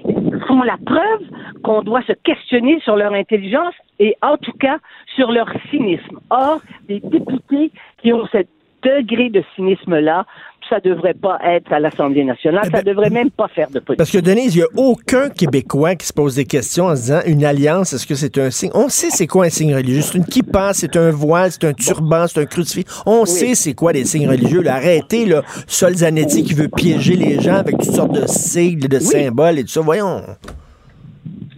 font 0.46 0.62
la 0.62 0.76
preuve 0.86 1.22
qu'on 1.64 1.82
doit 1.82 2.02
se 2.02 2.12
questionner 2.12 2.78
sur 2.80 2.96
leur 2.96 3.12
intelligence 3.12 3.74
et 3.98 4.16
en 4.22 4.36
tout 4.36 4.52
cas 4.52 4.78
sur 5.16 5.32
leur 5.32 5.48
cynisme. 5.70 6.20
Or, 6.30 6.60
des 6.88 7.00
députés 7.00 7.72
qui 8.00 8.12
ont 8.12 8.26
ce 8.26 8.38
degré 8.82 9.28
de 9.30 9.42
cynisme-là, 9.56 10.24
ça 10.68 10.80
devrait 10.80 11.14
pas 11.14 11.38
être 11.44 11.72
à 11.72 11.80
l'Assemblée 11.80 12.24
nationale, 12.24 12.62
Eh 12.66 12.70
ça 12.70 12.82
ben, 12.82 12.84
devrait 12.84 13.10
même 13.10 13.30
pas 13.30 13.48
faire 13.48 13.68
de 13.68 13.78
politique. 13.78 13.98
Parce 13.98 14.10
que, 14.10 14.18
Denise, 14.18 14.54
il 14.54 14.58
n'y 14.58 14.64
a 14.64 14.68
aucun 14.76 15.28
Québécois 15.28 15.94
qui 15.94 16.06
se 16.06 16.12
pose 16.12 16.36
des 16.36 16.44
questions 16.44 16.86
en 16.86 16.96
se 16.96 17.02
disant 17.02 17.20
une 17.26 17.44
alliance, 17.44 17.92
est-ce 17.92 18.06
que 18.06 18.14
c'est 18.14 18.38
un 18.38 18.50
signe? 18.50 18.70
On 18.74 18.88
sait 18.88 19.10
c'est 19.10 19.26
quoi 19.26 19.46
un 19.46 19.50
signe 19.50 19.74
religieux. 19.74 20.02
C'est 20.02 20.18
une 20.18 20.24
kippa, 20.24 20.72
c'est 20.74 20.96
un 20.96 21.10
voile, 21.10 21.50
c'est 21.52 21.64
un 21.64 21.72
turban, 21.72 22.26
c'est 22.26 22.40
un 22.40 22.46
crucifix. 22.46 22.86
On 23.06 23.24
sait 23.24 23.54
c'est 23.54 23.74
quoi 23.74 23.92
les 23.92 24.04
signes 24.04 24.28
religieux. 24.28 24.62
Là, 24.62 24.74
arrêtez, 24.74 25.26
là, 25.26 25.42
Sol 25.66 25.94
Zanetti 25.94 26.42
qui 26.42 26.54
veut 26.54 26.68
piéger 26.68 27.16
les 27.16 27.40
gens 27.40 27.56
avec 27.56 27.78
toutes 27.78 27.94
sortes 27.94 28.12
de 28.12 28.26
sigles, 28.26 28.88
de 28.88 28.98
symboles 28.98 29.58
et 29.58 29.62
tout 29.62 29.70
ça. 29.70 29.80
Voyons. 29.80 30.22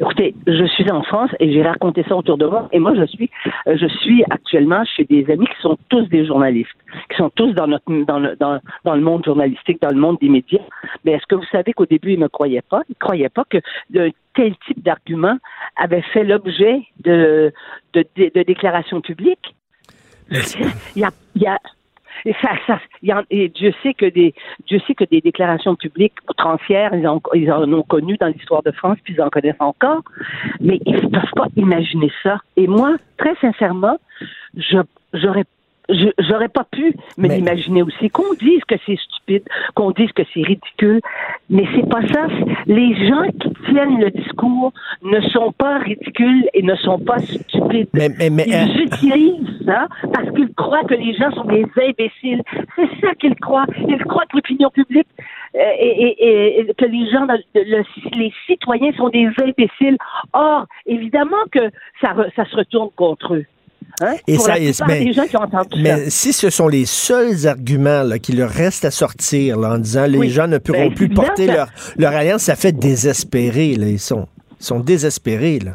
Écoutez, 0.01 0.35
je 0.47 0.65
suis 0.67 0.91
en 0.91 1.03
France 1.03 1.31
et 1.41 1.53
j'ai 1.53 1.63
raconté 1.63 2.05
ça 2.09 2.15
autour 2.17 2.39
de 2.39 2.47
moi. 2.47 2.69
Et 2.73 2.79
moi, 2.79 2.95
je 2.95 3.05
suis, 3.07 3.31
je 3.67 3.87
suis 4.01 4.23
actuellement 4.31 4.85
chez 4.85 5.05
des 5.05 5.29
amis 5.31 5.47
qui 5.47 5.61
sont 5.61 5.77
tous 5.89 6.09
des 6.09 6.25
journalistes, 6.25 6.71
qui 7.11 7.17
sont 7.17 7.31
tous 7.31 7.53
dans 7.53 7.67
notre, 7.67 7.91
dans 8.05 8.21
le, 8.21 8.37
dans, 8.37 8.61
dans 8.85 8.95
le 8.95 9.01
monde 9.01 9.25
journalistique, 9.25 9.83
dans 9.83 9.91
le 9.91 10.01
monde 10.01 10.19
des 10.21 10.29
médias. 10.29 10.63
Mais 11.05 11.13
est-ce 11.13 11.27
que 11.27 11.35
vous 11.35 11.47
savez 11.51 11.73
qu'au 11.73 11.87
début, 11.87 12.13
ils 12.13 12.19
me 12.21 12.29
croyaient 12.29 12.63
pas? 12.63 12.83
Ils 12.89 12.97
croyaient 12.97 13.29
pas 13.29 13.45
que 13.51 13.59
de 13.91 14.13
tel 14.35 14.55
type 14.67 14.83
d'argument 14.83 15.37
avait 15.77 16.03
fait 16.13 16.23
l'objet 16.23 16.83
de, 17.03 17.53
de, 17.93 18.05
de, 18.17 18.31
de 18.35 18.43
déclarations 18.45 19.01
publiques. 19.01 19.55
Il 20.31 21.01
y 21.01 21.05
a, 21.05 21.11
il 21.35 21.43
y 21.43 21.47
a, 21.47 21.59
et 22.25 22.35
ça, 22.43 22.51
ça, 22.67 22.81
y 23.03 23.13
en- 23.13 23.23
et 23.31 23.49
Dieu 23.49 23.73
sait 23.83 23.95
que 23.95 24.07
des, 24.07 24.35
Dieu 24.67 24.81
sait 24.87 24.95
que 24.95 25.05
des 25.05 25.21
déclarations 25.21 25.77
publiques 25.77 26.15
outrancières, 26.29 26.95
ils 26.95 27.07
en, 27.07 27.21
ils 27.35 27.51
en 27.53 27.73
ont 27.73 27.83
connu 27.83 28.17
dans 28.19 28.29
l'histoire 28.29 28.63
de 28.63 28.71
France, 28.73 28.99
puis 29.05 29.15
ils 29.15 29.23
en 29.23 29.31
connaissent 29.31 29.57
encore, 29.61 30.03
mais 30.61 30.81
ils 30.87 30.95
ne 30.95 31.09
peuvent 31.09 31.33
pas 31.35 31.49
imaginer 31.57 32.11
ça. 32.23 32.39
Et 32.57 32.67
moi, 32.67 32.97
très 33.17 33.35
sincèrement, 33.37 33.99
je, 34.57 34.79
j'aurais 35.13 35.45
j'aurais 36.19 36.49
pas 36.49 36.65
pu 36.65 36.95
me 37.17 37.29
l'imaginer 37.37 37.83
aussi. 37.83 38.11
Qu'on 38.11 38.35
dise 38.35 38.63
que 38.67 38.75
c'est 38.87 38.99
stupide, 38.99 39.43
qu'on 39.75 39.91
dise 39.93 40.13
que 40.13 40.23
c'est 40.35 40.43
ridicule, 40.43 41.01
mais 41.51 41.65
c'est 41.75 41.89
pas 41.89 42.07
ça. 42.09 42.27
Les 42.67 42.95
gens 43.09 43.23
qui 43.41 43.51
tiennent 43.71 43.99
le 44.01 44.11
discours 44.11 44.73
ne 45.03 45.21
sont 45.23 45.53
pas 45.53 45.79
ridicules 45.79 46.49
et 46.55 46.63
ne 46.63 46.75
sont 46.77 46.99
pas 46.99 47.19
stupides. 47.19 47.89
Mais, 47.95 48.09
mais, 48.19 48.31
mais, 48.31 48.43
euh, 48.55 48.67
Ils 48.67 48.83
utilisent 48.83 49.65
ça 49.67 49.87
parce 50.13 50.31
qu'ils 50.33 50.53
croient 50.55 50.85
que 50.85 50.95
les 50.95 51.15
gens 51.15 51.31
sont 51.33 51.45
des 51.45 51.65
imbéciles. 51.89 52.43
C'est 52.77 52.89
ça 53.01 53.15
qu'ils 53.15 53.35
croient. 53.37 53.67
Ils 53.89 53.99
croient 54.05 54.25
que 54.31 54.37
l'opinion 54.37 54.71
publique 54.71 55.07
euh, 55.55 55.59
et, 55.81 56.17
et- 56.29 56.61
et 56.61 56.75
que 56.75 56.85
les 56.85 57.11
gens, 57.11 57.27
le- 57.27 57.63
le- 57.65 57.85
les 58.19 58.33
citoyens 58.47 58.93
sont 58.93 59.09
des 59.09 59.29
imbéciles. 59.43 59.97
Or, 60.33 60.67
évidemment 60.87 61.45
que 61.51 61.71
ça, 62.01 62.13
re- 62.15 62.31
ça 62.37 62.45
se 62.45 62.55
retourne 62.57 62.91
contre 62.97 63.35
eux. 63.35 63.45
Hein? 64.01 64.15
Et 64.27 64.37
Pour 64.37 64.45
ça, 64.47 64.53
la 64.53 64.59
et- 64.61 64.67
plupart 64.71 64.89
mais- 64.89 65.05
des 65.05 65.13
gens 65.13 65.27
qui 65.27 65.37
ont 65.37 65.43
entendu 65.43 65.83
mais 65.83 66.05
ça. 66.05 66.11
si 66.11 66.33
ce 66.33 66.51
sont 66.51 66.69
les 66.69 66.87
seuls 66.87 67.47
arguments 67.47 68.03
là, 68.03 68.19
qui 68.19 68.33
leur 68.33 68.51
restent 68.51 68.85
à 68.85 68.91
sortir 68.91 69.59
là, 69.59 69.73
en 69.73 69.79
disant 69.79 70.07
les 70.07 70.19
Oui. 70.19 70.31
gens 70.31 70.47
ne 70.47 70.59
pourront 70.59 70.89
Ben, 70.89 70.95
plus 70.95 71.09
porter 71.09 71.47
leur, 71.47 71.69
leur 71.97 72.13
alliance, 72.15 72.43
ça 72.43 72.55
fait 72.57 72.73
désespérer. 72.73 73.75
Là. 73.75 73.89
Ils, 73.89 73.99
sont, 73.99 74.29
ils 74.61 74.65
sont 74.65 74.81
désespérés. 74.81 75.59
Là. 75.59 75.73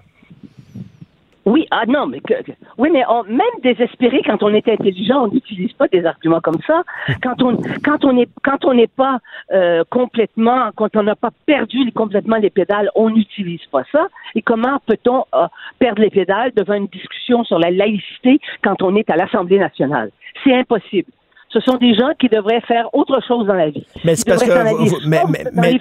Oui, 1.45 1.67
ah 1.71 1.84
non, 1.88 2.08
mais 2.08 2.21
que, 2.21 2.34
oui, 2.77 2.89
mais 2.91 3.03
on, 3.10 3.23
même 3.23 3.41
désespéré 3.62 4.21
quand 4.25 4.41
on 4.43 4.53
est 4.53 4.67
intelligent, 4.67 5.25
on 5.25 5.27
n'utilise 5.27 5.73
pas 5.73 5.88
des 5.89 6.06
arguments 6.06 6.39
comme 6.39 6.60
ça. 6.65 6.84
Quand 7.21 7.41
on 7.41 7.58
quand 7.84 8.06
on 8.06 8.17
est 8.17 8.29
quand 8.43 8.63
on 8.63 8.73
n'est 8.73 8.88
pas 8.88 9.19
euh, 9.51 9.84
complètement, 9.89 10.69
quand 10.75 10.95
on 10.95 11.03
n'a 11.03 11.15
pas 11.17 11.32
perdu 11.45 11.91
complètement 11.93 12.38
les 12.38 12.49
pédales, 12.49 12.89
on 12.95 13.10
n'utilise 13.10 13.60
pas 13.71 13.84
ça. 13.91 14.08
Et 14.36 14.41
comment 14.41 14.79
peut-on 14.86 15.25
euh, 15.36 15.47
perdre 15.79 16.01
les 16.01 16.10
pédales 16.10 16.51
devant 16.56 16.75
une 16.75 16.88
discussion 16.88 17.43
sur 17.43 17.60
la 17.60 17.71
laïcité 17.71 18.39
quand 18.63 18.82
on 18.82 18.95
est 18.95 19.10
à 19.10 19.17
l'Assemblée 19.17 19.60
nationale? 19.60 20.12
C'est 20.43 20.53
impossible. 20.56 21.10
Ce 21.49 21.60
sont 21.60 21.75
des 21.77 21.93
gens 21.93 22.10
qui 22.19 22.29
devraient 22.29 22.62
faire 22.62 22.88
autre 22.93 23.19
chose 23.27 23.45
dans 23.45 23.53
la 23.53 23.69
vie. 23.69 23.86
Mais 24.03 24.15
c'est 24.15 24.27
parce 24.27 24.43
que 24.43 24.75
vous- 24.75 24.97
mais, 25.08 25.21
mais, 25.29 25.43
mais, 25.53 25.79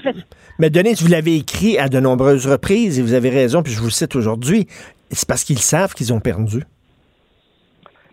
mais 0.59 0.69
Denis, 0.69 0.95
vous 1.01 1.09
l'avez 1.09 1.37
écrit 1.37 1.79
à 1.79 1.89
de 1.89 1.99
nombreuses 1.99 2.47
reprises 2.47 2.99
et 2.99 3.03
vous 3.03 3.15
avez 3.15 3.31
raison, 3.31 3.63
puis 3.63 3.73
je 3.73 3.79
vous 3.79 3.87
le 3.87 3.91
cite 3.91 4.15
aujourd'hui. 4.15 4.67
C'est 5.13 5.29
parce 5.29 5.45
qu'ils 5.45 5.59
savent 5.59 5.95
qu'ils 5.95 6.13
ont 6.13 6.21
perdu. 6.21 6.63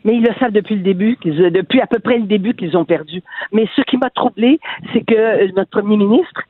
Mais 0.03 0.15
ils 0.15 0.23
le 0.23 0.33
savent 0.39 0.51
depuis 0.51 0.75
le 0.75 0.81
début, 0.81 1.17
euh, 1.25 1.49
depuis 1.49 1.81
à 1.81 1.87
peu 1.87 1.99
près 1.99 2.17
le 2.17 2.25
début 2.25 2.53
qu'ils 2.53 2.77
ont 2.77 2.85
perdu. 2.85 3.21
Mais 3.51 3.67
ce 3.75 3.81
qui 3.81 3.97
m'a 3.97 4.09
troublé, 4.09 4.59
c'est 4.93 5.03
que 5.03 5.15
euh, 5.15 5.47
notre 5.55 5.69
premier 5.69 5.97
ministre, 5.97 6.41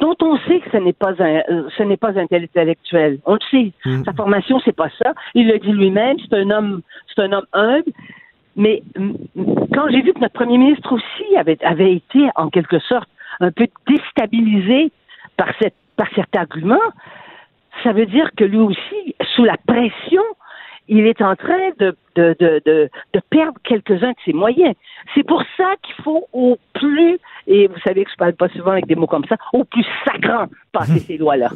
dont 0.00 0.16
on 0.20 0.36
sait 0.38 0.60
que 0.60 0.70
ce 0.70 0.76
n'est 0.76 0.92
pas 0.92 1.12
un, 1.18 1.42
euh, 1.50 1.68
ce 1.76 1.82
n'est 1.82 1.96
pas 1.96 2.10
un 2.18 2.26
intellectuel, 2.30 3.18
on 3.24 3.34
le 3.34 3.40
sait. 3.50 3.72
Mm. 3.84 4.04
Sa 4.04 4.12
formation, 4.12 4.60
c'est 4.64 4.76
pas 4.76 4.90
ça. 5.02 5.14
Il 5.34 5.48
le 5.48 5.58
dit 5.58 5.72
lui-même. 5.72 6.16
C'est 6.20 6.36
un 6.36 6.50
homme, 6.50 6.82
c'est 7.14 7.22
un 7.22 7.32
homme 7.32 7.46
humble. 7.52 7.92
Mais 8.56 8.82
mm, 8.96 9.12
quand 9.74 9.88
j'ai 9.90 10.02
vu 10.02 10.12
que 10.12 10.20
notre 10.20 10.34
premier 10.34 10.58
ministre 10.58 10.92
aussi 10.92 11.36
avait, 11.36 11.58
avait 11.64 11.94
été 11.94 12.28
en 12.36 12.48
quelque 12.50 12.78
sorte 12.80 13.08
un 13.40 13.50
peu 13.50 13.66
déstabilisé 13.88 14.92
par 15.36 15.48
cette, 15.60 15.74
par 15.96 16.08
cet 16.14 16.34
argument, 16.36 16.80
ça 17.82 17.92
veut 17.92 18.06
dire 18.06 18.30
que 18.36 18.44
lui 18.44 18.58
aussi, 18.58 19.14
sous 19.34 19.44
la 19.44 19.56
pression, 19.66 20.22
il 20.88 21.06
est 21.06 21.22
en 21.22 21.36
train 21.36 21.70
de, 21.78 21.96
de, 22.16 22.36
de, 22.38 22.60
de, 22.66 22.90
de 23.14 23.20
perdre 23.30 23.58
quelques-uns 23.64 24.10
de 24.10 24.16
ses 24.24 24.32
moyens. 24.32 24.74
C'est 25.14 25.26
pour 25.26 25.42
ça 25.56 25.74
qu'il 25.82 25.94
faut 26.04 26.26
au 26.32 26.58
plus, 26.74 27.18
et 27.46 27.68
vous 27.68 27.78
savez 27.84 28.04
que 28.04 28.10
je 28.10 28.16
parle 28.16 28.34
pas 28.34 28.48
souvent 28.48 28.72
avec 28.72 28.86
des 28.86 28.94
mots 28.94 29.06
comme 29.06 29.24
ça, 29.28 29.36
au 29.52 29.64
plus 29.64 29.84
sacrant 30.04 30.46
passer 30.72 30.98
ces 31.06 31.16
lois-là. 31.16 31.50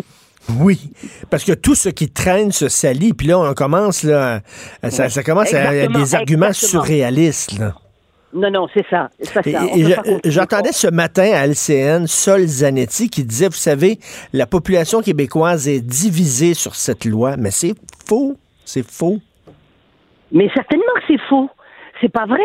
Oui, 0.60 0.92
parce 1.28 1.44
que 1.44 1.52
tout 1.52 1.74
ce 1.74 1.88
qui 1.88 2.08
traîne 2.12 2.52
se 2.52 2.68
salit, 2.68 3.12
puis 3.14 3.26
là, 3.26 3.38
on 3.40 3.52
commence, 3.54 4.04
là, 4.04 4.40
à- 4.82 4.90
ça, 4.90 5.08
ça 5.08 5.22
commence 5.24 5.52
à, 5.52 5.88
des 5.88 6.14
arguments 6.14 6.46
exactement. 6.46 6.52
surréalistes. 6.52 7.58
Là. 7.58 7.74
Non, 8.36 8.50
non, 8.50 8.68
c'est 8.74 8.86
ça. 8.90 9.08
Ça. 9.22 9.40
J'entendais 10.24 10.72
ce 10.72 10.88
matin 10.88 11.30
à 11.32 11.46
LCN 11.46 12.06
Sol 12.06 12.42
Zanetti 12.42 13.08
qui 13.08 13.24
disait, 13.24 13.46
vous 13.46 13.52
savez, 13.52 13.98
la 14.34 14.46
population 14.46 15.00
québécoise 15.00 15.68
est 15.68 15.80
divisée 15.80 16.52
sur 16.52 16.74
cette 16.74 17.06
loi, 17.06 17.36
mais 17.38 17.50
c'est 17.50 17.74
faux, 18.06 18.36
c'est 18.64 18.86
faux. 18.86 19.18
Mais 20.32 20.50
certainement 20.54 20.84
que 20.96 21.02
c'est 21.08 21.20
faux. 21.28 21.48
C'est 22.00 22.12
pas 22.12 22.26
vrai. 22.26 22.42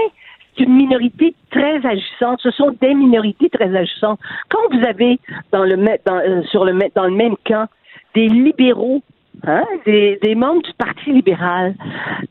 C'est 0.57 0.63
une 0.63 0.75
minorité 0.75 1.35
très 1.49 1.85
agissante. 1.85 2.39
Ce 2.41 2.51
sont 2.51 2.75
des 2.81 2.93
minorités 2.93 3.49
très 3.49 3.75
agissantes. 3.75 4.19
Quand 4.49 4.59
vous 4.71 4.85
avez 4.85 5.19
dans 5.51 5.65
le, 5.65 5.75
dans, 6.05 6.17
euh, 6.17 6.41
sur 6.51 6.63
le, 6.63 6.77
dans 6.95 7.05
le 7.05 7.15
même 7.15 7.35
camp 7.45 7.67
des 8.15 8.27
libéraux 8.27 9.01
hein, 9.45 9.63
des, 9.85 10.19
des 10.21 10.35
membres 10.35 10.61
du 10.61 10.73
Parti 10.73 11.11
libéral, 11.11 11.75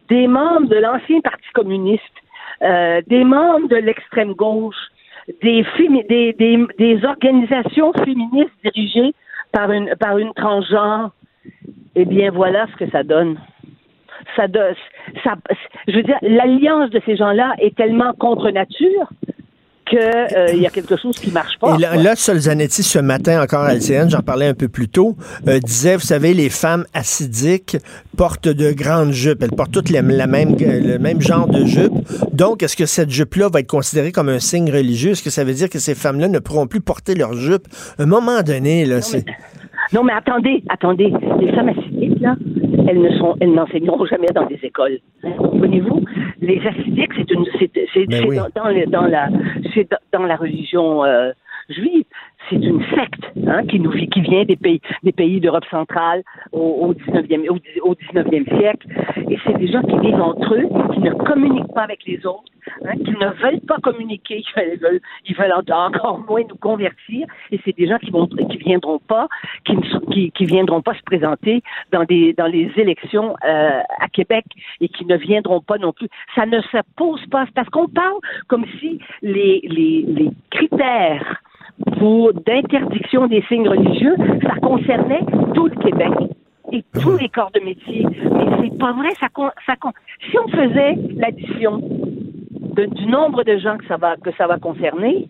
des 0.08 0.28
membres 0.28 0.68
de 0.68 0.76
l'ancien 0.76 1.20
Parti 1.20 1.46
communiste, 1.52 2.02
euh, 2.62 3.00
des 3.06 3.24
membres 3.24 3.68
de 3.68 3.76
l'extrême 3.76 4.32
gauche, 4.34 4.76
des, 5.42 5.64
des, 6.08 6.32
des, 6.34 6.66
des 6.78 7.04
organisations 7.04 7.92
féministes 7.92 8.52
dirigées 8.64 9.14
par 9.52 9.70
une, 9.72 9.94
par 9.98 10.18
une 10.18 10.32
transgenre, 10.34 11.10
eh 11.94 12.04
bien, 12.04 12.30
voilà 12.30 12.66
ce 12.72 12.76
que 12.84 12.90
ça 12.90 13.02
donne. 13.02 13.38
Ça, 14.36 14.46
donne- 14.48 14.74
ça, 15.24 15.34
je 15.88 15.96
veux 15.96 16.02
dire, 16.02 16.18
l'alliance 16.22 16.90
de 16.90 17.00
ces 17.06 17.16
gens-là 17.16 17.54
est 17.58 17.76
tellement 17.76 18.12
contre 18.14 18.50
nature 18.50 19.08
qu'il 19.90 20.60
y 20.62 20.66
a 20.66 20.70
quelque 20.70 20.96
chose 20.96 21.16
qui 21.16 21.30
marche 21.30 21.58
pas. 21.60 21.76
Et 21.76 21.80
là, 22.02 22.14
Solzanetti, 22.16 22.82
ce 22.82 22.98
matin, 23.00 23.42
encore 23.42 23.62
à 23.64 23.74
LCN, 23.74 24.08
j'en 24.08 24.22
parlais 24.22 24.46
un 24.46 24.54
peu 24.54 24.68
plus 24.68 24.88
tôt, 24.88 25.16
euh, 25.48 25.58
disait, 25.58 25.96
vous 25.96 26.06
savez, 26.06 26.32
les 26.32 26.48
femmes 26.48 26.84
acidiques 26.94 27.76
portent 28.16 28.48
de 28.48 28.72
grandes 28.72 29.12
jupes. 29.12 29.42
Elles 29.42 29.50
portent 29.50 29.72
toutes 29.72 29.90
les- 29.90 30.00
la 30.00 30.26
même, 30.26 30.56
le 30.58 30.98
même 30.98 31.20
genre 31.20 31.46
de 31.48 31.64
jupe. 31.66 31.92
Donc, 32.32 32.62
est-ce 32.62 32.76
que 32.76 32.86
cette 32.86 33.10
jupe-là 33.10 33.48
va 33.52 33.60
être 33.60 33.66
considérée 33.66 34.12
comme 34.12 34.28
un 34.28 34.38
signe 34.40 34.70
religieux? 34.70 35.10
Est-ce 35.12 35.22
que 35.22 35.30
ça 35.30 35.44
veut 35.44 35.54
dire 35.54 35.68
que 35.68 35.78
ces 35.78 35.94
femmes-là 35.94 36.28
ne 36.28 36.38
pourront 36.38 36.66
plus 36.66 36.80
porter 36.80 37.14
leur 37.14 37.34
jupe? 37.34 37.66
À 37.98 38.02
un 38.04 38.06
moment 38.06 38.42
donné, 38.42 38.84
là, 38.86 39.02
c'est... 39.02 39.24
Non, 39.92 40.04
mais 40.04 40.12
attendez, 40.12 40.62
attendez. 40.68 41.12
Les 41.40 41.52
femmes 41.52 41.68
acidiques, 41.70 42.20
là, 42.20 42.36
elles 42.88 43.00
ne 43.00 43.10
sont, 43.18 43.36
elles 43.40 43.52
n'enseigneront 43.52 44.04
jamais 44.06 44.28
dans 44.34 44.46
des 44.46 44.58
écoles. 44.62 44.98
Comprenez-vous? 45.22 46.04
Les 46.40 46.60
acidiques, 46.66 47.12
c'est 47.16 47.30
une, 47.30 47.44
c'est, 47.58 47.70
c'est, 47.92 48.06
Ben 48.06 48.20
c'est 48.22 48.28
oui. 48.28 48.36
dans, 48.36 48.64
dans 48.64 48.90
dans 48.90 49.06
la, 49.06 49.28
c'est 49.74 49.90
dans, 49.90 50.20
dans 50.20 50.26
la 50.26 50.36
religion 50.36 51.04
euh, 51.04 51.32
juive. 51.68 52.04
C'est 52.50 52.56
une 52.56 52.82
secte 52.94 53.24
hein, 53.46 53.64
qui 53.66 54.20
vient 54.20 54.44
des 54.44 54.56
pays 54.56 54.80
des 55.04 55.12
pays 55.12 55.40
d'Europe 55.40 55.64
centrale 55.70 56.22
au, 56.52 56.58
au 56.60 56.94
19e 56.94 57.48
au, 57.48 57.54
dix- 57.58 57.80
au 57.82 57.94
19e 57.94 58.58
siècle. 58.58 58.86
Et 59.30 59.38
c'est 59.46 59.56
des 59.56 59.68
gens 59.70 59.82
qui 59.82 59.98
vivent 60.00 60.20
entre 60.20 60.54
eux 60.54 60.68
qui 60.94 61.00
ne 61.00 61.12
communiquent 61.12 61.72
pas 61.74 61.82
avec 61.82 62.04
les 62.06 62.26
autres 62.26 62.50
hein, 62.84 62.94
qui 63.04 63.12
ne 63.12 63.28
veulent 63.42 63.60
pas 63.66 63.76
communiquer. 63.82 64.42
Ils 65.26 65.34
veulent 65.36 65.52
en- 65.52 65.86
encore 65.86 66.18
moins 66.28 66.42
nous 66.48 66.56
convertir. 66.56 67.26
Et 67.52 67.60
c'est 67.64 67.76
des 67.76 67.86
gens 67.86 67.98
qui 67.98 68.10
vont 68.10 68.26
viendront 68.58 68.98
pas 68.98 69.28
qui 69.64 69.76
ne 69.76 70.46
viendront 70.46 70.82
pas 70.82 70.94
se 70.94 71.02
présenter 71.02 71.62
dans 71.92 72.04
les 72.46 72.70
élections 72.76 73.36
euh, 73.44 73.80
à 74.00 74.08
Québec 74.12 74.44
et 74.80 74.88
qui 74.88 75.04
ne 75.06 75.16
viendront 75.16 75.60
pas 75.60 75.78
non 75.78 75.92
plus. 75.92 76.08
Ça 76.34 76.46
ne 76.46 76.60
se 76.60 76.78
pose 76.96 77.24
pas. 77.26 77.46
Parce 77.54 77.68
qu'on 77.70 77.88
parle 77.88 78.18
comme 78.48 78.64
si 78.80 78.98
les 79.22 80.30
critères 80.50 81.40
pour 81.98 82.32
d'interdiction 82.34 83.26
des 83.26 83.42
signes 83.48 83.68
religieux, 83.68 84.14
ça 84.42 84.54
concernait 84.62 85.24
tout 85.54 85.66
le 85.66 85.76
Québec 85.76 86.12
et 86.72 86.84
tous 87.00 87.16
les 87.18 87.28
corps 87.28 87.50
de 87.52 87.60
métier. 87.60 88.06
Mais 88.08 88.46
c'est 88.70 88.78
pas 88.78 88.92
vrai, 88.92 89.08
ça, 89.18 89.28
con- 89.32 89.50
ça 89.66 89.76
con- 89.76 89.92
si 90.30 90.36
on 90.38 90.48
faisait 90.48 90.94
l'addition 91.16 91.78
du 91.80 93.06
nombre 93.06 93.44
de 93.44 93.58
gens 93.58 93.76
que 93.76 93.86
ça 93.88 93.96
va 93.96 94.16
que 94.16 94.30
ça 94.38 94.46
va 94.46 94.58
concerner, 94.58 95.26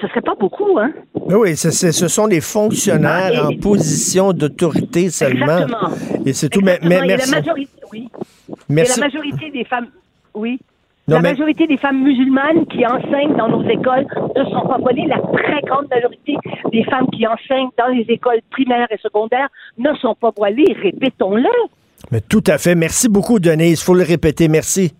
ce 0.00 0.08
serait 0.08 0.20
pas 0.22 0.34
beaucoup, 0.34 0.78
hein? 0.78 0.90
Oui, 1.14 1.34
oui, 1.34 1.56
ce 1.56 1.70
sont 2.08 2.26
des 2.26 2.40
fonctionnaires 2.40 3.32
Ah, 3.44 3.48
en 3.48 3.56
position 3.58 4.32
d'autorité 4.32 5.10
seulement. 5.10 5.44
Exactement. 5.58 5.90
Et 6.26 6.32
c'est 6.32 6.48
tout. 6.48 6.60
Mais, 6.62 6.78
mais 6.82 6.96
Exactement. 6.96 7.04
Et 7.04 7.06
merci. 7.06 7.30
la 7.30 7.38
majorité, 7.40 7.72
oui. 7.92 8.08
merci. 8.68 8.98
Et 8.98 9.00
la 9.00 9.06
majorité 9.06 9.50
des 9.50 9.64
femmes, 9.64 9.86
oui. 10.34 10.58
Non, 11.08 11.16
la 11.16 11.22
mais- 11.22 11.30
majorité 11.32 11.66
des 11.66 11.76
femmes 11.76 12.02
musulmanes 12.02 12.64
qui 12.66 12.86
enseignent 12.86 13.36
dans 13.36 13.48
nos 13.48 13.64
écoles 13.68 14.06
ne 14.36 14.44
sont 14.44 14.66
pas 14.68 14.78
voilées. 14.78 15.06
La 15.08 15.18
très 15.18 15.60
grande 15.62 15.88
majorité 15.90 16.36
des 16.70 16.84
femmes 16.84 17.08
qui 17.12 17.26
enseignent 17.26 17.70
dans 17.76 17.88
les 17.88 18.04
écoles 18.08 18.40
primaires 18.50 18.86
et 18.90 18.98
secondaires 18.98 19.48
ne 19.78 19.92
sont 20.00 20.14
pas 20.14 20.30
voilées. 20.36 20.76
Répétons-le. 20.80 21.48
Mais 22.12 22.20
tout 22.20 22.44
à 22.46 22.58
fait. 22.58 22.74
Merci 22.76 23.08
beaucoup, 23.08 23.40
Denise. 23.40 23.80
Il 23.80 23.84
faut 23.84 23.94
le 23.94 24.04
répéter. 24.04 24.46
Merci. 24.48 24.94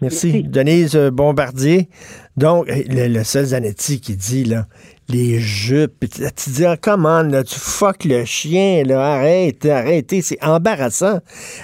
Merci. 0.00 0.26
Merci. 0.32 0.42
Denise 0.44 0.94
euh, 0.96 1.10
Bombardier. 1.10 1.88
Donc, 2.36 2.66
le, 2.68 3.08
le 3.08 3.24
seul 3.24 3.46
Zanetti 3.46 4.00
qui 4.00 4.14
dit, 4.14 4.44
là, 4.44 4.66
les 5.08 5.38
jupes. 5.40 6.04
Tu 6.36 6.50
dis, 6.50 6.64
ah, 6.66 6.76
comment, 6.80 7.22
là, 7.22 7.42
tu 7.42 7.58
fuck 7.58 8.04
le 8.04 8.24
chien, 8.24 8.84
là, 8.84 9.14
arrête, 9.14 9.64
arrêtez, 9.66 10.22
c'est 10.22 10.42
embarrassant. 10.44 11.18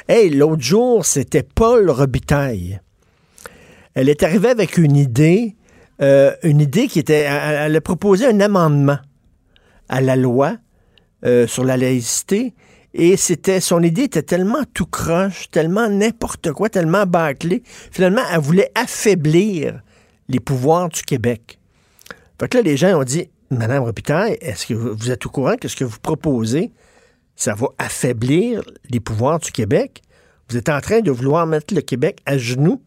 Hey, 0.08 0.30
l'autre 0.30 0.62
jour, 0.62 1.04
c'était 1.04 1.44
Paul 1.44 1.90
Robitaille. 1.90 2.80
Elle 3.94 4.08
est 4.08 4.22
arrivée 4.22 4.48
avec 4.48 4.76
une 4.76 4.96
idée, 4.96 5.56
euh, 6.02 6.34
une 6.42 6.60
idée 6.60 6.88
qui 6.88 6.98
était, 6.98 7.26
elle, 7.28 7.76
a 7.76 7.80
proposé 7.80 8.26
un 8.26 8.40
amendement 8.40 8.98
à 9.88 10.00
la 10.00 10.16
loi 10.16 10.56
euh, 11.24 11.46
sur 11.46 11.64
la 11.64 11.76
laïcité. 11.76 12.54
Et 12.92 13.16
c'était 13.16 13.60
son 13.60 13.82
idée 13.82 14.04
était 14.04 14.22
tellement 14.22 14.62
tout 14.72 14.86
croche, 14.86 15.50
tellement 15.50 15.88
n'importe 15.88 16.52
quoi, 16.52 16.68
tellement 16.68 17.06
bâclé. 17.06 17.62
Finalement, 17.90 18.22
elle 18.32 18.40
voulait 18.40 18.70
affaiblir 18.74 19.80
les 20.28 20.40
pouvoirs 20.40 20.88
du 20.88 21.02
Québec. 21.02 21.58
Fait 22.40 22.48
que 22.48 22.58
là, 22.58 22.62
les 22.62 22.76
gens 22.76 22.98
ont 22.98 23.04
dit 23.04 23.28
Madame 23.50 23.82
Robitaille, 23.82 24.38
est-ce 24.40 24.66
que 24.66 24.74
vous 24.74 25.10
êtes 25.10 25.26
au 25.26 25.28
courant 25.28 25.56
que 25.56 25.68
ce 25.68 25.76
que 25.76 25.84
vous 25.84 25.98
proposez, 26.00 26.72
ça 27.36 27.54
va 27.54 27.66
affaiblir 27.78 28.62
les 28.90 29.00
pouvoirs 29.00 29.38
du 29.38 29.50
Québec? 29.50 30.02
Vous 30.48 30.56
êtes 30.56 30.68
en 30.68 30.80
train 30.80 31.00
de 31.00 31.10
vouloir 31.10 31.46
mettre 31.46 31.74
le 31.74 31.80
Québec 31.80 32.20
à 32.26 32.38
genoux. 32.38 32.82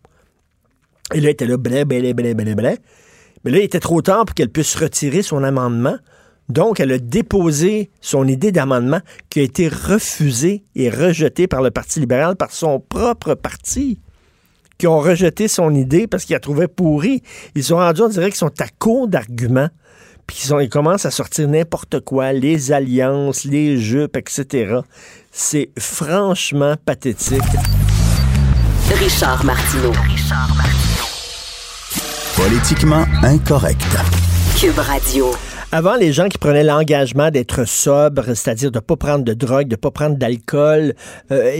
Et 1.14 1.22
là, 1.22 1.30
il 1.30 1.32
était 1.32 1.46
là, 1.46 1.58
blé, 1.58 1.86
blé, 1.86 2.14
blé, 2.14 2.34
blé, 2.34 2.56
blé. 2.56 2.76
Mais 3.44 3.52
là, 3.52 3.60
il 3.60 3.64
était 3.64 3.80
trop 3.80 4.02
tard 4.02 4.26
pour 4.26 4.36
qu'elle 4.36 4.50
puisse 4.50 4.76
retirer 4.76 5.22
son 5.22 5.44
amendement. 5.44 5.98
Donc, 6.50 6.80
elle 6.80 6.92
a 6.92 6.98
déposé 6.98 7.92
son 8.02 8.28
idée 8.28 8.52
d'amendement 8.52 9.00
qui 9.30 9.40
a 9.40 9.44
été 9.44 9.68
refusée 9.68 10.64
et 10.76 10.90
rejetée 10.90 11.48
par 11.48 11.62
le 11.62 11.72
Parti 11.72 12.00
libéral, 12.00 12.36
par 12.36 12.52
son 12.52 12.80
propre 12.80 13.36
parti, 13.36 14.00
qui 14.78 14.88
ont 14.88 15.00
rejeté 15.00 15.48
son 15.48 15.74
idée 15.74 16.08
parce 16.08 16.26
qu'ils 16.26 16.36
la 16.36 16.40
trouvaient 16.40 16.68
pourrie. 16.68 17.22
Ils 17.56 17.64
sont 17.64 17.78
rendus, 17.78 18.02
on 18.02 18.10
dirait 18.10 18.30
qu'ils 18.30 18.38
sont 18.38 18.62
à 18.62 18.68
court 18.80 19.08
d'arguments, 19.08 19.70
puis 20.28 20.50
ils, 20.62 20.70
commencent 20.70 21.06
à 21.06 21.12
sortir 21.12 21.48
n'importe 21.48 22.02
quoi, 22.02 22.34
les 22.34 22.72
alliances, 22.72 23.46
les 23.46 23.78
jupes, 23.78 24.18
etc. 24.18 24.82
C'est 25.32 25.72
franchement 25.80 26.76
pathétique. 26.86 27.42
Richard 29.00 29.44
Martineau. 29.46 29.94
Politiquement 32.38 33.08
incorrect. 33.24 33.98
Cube 34.56 34.78
Radio. 34.78 35.47
Avant, 35.74 35.96
les 35.98 36.14
gens 36.14 36.30
qui 36.30 36.38
prenaient 36.38 36.64
l'engagement 36.64 37.30
d'être 37.30 37.68
sobres, 37.68 38.24
c'est-à-dire 38.24 38.72
de 38.72 38.78
ne 38.78 38.82
pas 38.82 38.96
prendre 38.96 39.26
de 39.26 39.34
drogue, 39.34 39.68
de 39.68 39.74
ne 39.74 39.76
pas 39.76 39.92
prendre 39.92 40.16
d'alcool, 40.16 40.94
euh, 41.30 41.54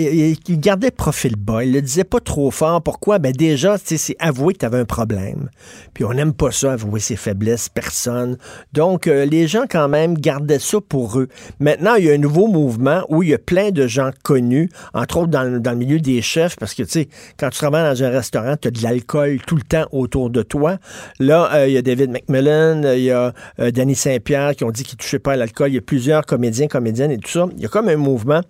ils 0.48 0.60
gardaient 0.62 0.92
profil 0.92 1.36
bas. 1.36 1.66
Ils 1.66 1.74
le 1.74 1.82
disaient 1.82 2.06
pas 2.06 2.22
trop 2.22 2.50
fort. 2.50 2.82
Pourquoi? 2.82 3.20
Ben 3.20 3.34
déjà, 3.34 3.76
c'est 3.78 4.16
avouer 4.20 4.54
que 4.54 4.60
tu 4.60 4.66
avais 4.66 4.80
un 4.80 4.86
problème. 4.86 5.50
Puis 5.94 6.06
on 6.06 6.14
n'aime 6.14 6.32
pas 6.32 6.52
ça, 6.52 6.72
avouer 6.72 7.02
ses 7.02 7.18
faiblesses, 7.18 7.68
personne. 7.68 8.38
Donc, 8.72 9.08
euh, 9.08 9.26
les 9.26 9.46
gens, 9.46 9.66
quand 9.70 9.90
même, 9.90 10.18
gardaient 10.18 10.60
ça 10.60 10.78
pour 10.88 11.20
eux. 11.20 11.28
Maintenant, 11.60 11.96
il 11.96 12.06
y 12.06 12.10
a 12.10 12.14
un 12.14 12.18
nouveau 12.18 12.48
mouvement 12.48 13.04
où 13.10 13.24
il 13.24 13.30
y 13.30 13.34
a 13.34 13.38
plein 13.38 13.72
de 13.72 13.88
gens 13.88 14.12
connus, 14.24 14.70
entre 14.94 15.18
autres 15.18 15.32
dans, 15.32 15.44
le- 15.44 15.76
milieu 15.76 16.00
des 16.00 16.22
chefs, 16.22 16.56
parce 16.56 16.74
que, 16.74 16.84
tu 16.84 16.90
sais, 16.92 17.10
quand 17.38 17.50
tu 17.50 17.58
travailles 17.58 17.94
dans 17.94 18.04
un 18.06 18.10
restaurant, 18.10 18.56
tu 18.56 18.70
as 18.70 18.72
de 18.72 18.82
l'alcool 18.82 19.40
tout 19.46 19.58
le 19.58 19.64
temps 19.64 19.86
autour 19.92 20.30
de 20.30 20.44
toi. 20.44 20.78
Là, 21.20 21.50
euh, 21.54 21.68
il 21.68 21.74
y 21.74 21.78
a 21.78 21.82
David 21.82 22.10
McMillan, 22.12 22.84
il 22.94 23.04
y 23.04 23.12
a 23.12 23.34
Danny 23.58 23.97
Saint-Pierre 23.98 24.56
qui 24.56 24.64
ont 24.64 24.72
dit 24.72 24.84
qu'ils 24.84 24.96
ne 24.96 25.02
touchaient 25.02 25.20
pas 25.20 25.34
à 25.34 25.36
l'alcool. 25.36 25.70
Il 25.70 25.76
y 25.76 25.78
a 25.78 25.82
plusieurs 25.82 26.26
comédiens, 26.26 26.68
comédiennes 26.68 27.12
et 27.12 27.18
tout 27.18 27.30
ça. 27.30 27.46
Il 27.56 27.62
y 27.62 27.66
a 27.66 27.70
comme 27.70 27.90
un 27.90 27.98
mouvement. 27.98 28.42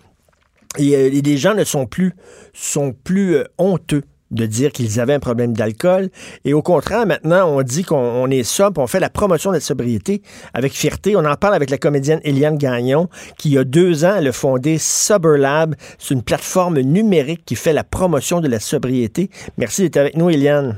Et, 0.77 0.95
euh, 0.95 1.09
et 1.11 1.21
les 1.21 1.37
gens 1.37 1.55
ne 1.55 1.63
sont 1.63 1.85
plus, 1.87 2.13
sont 2.53 2.93
plus 2.93 3.35
euh, 3.35 3.43
honteux 3.57 4.03
de 4.31 4.45
dire 4.45 4.71
qu'ils 4.71 4.99
avaient 4.99 5.13
un 5.13 5.19
problème 5.19 5.53
d'alcool. 5.53 6.09
Et 6.45 6.53
au 6.53 6.61
contraire, 6.61 7.05
maintenant, 7.05 7.49
on 7.49 7.61
dit 7.61 7.83
qu'on 7.83 7.97
on 7.97 8.29
est 8.29 8.43
sobre, 8.43 8.81
on 8.81 8.87
fait 8.87 8.99
la 8.99 9.09
promotion 9.09 9.51
de 9.51 9.55
la 9.55 9.61
sobriété 9.61 10.21
avec 10.53 10.73
fierté. 10.73 11.15
On 11.15 11.25
en 11.25 11.35
parle 11.35 11.55
avec 11.55 11.69
la 11.69 11.77
comédienne 11.77 12.19
Eliane 12.23 12.57
Gagnon, 12.57 13.07
qui, 13.37 13.49
il 13.49 13.53
y 13.53 13.57
a 13.57 13.63
deux 13.63 14.05
ans, 14.05 14.15
elle 14.17 14.27
a 14.27 14.31
fondé 14.31 14.77
Sober 14.77 15.37
Lab. 15.37 15.75
C'est 15.97 16.13
une 16.13 16.23
plateforme 16.23 16.79
numérique 16.79 17.43
qui 17.45 17.55
fait 17.55 17.73
la 17.73 17.83
promotion 17.83 18.41
de 18.41 18.47
la 18.47 18.59
sobriété. 18.59 19.29
Merci 19.57 19.83
d'être 19.83 19.97
avec 19.97 20.17
nous, 20.17 20.29
Eliane. 20.29 20.77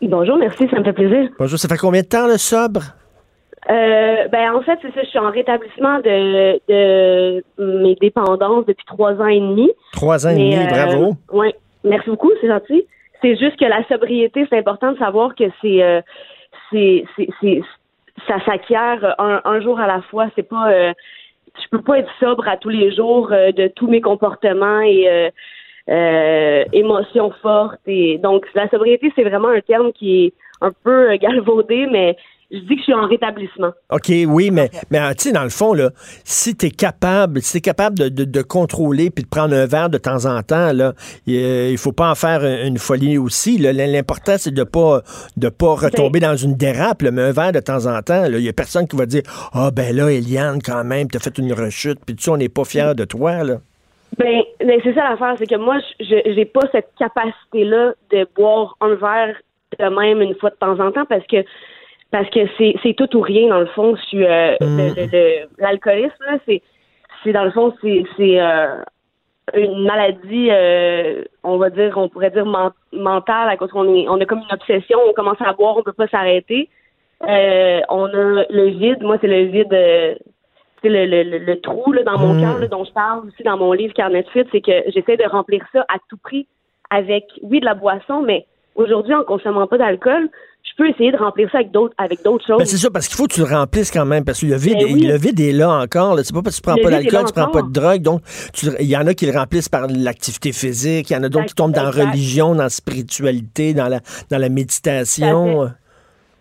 Bonjour, 0.00 0.38
merci, 0.38 0.68
ça 0.70 0.78
me 0.78 0.84
fait 0.84 0.92
plaisir. 0.92 1.28
Bonjour, 1.38 1.58
ça 1.58 1.66
fait 1.66 1.76
combien 1.76 2.02
de 2.02 2.06
temps, 2.06 2.28
le 2.28 2.38
sobre? 2.38 2.82
Euh, 3.70 4.28
ben 4.28 4.54
en 4.54 4.62
fait, 4.62 4.78
c'est 4.82 4.94
ça, 4.94 5.02
je 5.02 5.08
suis 5.08 5.18
en 5.18 5.30
rétablissement 5.30 5.98
de, 5.98 6.58
de 6.68 7.44
mes 7.82 7.94
dépendances 7.96 8.64
depuis 8.66 8.86
trois 8.86 9.12
ans 9.20 9.26
et 9.26 9.40
demi. 9.40 9.70
Trois 9.92 10.26
ans 10.26 10.30
et 10.30 10.34
demi, 10.34 10.56
euh, 10.56 10.66
bravo. 10.68 11.12
Oui, 11.32 11.48
merci 11.84 12.08
beaucoup, 12.08 12.30
c'est 12.40 12.48
gentil. 12.48 12.86
C'est 13.20 13.36
juste 13.36 13.58
que 13.58 13.66
la 13.66 13.84
sobriété, 13.88 14.46
c'est 14.48 14.58
important 14.58 14.92
de 14.92 14.98
savoir 14.98 15.34
que 15.34 15.44
c'est 15.60 15.82
euh, 15.82 16.00
c'est 16.70 17.04
c'est 17.16 17.28
c'est- 17.40 17.62
ça 18.26 18.40
s'acquiert 18.44 19.14
un, 19.18 19.40
un 19.44 19.60
jour 19.60 19.78
à 19.78 19.86
la 19.86 20.00
fois. 20.02 20.26
C'est 20.34 20.48
pas 20.48 20.70
euh, 20.72 20.92
je 21.60 21.68
peux 21.70 21.82
pas 21.82 21.98
être 21.98 22.10
sobre 22.20 22.48
à 22.48 22.56
tous 22.56 22.68
les 22.70 22.94
jours 22.94 23.28
euh, 23.32 23.52
de 23.52 23.68
tous 23.68 23.86
mes 23.88 24.00
comportements 24.00 24.80
et 24.80 25.08
euh, 25.08 25.30
euh, 25.88 26.64
émotions 26.72 27.32
fortes 27.42 27.80
et 27.86 28.18
donc 28.18 28.46
la 28.54 28.68
sobriété 28.68 29.10
c'est 29.16 29.22
vraiment 29.24 29.48
un 29.48 29.60
terme 29.60 29.92
qui 29.92 30.24
est 30.26 30.32
un 30.60 30.70
peu 30.84 31.16
galvaudé 31.16 31.86
mais 31.90 32.16
je 32.50 32.58
dis 32.60 32.76
que 32.76 32.78
je 32.78 32.82
suis 32.84 32.94
en 32.94 33.06
rétablissement. 33.06 33.72
OK, 33.90 34.10
oui, 34.26 34.50
mais, 34.50 34.70
mais 34.90 35.14
tu 35.14 35.24
sais, 35.24 35.32
dans 35.32 35.42
le 35.42 35.50
fond, 35.50 35.74
là, 35.74 35.90
si 36.24 36.56
tu 36.56 36.66
es 36.66 36.70
capable, 36.70 37.42
si 37.42 37.54
t'es 37.54 37.60
capable 37.60 37.98
de, 37.98 38.08
de, 38.08 38.24
de, 38.24 38.42
contrôler 38.42 39.10
puis 39.10 39.22
de 39.22 39.28
prendre 39.28 39.54
un 39.54 39.66
verre 39.66 39.90
de 39.90 39.98
temps 39.98 40.24
en 40.24 40.42
temps, 40.42 40.72
là, 40.72 40.94
il, 41.26 41.76
faut 41.76 41.92
pas 41.92 42.10
en 42.10 42.14
faire 42.14 42.42
une 42.44 42.78
folie 42.78 43.18
aussi. 43.18 43.58
L'important, 43.58 44.36
c'est 44.38 44.54
de 44.54 44.64
pas 44.64 45.02
de 45.36 45.48
pas 45.50 45.74
retomber 45.74 46.20
dans 46.20 46.36
une 46.36 46.54
dérape, 46.54 47.02
mais 47.02 47.20
un 47.20 47.32
verre 47.32 47.52
de 47.52 47.60
temps 47.60 47.86
en 47.86 48.00
temps, 48.00 48.24
il 48.24 48.40
y 48.40 48.48
a 48.48 48.52
personne 48.54 48.88
qui 48.88 48.96
va 48.96 49.04
dire 49.04 49.22
Ah 49.52 49.66
oh, 49.66 49.70
ben 49.70 49.94
là, 49.94 50.10
Eliane, 50.10 50.60
quand 50.64 50.84
même, 50.84 51.08
t'as 51.08 51.18
fait 51.18 51.36
une 51.36 51.52
rechute, 51.52 51.98
puis 52.06 52.16
tu 52.16 52.30
on 52.30 52.38
n'est 52.38 52.48
pas 52.48 52.64
fier 52.64 52.94
de 52.94 53.04
toi, 53.04 53.44
là. 53.44 53.56
Ben, 54.16 54.40
ben 54.60 54.80
c'est 54.82 54.94
ça 54.94 55.10
l'affaire, 55.10 55.34
c'est 55.36 55.46
que 55.46 55.56
moi, 55.56 55.78
je 56.00 56.16
j'ai 56.34 56.44
pas 56.46 56.62
cette 56.72 56.88
capacité-là 56.98 57.92
de 58.10 58.26
boire 58.34 58.74
un 58.80 58.94
verre 58.94 59.36
de 59.78 59.84
même 59.84 60.22
une 60.22 60.34
fois 60.36 60.48
de 60.48 60.56
temps 60.56 60.80
en 60.80 60.90
temps 60.92 61.04
parce 61.04 61.26
que 61.26 61.44
parce 62.10 62.28
que 62.30 62.40
c'est 62.58 62.94
tout 62.94 63.16
ou 63.16 63.20
rien 63.20 63.48
dans 63.48 63.60
le 63.60 63.66
fond. 63.66 63.94
Je 64.12 64.18
euh, 64.18 64.56
mm. 64.60 65.48
l'alcoolisme 65.58 66.24
là, 66.26 66.38
c'est 66.46 66.62
c'est 67.22 67.32
dans 67.32 67.44
le 67.44 67.50
fond 67.50 67.74
c'est 67.82 68.04
c'est 68.16 68.40
euh, 68.40 68.82
une 69.54 69.84
maladie, 69.84 70.48
euh, 70.50 71.24
on 71.42 71.56
va 71.56 71.70
dire, 71.70 71.96
on 71.96 72.08
pourrait 72.08 72.30
dire 72.30 72.46
mentale, 72.92 73.48
à 73.48 73.56
cause 73.56 73.70
qu'on 73.70 73.94
est, 73.94 74.08
on 74.08 74.20
a 74.20 74.24
comme 74.26 74.40
une 74.40 74.54
obsession, 74.54 74.98
on 75.06 75.12
commence 75.12 75.40
à 75.40 75.52
boire, 75.52 75.76
on 75.76 75.82
peut 75.82 75.92
pas 75.92 76.08
s'arrêter. 76.08 76.68
Euh, 77.28 77.80
on 77.88 78.06
a 78.06 78.44
le 78.48 78.68
vide, 78.68 79.02
moi 79.02 79.18
c'est 79.20 79.26
le 79.26 79.44
vide, 79.44 79.72
c'est 80.82 80.88
le, 80.88 81.06
le, 81.06 81.38
le, 81.38 81.60
trou 81.60 81.92
là, 81.92 82.04
dans 82.04 82.18
mon 82.18 82.34
mm. 82.34 82.40
cœur 82.40 82.68
dont 82.68 82.84
je 82.84 82.92
parle 82.92 83.26
aussi 83.26 83.42
dans 83.42 83.56
mon 83.56 83.72
livre 83.72 83.92
Carnet 83.94 84.22
de 84.22 84.46
c'est 84.52 84.60
que 84.60 84.90
j'essaie 84.94 85.16
de 85.16 85.28
remplir 85.28 85.64
ça 85.72 85.84
à 85.88 85.96
tout 86.08 86.18
prix 86.22 86.46
avec, 86.90 87.24
oui, 87.42 87.60
de 87.60 87.64
la 87.64 87.74
boisson, 87.74 88.22
mais 88.22 88.46
aujourd'hui, 88.74 89.14
en 89.14 89.24
consommant 89.24 89.66
pas 89.66 89.78
d'alcool, 89.78 90.30
je 90.64 90.72
peux 90.76 90.88
essayer 90.88 91.10
de 91.10 91.16
remplir 91.16 91.50
ça 91.50 91.58
avec 91.58 91.70
d'autres 91.70 91.94
avec 91.98 92.22
d'autres 92.22 92.46
choses. 92.46 92.58
Ben 92.58 92.66
c'est 92.66 92.76
ça, 92.76 92.90
parce 92.90 93.08
qu'il 93.08 93.16
faut 93.16 93.26
que 93.26 93.34
tu 93.34 93.40
le 93.40 93.46
remplisses 93.46 93.90
quand 93.90 94.04
même, 94.04 94.24
parce 94.24 94.40
que 94.40 94.46
le 94.46 94.56
vide, 94.56 94.78
ben 94.78 95.08
le 95.08 95.18
vide 95.18 95.40
est 95.40 95.52
là 95.52 95.70
encore. 95.70 96.18
C'est 96.22 96.34
pas 96.34 96.42
parce 96.42 96.60
que 96.60 96.64
tu 96.64 96.70
prends 96.70 96.82
pas 96.82 96.90
d'alcool, 96.90 97.24
tu 97.26 97.32
prends 97.32 97.50
pas 97.50 97.62
de 97.62 97.72
drogue. 97.72 98.02
Donc, 98.02 98.22
il 98.80 98.86
y 98.86 98.96
en 98.96 99.06
a 99.06 99.14
qui 99.14 99.26
le 99.26 99.36
remplissent 99.36 99.68
par 99.68 99.86
l'activité 99.88 100.52
physique, 100.52 101.10
il 101.10 101.14
y 101.14 101.16
en 101.16 101.22
a 101.22 101.28
d'autres 101.28 101.46
qui 101.46 101.54
tombent 101.54 101.72
dans 101.72 101.82
la 101.82 101.90
religion, 101.90 102.54
dans 102.54 102.64
la 102.64 102.68
spiritualité, 102.68 103.74
dans 103.74 103.88
la, 103.88 104.00
dans 104.30 104.38
la 104.38 104.48
méditation. 104.48 105.70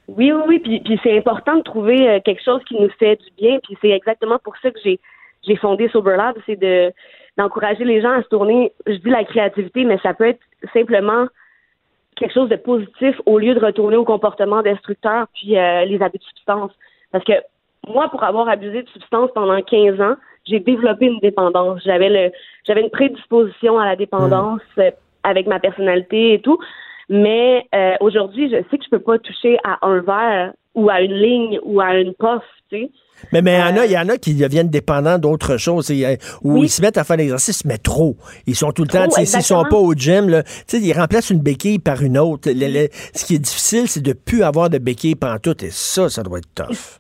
Oui, 0.08 0.32
oui, 0.32 0.42
oui. 0.48 0.60
Puis, 0.60 0.80
puis 0.82 1.00
c'est 1.04 1.18
important 1.18 1.58
de 1.58 1.64
trouver 1.64 2.08
euh, 2.08 2.20
quelque 2.24 2.42
chose 2.44 2.62
qui 2.68 2.76
nous 2.80 2.90
fait 2.98 3.18
du 3.18 3.30
bien. 3.38 3.60
Puis 3.64 3.78
c'est 3.82 3.90
exactement 3.90 4.40
pour 4.44 4.56
ça 4.62 4.72
que 4.72 4.80
j'ai 4.84 5.00
j'ai 5.48 5.56
fondé 5.56 5.90
Soberlab, 5.90 6.36
c'est 6.46 6.60
de 6.60 6.92
d'encourager 7.38 7.86
les 7.86 8.02
gens 8.02 8.12
à 8.12 8.24
se 8.24 8.28
tourner. 8.28 8.72
Je 8.88 8.96
dis 8.96 9.10
la 9.10 9.24
créativité, 9.24 9.86
mais 9.86 10.00
ça 10.02 10.14
peut 10.14 10.28
être 10.28 10.40
simplement 10.74 11.28
quelque 12.18 12.34
chose 12.34 12.50
de 12.50 12.56
positif 12.56 13.20
au 13.26 13.38
lieu 13.38 13.54
de 13.54 13.64
retourner 13.64 13.96
au 13.96 14.06
comportement 14.06 14.62
destructeur 14.62 15.28
puis 15.34 15.58
euh, 15.58 15.86
les 15.86 16.02
abus 16.02 16.18
de 16.18 16.24
substance. 16.24 16.72
Parce 17.12 17.24
que 17.24 17.34
moi, 17.88 18.10
pour 18.10 18.24
avoir 18.24 18.50
abusé 18.50 18.84
de 18.84 18.90
substance 18.90 19.30
pendant 19.34 19.62
15 19.62 20.02
ans, 20.02 20.16
j'ai 20.46 20.60
développé 20.60 21.06
une 21.06 21.20
dépendance. 21.20 21.82
J'avais 21.86 22.10
le, 22.10 22.32
j'avais 22.66 22.82
une 22.82 22.90
prédisposition 22.90 23.80
à 23.80 23.86
la 23.86 23.96
dépendance 23.96 24.62
mmh. 24.76 24.82
euh, 24.82 24.92
avec 25.24 25.48
ma 25.48 25.60
personnalité 25.60 26.34
et 26.34 26.42
tout. 26.42 26.60
Mais 27.10 27.66
euh, 27.74 27.96
aujourd'hui, 28.02 28.50
je 28.50 28.58
sais 28.70 28.78
que 28.78 28.84
je 28.84 28.90
peux 28.90 29.00
pas 29.00 29.18
toucher 29.20 29.58
à 29.64 29.86
un 29.86 30.00
verre 30.02 30.54
ou 30.78 30.90
à 30.90 31.02
une 31.02 31.14
ligne 31.14 31.60
ou 31.64 31.82
à 31.82 31.96
une 31.96 32.14
poste, 32.14 32.46
tu 32.70 32.84
sais. 32.84 32.92
Mais 33.34 33.42
mais 33.42 33.60
il 33.86 33.92
y 33.92 33.98
en 33.98 34.10
a 34.10 34.18
qui 34.18 34.36
deviennent 34.36 34.70
dépendants 34.70 35.18
d'autres 35.18 35.58
choses. 35.58 35.92
Ou 36.44 36.64
ils 36.64 36.70
se 36.70 36.84
mettent 36.84 37.00
à 37.00 37.04
faire 37.04 37.18
l'exercice, 37.18 37.66
mais 37.66 37.80
trop. 37.80 38.16
Ils 38.46 38.56
sont 38.56 38.72
tout 38.72 38.84
le 38.84 38.90
temps, 38.90 39.10
s'ils 39.10 39.42
sont 39.42 39.64
pas 39.64 39.78
au 39.78 39.94
gym, 39.94 40.30
là, 40.30 40.44
ils 40.72 40.94
remplacent 40.94 41.32
une 41.32 41.42
béquille 41.42 41.80
par 41.80 42.04
une 42.04 42.18
autre. 42.18 42.50
ce 42.50 43.26
qui 43.26 43.36
est 43.36 43.40
difficile, 43.40 43.88
c'est 43.88 44.04
de 44.04 44.14
plus 44.14 44.44
avoir 44.44 44.70
de 44.70 44.78
béquille 44.78 45.16
tout. 45.42 45.66
Et 45.66 45.72
ça, 45.72 46.10
ça 46.10 46.22
doit 46.22 46.38
être 46.38 46.54
tough. 46.54 47.00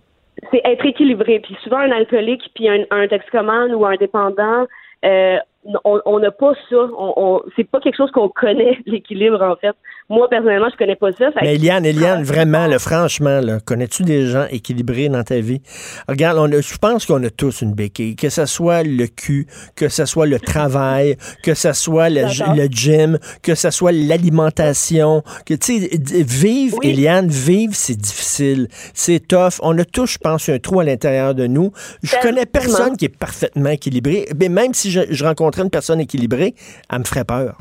C'est 0.51 0.61
être 0.65 0.86
équilibré. 0.86 1.39
Puis 1.39 1.55
souvent, 1.63 1.78
un 1.78 1.91
alcoolique, 1.91 2.49
puis 2.55 2.67
un, 2.67 2.84
un 2.89 3.07
toxicomane 3.07 3.75
ou 3.75 3.86
un 3.86 3.95
dépendant, 3.95 4.65
euh, 5.05 5.38
on 5.84 6.19
n'a 6.19 6.32
pas 6.32 6.53
ça. 6.69 6.89
On, 6.97 7.13
on 7.15 7.41
c'est 7.55 7.69
pas 7.69 7.80
quelque 7.80 7.97
chose 7.97 8.11
qu'on 8.11 8.30
connaît, 8.30 8.80
l'équilibre, 8.88 9.43
en 9.43 9.55
fait. 9.55 9.75
Moi, 10.10 10.30
personnellement, 10.30 10.70
je 10.72 10.78
connais 10.78 10.95
pas 10.95 11.12
ça. 11.12 11.26
Mais 11.41 11.55
Eliane, 11.55 11.86
Eliane, 11.86 12.24
vraiment, 12.24 12.66
là, 12.66 12.80
franchement, 12.80 13.41
là, 13.41 13.60
connais-tu 13.60 14.03
des 14.03 14.28
gens 14.28 14.45
équilibrés 14.49 15.10
dans 15.10 15.24
ta 15.24 15.41
vie? 15.41 15.62
Regarde, 16.08 16.38
on 16.38 16.47
je 16.49 16.78
pense 16.78 17.05
qu'on 17.05 17.22
a 17.26 17.30
tous 17.30 17.62
une 17.62 17.74
béquille, 17.74 18.16
que 18.16 18.30
ce 18.30 18.45
soit 18.45 18.84
le 18.84 19.08
cul, 19.08 19.47
que 19.76 19.89
ce 19.89 20.05
soit 20.05 20.26
le 20.26 20.39
travail, 20.39 21.18
que 21.43 21.53
ce 21.53 21.74
soit 21.74 22.10
le, 22.10 22.22
le 22.55 22.68
gym, 22.68 23.20
que 23.41 23.53
ce 23.53 23.70
soit 23.70 23.91
l'alimentation, 23.91 25.24
que, 25.45 25.55
tu 25.55 25.82
sais, 25.82 26.24
vivre, 26.24 26.78
Eliane, 26.84 27.28
vivre, 27.28 27.76
c'est 27.76 27.97
difficile. 27.97 28.70
C'est 28.93 29.28
tough. 29.28 29.60
On 29.62 29.78
a 29.78 29.84
tous, 29.84 30.14
je 30.14 30.18
pense, 30.20 30.47
un 30.47 30.60
trou 30.60 30.80
à 30.80 30.86
l'intérieur 30.86 31.36
de 31.36 31.47
nous. 31.47 31.74
Je 32.01 32.16
connais 32.22 32.45
personne 32.45 32.95
qui 32.95 33.05
est 33.05 33.18
parfaitement 33.18 33.72
équilibré. 33.72 34.26
Mais 34.39 34.47
même 34.47 34.74
si 34.74 34.89
je, 34.89 35.01
je 35.10 35.26
rencontrais 35.26 35.64
une 35.64 35.70
personne 35.70 35.99
équilibrée, 35.99 36.55
elle 36.89 36.99
me 36.99 37.03
ferait 37.03 37.26
peur. 37.26 37.58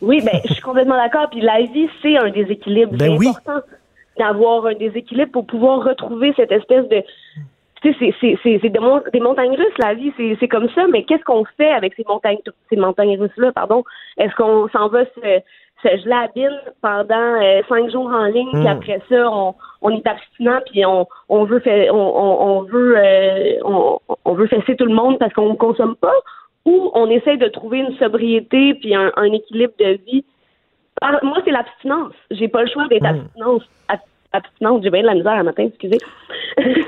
Oui, 0.00 0.20
ben, 0.24 0.40
je 0.44 0.52
suis 0.52 0.62
complètement 0.62 0.96
d'accord. 0.96 1.28
Puis 1.30 1.40
la 1.40 1.62
vie, 1.62 1.88
c'est 2.02 2.16
un 2.16 2.30
déséquilibre. 2.30 2.96
Ben 2.96 3.18
c'est 3.18 3.28
important 3.28 3.66
d'avoir 4.18 4.66
un 4.66 4.74
déséquilibre 4.74 5.32
pour 5.32 5.46
pouvoir 5.46 5.84
retrouver 5.84 6.32
cette 6.36 6.52
espèce 6.52 6.88
de. 6.88 7.02
Tu 7.80 7.94
sais, 7.94 8.12
c'est 8.42 8.68
des, 8.68 9.20
montagnes 9.20 9.56
russes, 9.56 9.78
la 9.78 9.94
vie, 9.94 10.12
c'est 10.40 10.48
comme 10.48 10.68
ça, 10.70 10.86
mais 10.90 11.04
qu'est-ce 11.04 11.22
qu'on 11.22 11.44
fait 11.56 11.70
avec 11.70 11.94
ces 11.94 12.04
montagnes, 12.08 12.38
ces 12.68 12.76
montagnes 12.76 13.16
russes-là, 13.16 13.52
pardon? 13.52 13.84
Est-ce 14.16 14.34
qu'on 14.34 14.68
s'en 14.70 14.88
va 14.88 15.04
se, 15.04 15.40
se 15.82 15.88
geler 15.88 16.48
pendant 16.82 17.40
euh, 17.40 17.62
cinq 17.68 17.88
jours 17.90 18.08
en 18.08 18.24
ligne, 18.24 18.50
puis 18.50 18.62
hmm. 18.62 18.66
après 18.66 19.00
ça, 19.08 19.30
on, 19.30 19.54
on 19.82 19.90
est 19.90 20.06
abstinent, 20.06 20.58
puis 20.66 20.84
on, 20.84 21.06
on 21.28 21.44
veut 21.44 21.62
on, 21.92 22.62
veut 22.62 22.96
euh, 22.98 23.58
on, 23.64 23.98
on 24.24 24.34
veut 24.34 24.48
fesser 24.48 24.74
tout 24.74 24.86
le 24.86 24.94
monde 24.94 25.18
parce 25.20 25.32
qu'on 25.32 25.50
ne 25.50 25.56
consomme 25.56 25.94
pas, 25.94 26.14
où 26.64 26.90
on 26.94 27.08
essaie 27.10 27.36
de 27.36 27.48
trouver 27.48 27.78
une 27.78 27.96
sobriété 27.98 28.74
puis 28.74 28.94
un, 28.94 29.10
équilibre 29.32 29.72
de 29.78 29.98
vie. 30.06 30.24
moi, 31.22 31.38
c'est 31.44 31.50
l'abstinence. 31.50 32.12
J'ai 32.30 32.48
pas 32.48 32.62
le 32.62 32.70
choix 32.70 32.86
d'être 32.88 33.02
hmm. 33.02 33.06
abstinence. 33.06 33.62
Abstinence, 34.30 34.82
j'ai 34.82 34.90
bien 34.90 35.00
de 35.00 35.06
la 35.06 35.14
misère 35.14 35.32
un 35.32 35.42
matin, 35.42 35.64
excusez. 35.64 35.96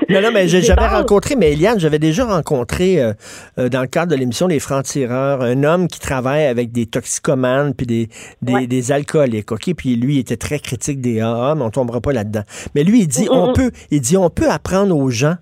non, 0.09 0.21
non, 0.21 0.29
mais 0.31 0.47
j'avais 0.47 0.87
rencontré, 0.87 1.35
mais 1.35 1.53
Eliane, 1.53 1.79
j'avais 1.79 1.97
déjà 1.97 2.23
rencontré 2.23 3.01
euh, 3.01 3.13
euh, 3.57 3.67
dans 3.67 3.81
le 3.81 3.87
cadre 3.87 4.11
de 4.11 4.15
l'émission 4.15 4.45
Les 4.45 4.59
Francs-Tireurs 4.59 5.41
un 5.41 5.63
homme 5.63 5.87
qui 5.87 5.99
travaille 5.99 6.45
avec 6.45 6.71
des 6.71 6.85
toxicomanes 6.85 7.73
puis 7.73 7.87
des, 7.87 8.09
des, 8.43 8.91
alcooliques, 8.91 9.51
OK? 9.51 9.73
Puis 9.75 9.95
lui, 9.95 10.15
il 10.15 10.19
était 10.19 10.37
très 10.37 10.59
critique 10.59 11.01
des 11.01 11.19
AA, 11.19 11.55
mais 11.55 11.63
on 11.63 11.71
tombera 11.71 11.99
pas 11.99 12.13
là-dedans. 12.13 12.43
Mais 12.75 12.83
lui, 12.83 12.99
il 12.99 13.07
dit, 13.07 13.23
mm, 13.23 13.33
mm, 13.33 13.37
on 13.37 13.49
mm. 13.49 13.53
peut, 13.53 13.71
il 13.89 14.01
dit, 14.01 14.17
on 14.17 14.29
peut 14.29 14.49
apprendre 14.51 14.95
aux 14.95 15.09
gens 15.09 15.37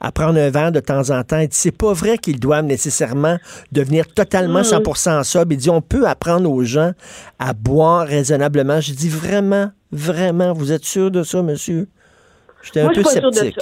à 0.00 0.12
prendre 0.12 0.38
un 0.38 0.50
verre 0.50 0.72
de 0.72 0.80
temps 0.80 1.10
en 1.10 1.22
temps. 1.22 1.44
C'est 1.50 1.76
pas 1.76 1.92
vrai 1.92 2.18
qu'ils 2.18 2.40
doivent 2.40 2.64
nécessairement 2.64 3.36
devenir 3.72 4.06
totalement 4.12 4.60
100% 4.60 5.24
sobre. 5.24 5.52
Il 5.52 5.58
dit 5.58 5.70
on 5.70 5.80
peut 5.80 6.06
apprendre 6.06 6.50
aux 6.50 6.62
gens 6.62 6.92
à 7.38 7.52
boire 7.52 8.06
raisonnablement. 8.06 8.80
Je 8.80 8.92
dis 8.92 9.08
vraiment, 9.08 9.70
vraiment, 9.92 10.52
vous 10.52 10.72
êtes 10.72 10.84
sûr 10.84 11.10
de 11.10 11.22
ça, 11.22 11.42
monsieur? 11.42 11.88
J'étais 12.62 12.80
un 12.80 12.88
peu 12.88 13.02
sceptique. 13.02 13.58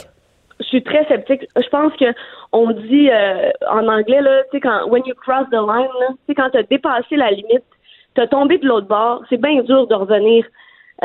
Je 0.60 0.64
suis 0.64 0.82
très 0.82 1.04
sceptique. 1.06 1.46
Je 1.54 1.68
pense 1.68 1.92
que 1.96 2.06
on 2.52 2.70
dit 2.70 3.10
euh, 3.10 3.50
en 3.70 3.86
anglais 3.88 4.22
là, 4.22 4.42
tu 4.50 4.56
sais 4.56 4.60
quand 4.60 4.88
when 4.88 5.02
you 5.04 5.14
cross 5.14 5.46
the 5.50 5.54
line, 5.54 5.88
tu 6.08 6.16
sais 6.28 6.34
quand 6.34 6.50
tu 6.50 6.58
as 6.58 6.62
dépassé 6.62 7.16
la 7.16 7.30
limite, 7.30 7.64
tu 8.14 8.20
as 8.22 8.26
tombé 8.26 8.56
de 8.58 8.66
l'autre 8.66 8.86
bord, 8.86 9.22
c'est 9.28 9.40
bien 9.40 9.62
dur 9.62 9.86
de 9.86 9.94
revenir. 9.94 10.44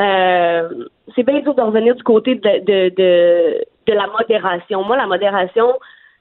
Euh, 0.00 0.68
c'est 1.14 1.22
bien 1.22 1.40
dur 1.40 1.54
de 1.54 1.60
revenir 1.60 1.94
du 1.94 2.02
côté 2.02 2.34
de, 2.34 2.40
de, 2.40 2.94
de 2.96 3.64
la 3.88 4.06
modération. 4.06 4.84
Moi, 4.84 4.96
la 4.96 5.06
modération, 5.06 5.78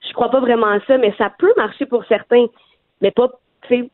je 0.08 0.14
crois 0.14 0.32
pas 0.32 0.40
vraiment 0.40 0.68
à 0.68 0.80
ça, 0.88 0.98
mais 0.98 1.14
ça 1.18 1.32
peut 1.38 1.54
marcher 1.56 1.86
pour 1.86 2.04
certains, 2.06 2.48
mais 3.02 3.12
pas 3.12 3.30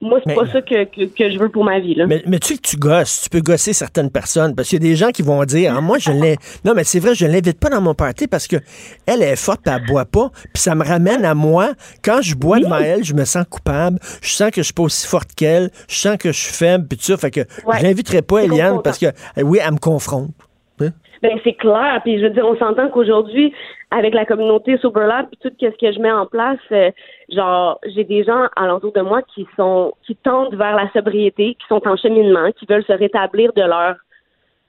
moi, 0.02 0.20
c'est 0.26 0.34
pas 0.34 0.46
ça 0.48 0.62
que, 0.62 0.86
que, 0.86 1.30
je 1.30 1.38
veux 1.38 1.50
pour 1.50 1.64
ma 1.64 1.80
vie. 1.80 1.96
Là. 1.96 2.08
Mais, 2.08 2.24
mais 2.26 2.40
tu 2.40 2.54
sais 2.54 2.58
que 2.58 2.68
tu 2.68 2.78
gosses, 2.78 3.22
tu 3.24 3.30
peux 3.30 3.42
gosser 3.42 3.74
certaines 3.74 4.10
personnes 4.10 4.56
parce 4.56 4.70
qu'il 4.70 4.82
y 4.82 4.86
a 4.86 4.90
des 4.90 4.96
gens 4.96 5.10
qui 5.10 5.22
vont 5.22 5.44
dire 5.44 5.74
ah, 5.76 5.82
Moi, 5.82 5.98
je 6.00 6.12
l'ai. 6.12 6.38
Non, 6.66 6.74
mais 6.74 6.84
c'est 6.84 7.00
vrai, 7.00 7.16
je 7.16 7.26
ne 7.26 7.32
l'invite 7.32 7.60
pas 7.60 7.70
dans 7.70 7.82
mon 7.82 7.94
party 7.94 8.28
parce 8.28 8.48
que 8.48 8.58
elle 9.06 9.22
est 9.22 9.36
forte, 9.36 9.62
elle 9.68 9.86
boit 9.86 10.06
pas. 10.06 10.30
Puis 10.54 10.64
ça 10.64 10.76
me 10.76 10.84
ramène 10.84 11.26
à 11.26 11.36
moi. 11.36 11.74
Quand 12.04 12.22
je 12.22 12.36
bois 12.36 12.60
devant 12.60 12.80
elle, 12.80 13.04
je 13.04 13.14
me 13.14 13.26
sens 13.26 13.46
coupable. 13.50 14.00
Je 14.22 14.32
sens 14.32 14.52
que 14.52 14.62
je 14.62 14.66
suis 14.66 14.74
pas 14.74 14.84
aussi 14.84 15.08
forte 15.08 15.34
qu'elle. 15.36 15.70
Je 15.88 15.96
sens 15.96 16.18
que 16.18 16.32
je 16.32 16.40
suis 16.40 16.54
faible. 16.54 16.88
Puis 16.88 16.98
tout 16.98 17.06
ça. 17.06 17.18
Fait 17.18 17.32
que 17.32 17.42
je 17.42 17.84
n'inviterai 17.84 18.22
pas 18.22 18.44
Eliane 18.44 18.82
parce 18.84 18.98
que, 18.98 19.08
oui, 19.38 19.60
elle 19.64 19.74
me 19.74 19.80
confronte. 19.80 20.32
Ben 21.22 21.40
c'est 21.44 21.54
clair. 21.54 22.00
Puis 22.04 22.20
je 22.20 22.24
veux 22.24 22.30
dire, 22.30 22.46
on 22.46 22.58
s'entend 22.58 22.90
qu'aujourd'hui, 22.90 23.54
avec 23.92 24.14
la 24.14 24.26
communauté 24.26 24.78
Superlab, 24.78 25.28
puis 25.28 25.38
tout 25.42 25.56
ce 25.60 25.78
que 25.78 25.92
je 25.92 26.00
mets 26.00 26.12
en 26.12 26.26
place, 26.26 26.60
euh, 26.72 26.92
genre 27.30 27.80
j'ai 27.86 28.04
des 28.04 28.24
gens 28.24 28.48
alentour 28.56 28.92
de 28.94 29.02
moi 29.02 29.22
qui 29.34 29.48
sont 29.56 29.94
qui 30.06 30.16
tendent 30.16 30.56
vers 30.56 30.76
la 30.76 30.92
sobriété, 30.92 31.56
qui 31.56 31.68
sont 31.68 31.86
en 31.88 31.96
cheminement, 31.96 32.52
qui 32.52 32.66
veulent 32.66 32.86
se 32.86 32.94
rétablir 32.94 33.54
de 33.54 33.62
leur 33.62 33.96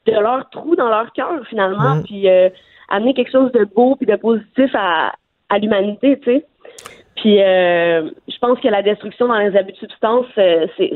de 0.06 0.12
leur 0.12 0.48
trou 0.50 0.76
dans 0.76 0.88
leur 0.88 1.12
cœur 1.12 1.46
finalement, 1.48 1.96
mm. 1.96 2.04
puis 2.04 2.28
euh, 2.28 2.48
amener 2.88 3.14
quelque 3.14 3.32
chose 3.32 3.52
de 3.52 3.64
beau 3.64 3.96
puis 3.96 4.06
de 4.06 4.16
positif 4.16 4.70
à, 4.74 5.12
à 5.48 5.58
l'humanité, 5.58 6.18
tu 6.20 6.32
sais. 6.32 6.46
Puis 7.16 7.42
euh, 7.42 8.08
je 8.28 8.38
pense 8.38 8.60
que 8.60 8.68
la 8.68 8.82
destruction 8.82 9.26
dans 9.26 9.38
les 9.38 9.56
abus 9.56 9.72
de 9.72 9.78
substance, 9.78 10.26
c'est 10.36 10.92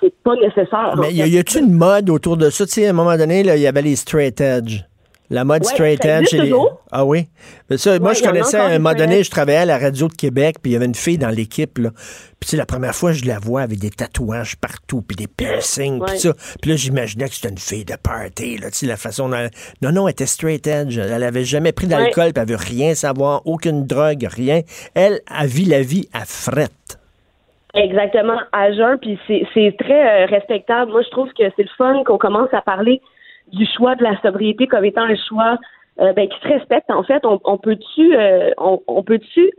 c'est 0.00 0.14
pas 0.22 0.34
nécessaire. 0.36 0.94
Mais 0.98 1.12
y 1.12 1.38
a-t-il 1.38 1.64
une 1.64 1.72
mode 1.72 2.10
autour 2.10 2.36
de 2.36 2.50
ça? 2.50 2.66
Tu 2.66 2.72
sais, 2.72 2.86
à 2.86 2.90
un 2.90 2.94
moment 2.94 3.16
donné, 3.16 3.40
il 3.40 3.46
y 3.60 3.66
avait 3.66 3.82
les 3.82 3.96
straight 3.96 4.40
edge. 4.40 4.80
La 5.32 5.44
mode 5.44 5.62
Ouais, 5.64 5.72
straight 5.72 6.04
edge. 6.04 6.32
les-. 6.32 6.52
Ah 6.90 7.04
oui? 7.04 7.28
Mais 7.70 7.78
ça, 7.78 7.96
moi, 8.00 8.14
je 8.14 8.20
connaissais, 8.22 8.56
à 8.56 8.64
un 8.64 8.78
moment 8.80 8.96
donné, 8.96 9.22
je 9.22 9.30
travaillais 9.30 9.58
à 9.60 9.64
la 9.64 9.78
radio 9.78 10.08
de 10.08 10.12
Québec, 10.14 10.56
puis 10.60 10.72
il 10.72 10.74
y 10.74 10.76
avait 10.76 10.86
une 10.86 10.94
fille 10.96 11.18
dans 11.18 11.28
l'équipe. 11.28 11.72
Puis, 11.74 11.84
tu 12.40 12.48
sais, 12.48 12.56
la 12.56 12.66
première 12.66 12.96
fois, 12.96 13.12
je 13.12 13.24
la 13.24 13.38
vois 13.38 13.62
avec 13.62 13.78
des 13.78 13.90
tatouages 13.90 14.56
partout, 14.56 15.02
puis 15.02 15.14
des 15.14 15.28
piercings, 15.28 16.00
puis 16.04 16.18
ça. 16.18 16.32
Puis 16.60 16.72
là, 16.72 16.76
j'imaginais 16.76 17.28
que 17.28 17.36
c'était 17.36 17.50
une 17.50 17.58
fille 17.58 17.84
de 17.84 17.94
party, 18.02 18.58
là, 18.58 18.72
tu 18.72 18.78
sais, 18.78 18.86
la 18.86 18.96
façon 18.96 19.28
dont 19.28 19.36
elle- 19.36 19.50
Non, 19.82 19.92
non, 19.92 20.08
elle 20.08 20.12
était 20.12 20.26
straight 20.26 20.66
edge. 20.66 20.98
Elle 20.98 21.22
avait 21.22 21.44
jamais 21.44 21.70
pris 21.70 21.86
d'alcool, 21.86 22.32
puis 22.32 22.42
elle 22.42 22.48
veut 22.48 22.56
rien 22.56 22.96
savoir, 22.96 23.42
aucune 23.46 23.86
drogue, 23.86 24.26
rien. 24.28 24.62
Elle, 24.94 25.20
a 25.28 25.46
vit 25.46 25.64
la 25.66 25.82
vie 25.82 26.08
à 26.12 26.24
frette. 26.24 26.98
Exactement, 27.74 28.38
à 28.52 28.72
jeun, 28.72 28.98
puis 28.98 29.18
c'est 29.26 29.46
c'est 29.54 29.76
très 29.78 30.24
euh, 30.24 30.26
respectable. 30.26 30.90
Moi, 30.90 31.02
je 31.02 31.10
trouve 31.10 31.28
que 31.32 31.44
c'est 31.56 31.62
le 31.62 31.68
fun 31.78 32.02
qu'on 32.04 32.18
commence 32.18 32.52
à 32.52 32.62
parler 32.62 33.00
du 33.52 33.64
choix 33.76 33.94
de 33.94 34.02
la 34.02 34.20
sobriété 34.22 34.66
comme 34.66 34.84
étant 34.84 35.02
un 35.02 35.16
choix 35.28 35.56
euh, 36.00 36.12
ben, 36.12 36.28
qui 36.28 36.40
se 36.40 36.48
respecte. 36.48 36.90
En 36.90 37.02
fait, 37.04 37.24
on, 37.24 37.40
on 37.44 37.58
peut-tu 37.58 38.16
euh, 38.16 38.50
on, 38.58 38.80
on 38.88 39.02
peut-tu 39.02 39.50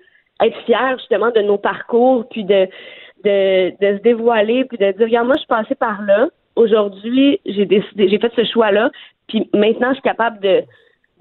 être 0.44 0.58
fier 0.66 0.98
justement 0.98 1.32
de 1.32 1.42
nos 1.42 1.58
parcours, 1.58 2.28
puis 2.30 2.44
de, 2.44 2.68
de 3.24 3.70
de 3.80 3.98
se 3.98 4.02
dévoiler, 4.02 4.66
puis 4.66 4.78
de 4.78 4.92
dire 4.92 5.06
regarde, 5.08 5.28
moi, 5.28 5.36
je 5.36 5.42
suis 5.42 5.48
passée 5.48 5.76
par 5.76 6.02
là. 6.02 6.28
Aujourd'hui, 6.58 7.40
j'ai 7.46 7.66
décidé, 7.66 8.10
j'ai 8.10 8.20
fait 8.20 8.32
ce 8.36 8.44
choix-là, 8.44 8.90
puis 9.30 9.50
maintenant, 9.54 9.90
je 9.90 9.96
suis 9.96 10.02
capable 10.04 10.40
de 10.42 10.64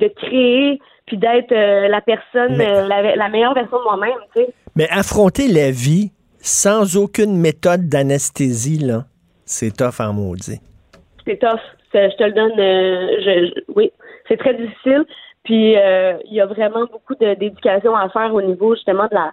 de 0.01 0.09
créer, 0.09 0.80
puis 1.07 1.18
d'être 1.18 1.53
euh, 1.53 1.86
la 1.88 2.01
personne, 2.01 2.57
Mais- 2.57 2.88
la, 2.88 3.14
la 3.14 3.28
meilleure 3.28 3.55
version 3.55 3.78
de 3.78 3.84
moi-même, 3.84 4.14
tu 4.34 4.43
sais. 4.43 4.49
Mais 4.74 4.88
affronter 4.91 5.47
la 5.47 5.70
vie 5.70 6.11
sans 6.41 6.97
aucune 6.97 7.36
méthode 7.36 7.88
d'anesthésie, 7.88 8.78
là, 8.78 9.05
c'est 9.45 9.76
tough 9.76 10.01
en 10.01 10.12
maudit. 10.12 10.61
c'est 11.26 11.38
tough. 11.38 11.61
Je 11.93 12.16
te 12.16 12.22
le 12.22 12.32
donne. 12.32 12.59
euh, 12.59 13.16
je, 13.24 13.61
oui, 13.74 13.91
c'est 14.28 14.36
très 14.36 14.55
difficile. 14.55 15.05
Puis 15.45 15.76
euh, 15.76 16.14
il 16.26 16.34
y 16.34 16.41
a 16.41 16.47
vraiment 16.47 16.86
beaucoup 16.93 17.14
d'éducation 17.16 17.97
à 17.97 18.09
faire 18.11 18.32
au 18.32 18.43
niveau 18.43 18.74
justement 18.74 19.09
de 19.09 19.14
la, 19.14 19.32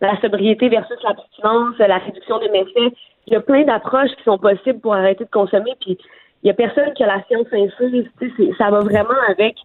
la 0.00 0.18
sobriété 0.20 0.68
versus 0.68 0.96
l'abstinence, 1.04 1.76
la 1.78 1.98
réduction 1.98 2.38
des 2.38 2.48
méfaits. 2.48 2.94
Il 3.26 3.34
y 3.34 3.36
a 3.36 3.40
plein 3.40 3.64
d'approches 3.64 4.10
qui 4.16 4.24
sont 4.24 4.38
possibles 4.38 4.80
pour 4.80 4.94
arrêter 4.94 5.24
de 5.24 5.30
consommer. 5.30 5.72
Puis 5.80 5.98
il 6.42 6.46
y 6.46 6.50
a 6.50 6.54
personne 6.54 6.92
qui 6.94 7.04
a 7.04 7.06
la 7.06 7.22
science 7.24 7.46
infuse. 7.52 8.08
Ça 8.56 8.70
va 8.70 8.80
vraiment 8.80 9.20
avec 9.28 9.56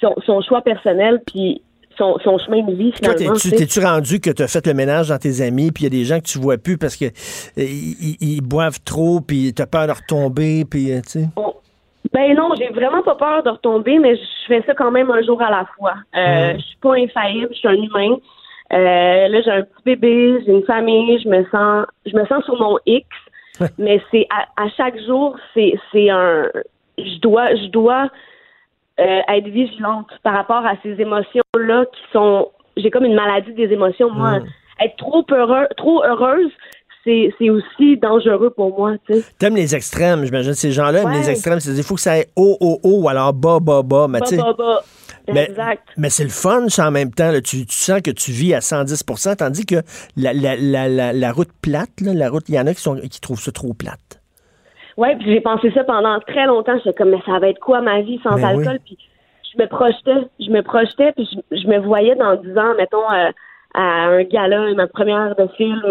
son, 0.00 0.14
son 0.24 0.40
choix 0.40 0.62
personnel 0.62 1.20
puis 1.26 1.60
son, 2.02 2.18
son 2.24 2.38
chemin 2.38 2.62
de 2.62 2.72
vie 2.74 2.92
finalement. 2.92 3.34
t'es-tu, 3.34 3.80
rendu 3.80 4.20
que 4.20 4.30
tu 4.30 4.42
as 4.42 4.48
fait 4.48 4.66
le 4.66 4.74
ménage 4.74 5.08
dans 5.08 5.18
tes 5.18 5.40
amis, 5.40 5.70
puis 5.72 5.84
il 5.84 5.92
y 5.92 5.96
a 5.96 5.98
des 6.00 6.04
gens 6.04 6.18
que 6.18 6.26
tu 6.26 6.38
vois 6.38 6.58
plus 6.58 6.76
parce 6.78 6.96
que 6.96 7.06
euh, 7.06 7.10
ils, 7.58 8.40
boivent 8.42 8.82
trop, 8.84 9.20
puis 9.20 9.52
t'as 9.54 9.66
peur 9.66 9.86
de 9.86 9.92
retomber, 9.92 10.64
puis 10.68 10.92
euh, 10.92 11.00
tu 11.02 11.20
sais? 11.20 11.24
On- 11.36 11.54
Ben 12.12 12.34
non, 12.34 12.50
j'ai 12.58 12.68
vraiment 12.68 13.02
pas 13.02 13.14
peur 13.14 13.42
de 13.42 13.50
retomber, 13.50 13.98
mais 13.98 14.16
je 14.16 14.22
fais 14.48 14.62
ça 14.66 14.74
quand 14.74 14.90
même 14.90 15.10
un 15.10 15.22
jour 15.22 15.40
à 15.40 15.50
la 15.50 15.66
fois. 15.76 15.94
Euh, 16.16 16.54
Je 16.56 16.62
suis 16.62 16.76
pas 16.82 16.94
infaillible, 16.94 17.48
je 17.52 17.58
suis 17.58 17.68
un 17.68 17.74
humain. 17.74 18.16
Euh, 18.72 19.28
là, 19.28 19.40
j'ai 19.44 19.50
un 19.50 19.62
petit 19.62 19.82
bébé, 19.84 20.42
j'ai 20.44 20.52
une 20.52 20.64
famille, 20.64 21.20
je 21.22 21.28
me 21.28 21.44
sens, 21.50 21.86
je 22.06 22.16
me 22.16 22.24
sens 22.26 22.42
sur 22.44 22.58
mon 22.58 22.78
X, 22.86 23.06
mais 23.78 24.00
c'est 24.10 24.26
à, 24.30 24.62
à 24.64 24.68
chaque 24.76 24.98
jour, 25.06 25.36
c'est 25.54 25.74
c'est 25.92 26.08
un, 26.10 26.48
je 26.98 27.18
dois, 27.20 27.54
je 27.54 27.66
dois 27.68 28.08
euh, 29.00 29.20
être 29.28 29.48
vigilante 29.48 30.08
par 30.22 30.34
rapport 30.34 30.64
à 30.66 30.74
ces 30.82 31.00
émotions 31.00 31.42
là 31.58 31.84
qui 31.86 32.02
sont, 32.12 32.50
j'ai 32.76 32.90
comme 32.90 33.04
une 33.04 33.14
maladie 33.14 33.52
des 33.54 33.72
émotions. 33.72 34.10
Moi, 34.10 34.40
être 34.80 34.96
trop 34.96 35.24
heureux, 35.30 35.66
trop 35.76 36.02
heureuse, 36.04 36.50
c'est 37.04 37.32
c'est 37.38 37.50
aussi 37.50 37.96
dangereux 37.96 38.50
pour 38.50 38.76
moi. 38.78 38.94
T'aimes 39.38 39.56
les 39.56 39.74
extrêmes, 39.74 40.24
j'imagine. 40.24 40.54
Ces 40.54 40.72
gens-là 40.72 41.02
aiment 41.02 41.12
les 41.12 41.30
extrêmes. 41.30 41.60
C'est-à-dire, 41.60 41.82
il 41.82 41.86
faut 41.86 41.94
que 41.96 42.00
ça 42.00 42.12
aille 42.12 42.26
haut, 42.36 42.56
haut, 42.60 42.80
haut, 42.82 43.02
ou 43.02 43.08
alors 43.08 43.32
bas, 43.32 43.58
bas, 43.60 43.82
bas. 43.82 44.06
Mais, 44.08 44.20
mais, 45.32 45.44
Exact. 45.44 45.82
mais 45.96 46.10
c'est 46.10 46.24
le 46.24 46.30
fun, 46.30 46.68
ça, 46.68 46.88
en 46.88 46.90
même 46.90 47.12
temps. 47.12 47.30
là. 47.30 47.40
Tu, 47.40 47.64
tu 47.64 47.76
sens 47.76 48.00
que 48.02 48.10
tu 48.10 48.32
vis 48.32 48.54
à 48.54 48.58
110% 48.58 49.36
tandis 49.36 49.66
que 49.66 49.76
la, 50.16 50.32
la, 50.32 50.56
la, 50.56 50.88
la, 50.88 51.12
la 51.12 51.32
route 51.32 51.50
plate, 51.60 52.00
là, 52.00 52.12
la 52.12 52.28
route, 52.28 52.48
il 52.48 52.56
y 52.56 52.60
en 52.60 52.66
a 52.66 52.74
qui, 52.74 52.82
sont, 52.82 52.96
qui 52.96 53.20
trouvent 53.20 53.40
ça 53.40 53.52
trop 53.52 53.72
plate. 53.72 54.21
Ouais, 54.96 55.16
puis 55.16 55.32
j'ai 55.32 55.40
pensé 55.40 55.70
ça 55.72 55.84
pendant 55.84 56.18
très 56.20 56.46
longtemps. 56.46 56.76
J'étais 56.78 56.92
comme, 56.92 57.10
mais 57.10 57.22
ça 57.24 57.38
va 57.38 57.48
être 57.48 57.60
quoi 57.60 57.80
ma 57.80 58.00
vie 58.02 58.20
sans 58.22 58.36
Ben 58.36 58.44
alcool? 58.44 58.78
Puis 58.84 58.98
je 59.52 59.62
me 59.62 59.68
projetais, 59.68 60.28
je 60.40 60.50
me 60.50 60.62
projetais, 60.62 61.12
puis 61.12 61.28
je, 61.30 61.56
je 61.56 61.66
me 61.68 61.78
voyais 61.78 62.14
dans 62.14 62.36
10 62.36 62.58
ans, 62.58 62.74
mettons, 62.76 63.10
euh, 63.12 63.30
à 63.74 64.06
un 64.06 64.22
gala, 64.24 64.74
ma 64.74 64.86
première 64.86 65.34
de 65.36 65.46
film, 65.56 65.82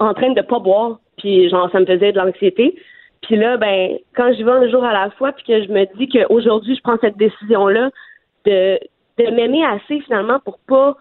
en 0.00 0.14
train 0.14 0.30
de 0.30 0.42
pas 0.42 0.58
boire. 0.58 0.98
Puis 1.18 1.48
genre, 1.48 1.70
ça 1.70 1.80
me 1.80 1.86
faisait 1.86 2.12
de 2.12 2.18
l'anxiété. 2.18 2.76
Puis 3.22 3.36
là, 3.36 3.56
ben, 3.56 3.98
quand 4.14 4.32
j'y 4.32 4.42
vais 4.42 4.52
un 4.52 4.68
jour 4.68 4.84
à 4.84 4.92
la 4.92 5.10
fois, 5.10 5.32
puis 5.32 5.44
que 5.44 5.64
je 5.64 5.72
me 5.72 5.84
dis 5.96 6.08
qu'aujourd'hui, 6.08 6.76
je 6.76 6.82
prends 6.82 6.98
cette 7.00 7.16
décision-là 7.16 7.90
de, 8.44 8.78
de 9.18 9.30
m'aimer 9.30 9.64
assez 9.64 10.00
finalement 10.00 10.38
pour 10.40 10.58
pas 10.66 10.96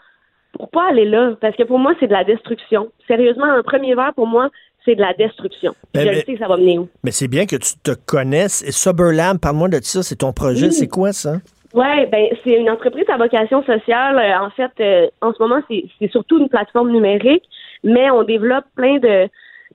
pour 0.54 0.70
pas 0.70 0.88
aller 0.90 1.06
là. 1.06 1.34
Parce 1.42 1.56
que 1.56 1.64
pour 1.64 1.80
moi, 1.80 1.94
c'est 2.00 2.08
de 2.08 2.14
la 2.14 2.24
destruction. 2.24 2.90
Sérieusement, 3.08 3.46
un 3.46 3.62
premier 3.62 3.94
verre, 3.94 4.14
pour 4.16 4.28
moi, 4.28 4.50
c'est 4.86 4.96
de 4.96 5.02
la 5.02 5.14
destruction. 5.14 5.74
Ben, 5.94 6.06
je 6.06 6.10
le 6.12 6.16
sais 6.22 6.34
que 6.34 6.40
ça 6.40 6.48
va 6.48 6.58
mener 6.58 6.80
où. 6.80 6.88
Mais 7.04 7.12
c'est 7.12 7.28
bien 7.28 7.46
que 7.46 7.56
tu 7.56 7.74
te 7.84 7.92
connaisses. 8.06 8.64
Et 8.64 8.72
Soberlab, 8.72 9.40
parle-moi 9.40 9.68
de 9.68 9.80
ça. 9.82 10.04
C'est 10.04 10.18
ton 10.18 10.32
projet. 10.32 10.68
Oui. 10.68 10.72
C'est 10.72 10.88
quoi, 10.88 11.12
ça? 11.12 11.38
Ouais, 11.74 12.06
ben 12.06 12.28
c'est 12.44 12.54
une 12.54 12.70
entreprise 12.70 13.04
à 13.10 13.18
vocation 13.18 13.62
sociale. 13.64 14.18
Euh, 14.18 14.46
En 14.46 14.50
fait, 14.52 14.72
euh, 14.80 15.08
en 15.22 15.34
ce 15.34 15.42
moment, 15.42 15.62
c'est 15.68 16.10
surtout 16.10 16.40
une 16.40 16.48
plateforme 16.48 16.90
numérique, 16.92 17.44
mais 17.84 18.10
on 18.12 18.24
développe 18.24 18.64
plein 18.76 18.98
de 18.98 19.28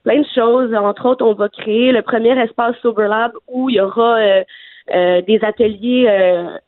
plein 0.03 0.21
de 0.21 0.27
choses. 0.35 0.73
Entre 0.75 1.05
autres, 1.07 1.27
on 1.27 1.35
va 1.35 1.51
créer 1.51 1.93
le 1.93 2.01
premier 2.01 2.39
espace 2.43 2.75
Soberlab 2.81 3.33
où 3.49 3.69
il 3.69 3.77
y 3.77 3.81
aura 3.83 4.17
euh, 4.17 4.43
euh, 4.95 5.21
des 5.21 5.41
ateliers 5.43 6.09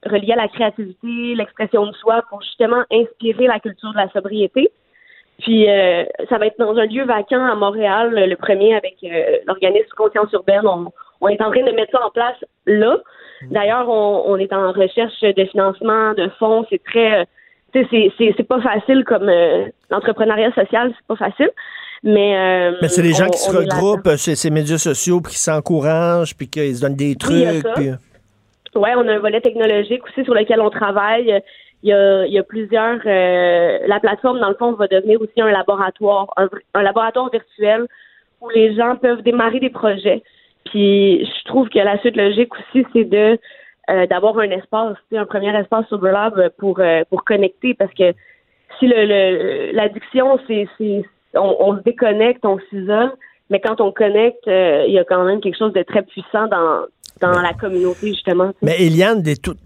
reliés 0.05 0.33
à 0.33 0.37
la 0.37 0.49
créativité, 0.49 1.35
l'expression 1.35 1.87
de 1.87 1.93
soi, 1.93 2.23
pour 2.29 2.43
justement 2.43 2.85
inspirer 2.93 3.47
la 3.47 3.59
culture 3.59 3.91
de 3.93 3.97
la 3.97 4.11
sobriété. 4.11 4.71
Puis 5.41 5.69
euh, 5.69 6.05
ça 6.29 6.39
va 6.39 6.47
être 6.47 6.59
dans 6.59 6.77
un 6.77 6.87
lieu 6.87 7.05
vacant 7.05 7.45
à 7.45 7.55
Montréal, 7.55 8.11
le 8.15 8.37
premier 8.37 8.75
avec 8.77 8.97
euh, 9.05 9.39
l'organisme 9.47 9.89
Conscience 9.97 10.31
urbaine. 10.33 10.63
On, 10.65 10.87
on 11.21 11.29
est 11.29 11.41
en 11.43 11.51
train 11.51 11.65
de 11.65 11.73
mettre 11.73 11.93
ça 11.93 12.05
en 12.05 12.11
place 12.11 12.37
là. 12.67 12.99
D'ailleurs, 13.51 13.89
on, 13.89 14.23
on 14.27 14.37
est 14.37 14.53
en 14.53 14.71
recherche 14.71 15.21
de 15.21 15.45
financement, 15.47 16.15
de 16.15 16.29
fonds. 16.39 16.65
C'est 16.71 16.83
très, 16.85 17.23
euh, 17.23 17.25
tu 17.73 17.81
sais, 17.83 17.89
c'est- 17.91 18.13
c'est 18.19 18.35
c'est 18.37 18.47
pas 18.47 18.61
facile 18.61 19.03
comme 19.05 19.29
euh, 19.29 19.65
l'entrepreneuriat 19.91 20.53
social, 20.53 20.93
c'est 20.97 21.07
pas 21.09 21.17
facile. 21.17 21.51
Mais, 22.05 22.37
euh, 22.37 22.77
Mais 22.83 22.89
c'est 22.89 23.03
des 23.03 23.13
gens 23.13 23.27
on- 23.27 23.31
qui 23.31 23.39
se 23.39 23.57
regroupent 23.57 24.17
sur 24.17 24.37
ces 24.37 24.51
médias 24.51 24.79
sociaux, 24.79 25.21
puis 25.21 25.33
qui 25.33 25.39
s'encouragent, 25.39 26.37
puis 26.37 26.49
qu'ils 26.49 26.77
se 26.77 26.83
donnent 26.83 26.95
des 26.97 27.11
Oui, 27.11 27.17
trucs. 27.17 27.75
puis- 27.75 27.91
Ouais, 28.75 28.93
on 28.97 29.07
a 29.07 29.13
un 29.15 29.19
volet 29.19 29.41
technologique 29.41 30.03
aussi 30.07 30.25
sur 30.25 30.35
lequel 30.35 30.61
on 30.61 30.71
travaille. 30.71 31.43
Il 31.83 31.89
y 31.89 31.93
a, 31.93 32.27
il 32.27 32.33
y 32.33 32.39
a 32.39 32.43
plusieurs. 32.45 33.01
euh, 33.07 33.79
la 33.87 33.99
plateforme, 34.01 34.39
dans 34.41 34.49
le 34.49 34.55
fond, 34.55 34.73
va 34.73 34.87
devenir 34.87 35.21
aussi 35.21 35.41
un 35.41 35.51
laboratoire, 35.51 36.27
un, 36.37 36.49
un 36.75 36.83
laboratoire 36.83 37.29
virtuel 37.31 37.87
où 38.41 38.49
les 38.51 38.75
gens 38.77 38.97
peuvent 38.97 39.23
démarrer 39.23 39.61
des 39.61 39.71
projets. 39.71 40.23
Puis 40.67 41.25
je 41.25 41.45
trouve 41.45 41.69
que 41.69 41.79
la 41.81 41.99
suite 41.99 42.17
logique 42.17 42.53
aussi, 42.55 42.87
c'est 42.93 43.05
de 43.05 43.39
euh, 43.91 44.07
d'avoir 44.07 44.39
un 44.39 44.51
espace, 44.51 44.97
un 45.13 45.25
premier 45.27 45.57
espace 45.59 45.87
Soberlab 45.89 46.51
pour 46.59 46.79
euh, 46.79 47.03
pour 47.11 47.25
connecter, 47.25 47.75
parce 47.75 47.93
que 47.95 48.13
si 48.79 48.87
le 48.87 49.05
le- 49.13 49.73
l'addiction, 49.73 50.39
c'est 50.47 50.69
c'est 50.79 51.05
on, 51.35 51.57
on 51.59 51.77
se 51.77 51.83
déconnecte, 51.83 52.45
on 52.45 52.59
s'isole, 52.71 53.13
mais 53.51 53.59
quand 53.61 53.81
on 53.81 53.91
connecte, 53.91 54.47
euh, 54.47 54.85
il 54.87 54.93
y 54.95 54.99
a 55.01 55.05
quand 55.05 55.25
même 55.25 55.41
quelque 55.41 55.59
chose 55.59 55.73
de 55.73 55.83
très 55.83 56.03
puissant 56.03 56.47
dans 56.47 56.85
dans 57.21 57.41
la 57.41 57.53
communauté 57.55 58.09
justement. 58.09 58.53
Mais 58.63 58.83
Eliane, 58.83 59.23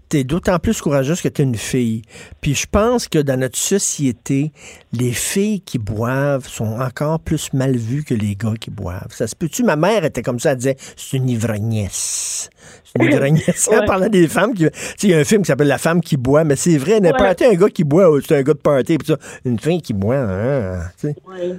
t'es 0.09 0.23
d'autant 0.23 0.59
plus 0.59 0.79
courageuse 0.81 1.21
que 1.21 1.27
t'es 1.27 1.43
une 1.43 1.55
fille. 1.55 2.03
Puis 2.41 2.53
je 2.53 2.67
pense 2.71 3.07
que 3.07 3.19
dans 3.19 3.39
notre 3.39 3.57
société, 3.57 4.51
les 4.93 5.11
filles 5.11 5.61
qui 5.61 5.79
boivent 5.79 6.47
sont 6.47 6.79
encore 6.79 7.19
plus 7.19 7.51
mal 7.53 7.75
vues 7.75 8.03
que 8.03 8.13
les 8.13 8.35
gars 8.35 8.53
qui 8.59 8.69
boivent. 8.69 9.09
Ça 9.11 9.25
se 9.27 9.35
peut-tu? 9.35 9.63
Ma 9.63 9.75
mère 9.75 10.05
était 10.05 10.21
comme 10.21 10.39
ça, 10.39 10.51
elle 10.51 10.57
disait, 10.57 10.75
c'est 10.95 11.17
une 11.17 11.29
ivrognesse. 11.29 12.49
C'est 12.83 13.01
une 13.03 13.11
ivrognesse. 13.11 13.69
Elle 13.71 13.79
Ouais. 13.79 13.85
parlait 13.85 14.09
des 14.09 14.27
femmes 14.27 14.53
qui... 14.53 14.63
Tu 14.65 14.69
sais, 14.73 14.95
il 15.07 15.09
y 15.09 15.13
a 15.13 15.19
un 15.19 15.23
film 15.23 15.41
qui 15.41 15.47
s'appelle 15.47 15.67
La 15.67 15.77
femme 15.77 16.01
qui 16.01 16.17
boit, 16.17 16.43
mais 16.43 16.55
c'est 16.55 16.77
vrai, 16.77 16.99
n'importe 16.99 17.41
un 17.41 17.53
gars 17.55 17.69
qui 17.69 17.83
boit, 17.83 18.07
c'est 18.25 18.37
un 18.37 18.43
gars 18.43 18.53
de 18.53 18.59
party, 18.59 18.97
puis 18.97 19.07
ça. 19.07 19.17
Une 19.45 19.59
fille 19.59 19.81
qui 19.81 19.93
boit, 19.93 20.17
hein, 20.17 20.79
tu 20.99 21.07
sais. 21.07 21.15
Ouais. 21.27 21.55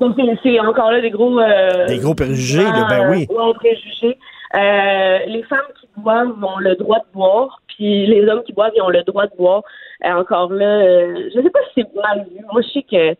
Donc, 0.00 0.16
c'est- 0.42 0.58
encore 0.60 0.90
là 0.90 1.00
des 1.00 1.10
gros... 1.10 1.38
euh, 1.38 1.86
Des 1.86 1.98
gros 1.98 2.14
préjugés, 2.14 2.64
là, 2.64 2.86
ben 2.88 3.10
oui. 3.10 3.26
ouais, 3.30 3.54
préjugés. 3.54 4.18
Euh, 4.54 5.18
les 5.26 5.42
femmes 5.44 5.66
qui 5.80 5.88
boivent 5.96 6.36
ont 6.42 6.58
le 6.58 6.76
droit 6.76 6.98
de 6.98 7.12
boire, 7.12 7.60
puis 7.66 8.06
les 8.06 8.26
hommes 8.28 8.42
qui 8.44 8.52
boivent, 8.52 8.72
ils 8.76 8.82
ont 8.82 8.88
le 8.88 9.02
droit 9.02 9.26
de 9.26 9.36
boire. 9.36 9.62
Euh, 10.04 10.12
encore 10.12 10.52
là, 10.52 10.64
euh, 10.82 11.28
je 11.34 11.40
sais 11.42 11.50
pas 11.50 11.60
si 11.74 11.82
c'est 11.82 11.94
mal 12.00 12.24
vu. 12.30 12.44
Moi, 12.52 12.62
je 12.62 12.68
sais 12.68 12.82
que 12.88 13.16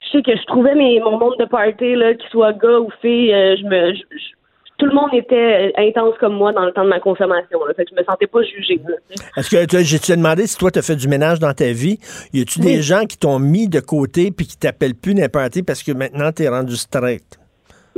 je 0.00 0.08
sais 0.12 0.22
que 0.22 0.36
je 0.36 0.44
trouvais 0.46 0.74
mes, 0.74 1.00
mon 1.00 1.18
monde 1.18 1.34
de 1.38 1.44
party, 1.44 1.94
là, 1.94 2.14
qu'il 2.14 2.28
soit 2.30 2.52
gars 2.52 2.78
ou 2.80 2.88
fille, 3.02 3.32
euh, 3.32 3.56
je 3.56 3.64
me... 3.64 3.94
je- 3.94 4.00
je- 4.16 4.38
tout 4.78 4.86
le 4.86 4.94
monde 4.94 5.10
était 5.12 5.72
intense 5.76 6.14
comme 6.20 6.34
moi 6.34 6.52
dans 6.52 6.64
le 6.64 6.70
temps 6.70 6.84
de 6.84 6.88
ma 6.88 7.00
consommation. 7.00 7.64
Là, 7.64 7.74
fait 7.74 7.84
que 7.84 7.90
je 7.90 8.00
me 8.00 8.04
sentais 8.04 8.28
pas 8.28 8.42
jugée. 8.44 8.80
Est-ce 9.36 9.50
que 9.50 9.64
tu 9.66 9.84
j'ai 9.84 9.98
tu 9.98 10.12
demandé 10.12 10.46
si 10.46 10.56
toi, 10.56 10.70
tu 10.70 10.78
as 10.78 10.82
fait 10.82 10.94
du 10.94 11.08
ménage 11.08 11.40
dans 11.40 11.52
ta 11.52 11.72
vie? 11.72 11.98
Y 12.32 12.42
a-tu 12.42 12.60
des 12.60 12.80
gens 12.80 13.04
qui 13.04 13.18
t'ont 13.18 13.40
mis 13.40 13.68
de 13.68 13.80
côté 13.80 14.30
puis 14.30 14.46
qui 14.46 14.56
t'appellent 14.56 14.94
plus 14.94 15.14
n'importe 15.16 15.50
qui 15.54 15.62
parce 15.64 15.82
que 15.82 15.90
maintenant, 15.90 16.30
tu 16.30 16.44
es 16.44 16.48
rendu 16.48 16.76
straight? 16.76 17.37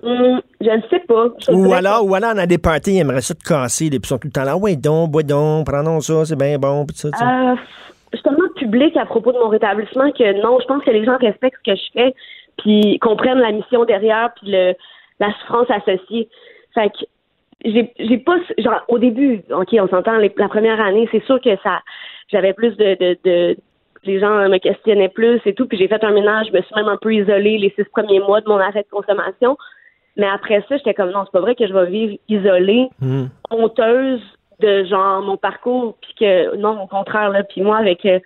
Hum, 0.03 0.41
je 0.61 0.71
ne 0.71 0.83
sais 0.89 1.01
pas. 1.01 1.27
Ou 1.53 1.73
alors, 1.73 2.07
ou 2.07 2.15
alors, 2.15 2.33
on 2.35 2.39
a 2.39 2.47
des 2.47 2.59
parties, 2.59 2.95
ils 2.95 3.01
aimeraient 3.01 3.21
ça 3.21 3.35
te 3.35 3.45
casser, 3.45 3.91
puis 3.91 4.01
ils 4.03 4.07
sont 4.07 4.19
tout 4.19 4.29
le 4.29 4.33
temps 4.33 4.45
là, 4.45 4.57
ouais, 4.57 4.77
donc, 4.77 5.11
bois 5.11 5.23
donc, 5.23 5.67
prenons 5.67 6.01
ça, 6.01 6.25
c'est 6.25 6.39
bien 6.39 6.59
bon, 6.59 6.87
puis 6.87 6.97
ça, 6.97 7.11
sais. 7.11 7.25
Euh, 7.25 7.55
je 8.13 8.17
suis 8.17 8.25
tellement 8.25 8.49
public 8.57 8.97
à 8.97 9.05
propos 9.05 9.33
de 9.33 9.39
mon 9.39 9.49
rétablissement 9.49 10.11
que 10.13 10.43
non, 10.43 10.59
je 10.61 10.67
pense 10.67 10.83
que 10.85 10.91
les 10.91 11.05
gens 11.05 11.19
respectent 11.19 11.59
ce 11.65 11.71
que 11.73 11.77
je 11.77 11.93
fais, 11.93 12.15
puis 12.59 12.99
comprennent 13.01 13.39
la 13.39 13.53
mission 13.53 13.85
derrière, 13.85 14.31
puis 14.37 14.51
le, 14.51 14.75
la 15.21 15.33
souffrance 15.41 15.71
associée. 15.71 16.29
Fait 16.75 16.89
que 16.89 17.05
j'ai 17.65 17.93
j'ai 17.99 18.19
pas 18.19 18.37
genre 18.59 18.83
au 18.89 18.99
début, 18.99 19.43
ok, 19.51 19.69
on 19.75 19.89
s'entend 19.89 20.17
la 20.17 20.49
première 20.49 20.81
année, 20.81 21.09
c'est 21.13 21.25
sûr 21.25 21.41
que 21.41 21.57
ça 21.63 21.81
j'avais 22.29 22.55
plus 22.55 22.77
de, 22.77 22.97
de, 22.99 23.19
de 23.25 23.57
les 24.05 24.19
gens 24.19 24.49
me 24.49 24.59
questionnaient 24.59 25.11
plus 25.11 25.41
et 25.45 25.55
tout, 25.55 25.67
puis 25.67 25.77
j'ai 25.77 25.89
fait 25.89 26.03
un 26.03 26.13
ménage, 26.13 26.47
je 26.51 26.57
me 26.57 26.63
suis 26.63 26.75
même 26.75 26.89
un 26.89 26.97
peu 26.97 27.13
isolée 27.15 27.59
les 27.59 27.73
six 27.77 27.85
premiers 27.93 28.21
mois 28.21 28.41
de 28.41 28.49
mon 28.49 28.59
arrêt 28.59 28.83
de 28.83 28.89
consommation. 28.91 29.57
Mais 30.17 30.27
après 30.27 30.65
ça, 30.69 30.77
j'étais 30.77 30.95
comme 30.95 31.11
non, 31.11 31.25
c'est 31.25 31.33
pas 31.33 31.41
vrai 31.41 31.55
que 31.55 31.67
je 31.67 31.73
vais 31.73 31.87
vivre 31.87 32.17
isolée, 32.29 32.89
Hmm. 33.01 33.27
honteuse 33.51 34.21
de 34.61 34.85
genre 34.85 35.23
mon 35.23 35.37
parcours, 35.37 35.97
puis 36.03 36.15
que 36.21 36.57
non, 36.57 36.83
au 36.83 36.87
contraire 36.87 37.31
là, 37.31 37.43
puis 37.43 37.63
moi 37.63 37.79
avec 37.79 38.05
euh, 38.05 38.19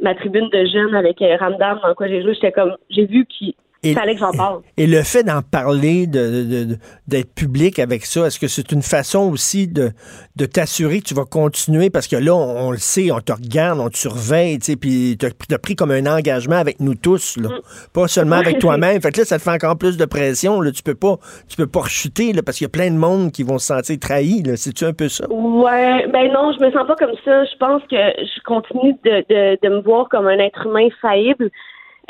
ma 0.00 0.14
tribune 0.14 0.48
de 0.50 0.64
jeunes 0.66 0.94
avec 0.94 1.20
euh, 1.20 1.36
Ramdam 1.36 1.80
dans 1.82 1.94
quoi 1.94 2.08
j'ai 2.08 2.22
joué, 2.22 2.34
j'étais 2.34 2.52
comme 2.52 2.76
j'ai 2.90 3.06
vu 3.06 3.26
qu'il 3.26 3.54
Et- 3.82 3.94
fallait 3.94 4.14
que 4.14 4.20
j'en 4.20 4.32
parle. 4.32 4.60
Et 4.76 4.86
le 4.86 5.02
fait 5.02 5.22
d'en 5.22 5.40
parler, 5.40 6.06
de, 6.06 6.44
de- 6.44 6.64
de- 6.64 6.76
d'être 7.08 7.34
public 7.34 7.78
avec 7.78 8.04
ça, 8.04 8.26
est-ce 8.26 8.38
que 8.38 8.46
c'est 8.48 8.72
une 8.72 8.82
façon 8.82 9.30
aussi 9.30 9.68
de, 9.68 9.92
de 10.36 10.44
t'assurer 10.46 11.00
que 11.00 11.06
tu 11.06 11.14
vas 11.14 11.24
continuer? 11.24 11.88
Parce 11.88 12.06
que 12.06 12.16
là, 12.16 12.34
on, 12.34 12.68
on 12.68 12.70
le 12.72 12.76
sait, 12.78 13.10
on 13.10 13.20
te 13.20 13.32
regarde, 13.32 13.80
on 13.80 13.88
te 13.88 13.96
surveille, 13.96 14.58
tu 14.58 14.72
sais, 14.72 14.76
puis 14.76 15.16
t'as, 15.18 15.28
t'as 15.48 15.58
pris 15.58 15.76
comme 15.76 15.90
un 15.92 16.04
engagement 16.06 16.56
avec 16.56 16.80
nous 16.80 16.94
tous, 16.94 17.38
là. 17.38 17.48
Pas 17.94 18.06
seulement 18.06 18.36
avec 18.36 18.58
toi-même. 18.58 19.00
Fait 19.02 19.12
que 19.12 19.20
là, 19.20 19.24
ça 19.24 19.38
te 19.38 19.42
fait 19.42 19.50
encore 19.50 19.78
plus 19.78 19.96
de 19.96 20.04
pression, 20.04 20.60
là. 20.60 20.72
Tu 20.72 20.82
peux 20.82 20.94
pas, 20.94 21.16
tu 21.48 21.56
peux 21.56 21.66
pas 21.66 21.80
rechuter, 21.80 22.32
là, 22.34 22.42
parce 22.42 22.58
qu'il 22.58 22.66
y 22.66 22.66
a 22.66 22.70
plein 22.70 22.90
de 22.90 22.98
monde 22.98 23.32
qui 23.32 23.42
vont 23.44 23.58
se 23.58 23.66
sentir 23.68 23.98
trahis, 23.98 24.42
là. 24.42 24.56
C'est-tu 24.56 24.84
un 24.84 24.92
peu 24.92 25.08
ça? 25.08 25.24
Ouais, 25.30 26.06
ben 26.12 26.30
non, 26.32 26.52
je 26.52 26.62
me 26.64 26.70
sens 26.70 26.86
pas 26.86 26.96
comme 26.96 27.14
ça. 27.24 27.44
Je 27.44 27.56
pense 27.58 27.82
que 27.90 27.96
je 27.96 28.42
continue 28.44 28.92
de, 29.04 29.24
de, 29.30 29.58
de 29.62 29.74
me 29.76 29.80
voir 29.80 30.08
comme 30.10 30.26
un 30.26 30.38
être 30.38 30.66
humain 30.66 30.88
faillible 31.00 31.50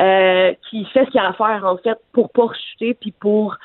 euh, 0.00 0.52
qui 0.68 0.84
fait 0.86 1.04
ce 1.04 1.10
qu'il 1.10 1.20
a 1.20 1.28
à 1.28 1.32
faire 1.34 1.62
en 1.64 1.76
fait 1.76 1.98
pour 2.12 2.30
pas 2.30 2.46
rechuter 2.46 2.94
puis 2.94 3.12
pour 3.20 3.56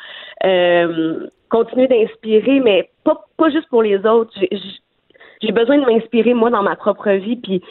euh, 0.43 1.27
continuer 1.49 1.87
d'inspirer, 1.87 2.59
mais 2.59 2.89
pas 3.03 3.25
pas 3.37 3.49
juste 3.49 3.69
pour 3.69 3.83
les 3.83 3.97
autres. 4.05 4.31
J'ai- 4.39 5.51
besoin 5.51 5.77
de 5.77 5.85
m'inspirer 5.85 6.33
moi 6.33 6.49
dans 6.49 6.63
ma 6.63 6.75
propre 6.75 7.09
vie 7.11 7.35
puis 7.37 7.61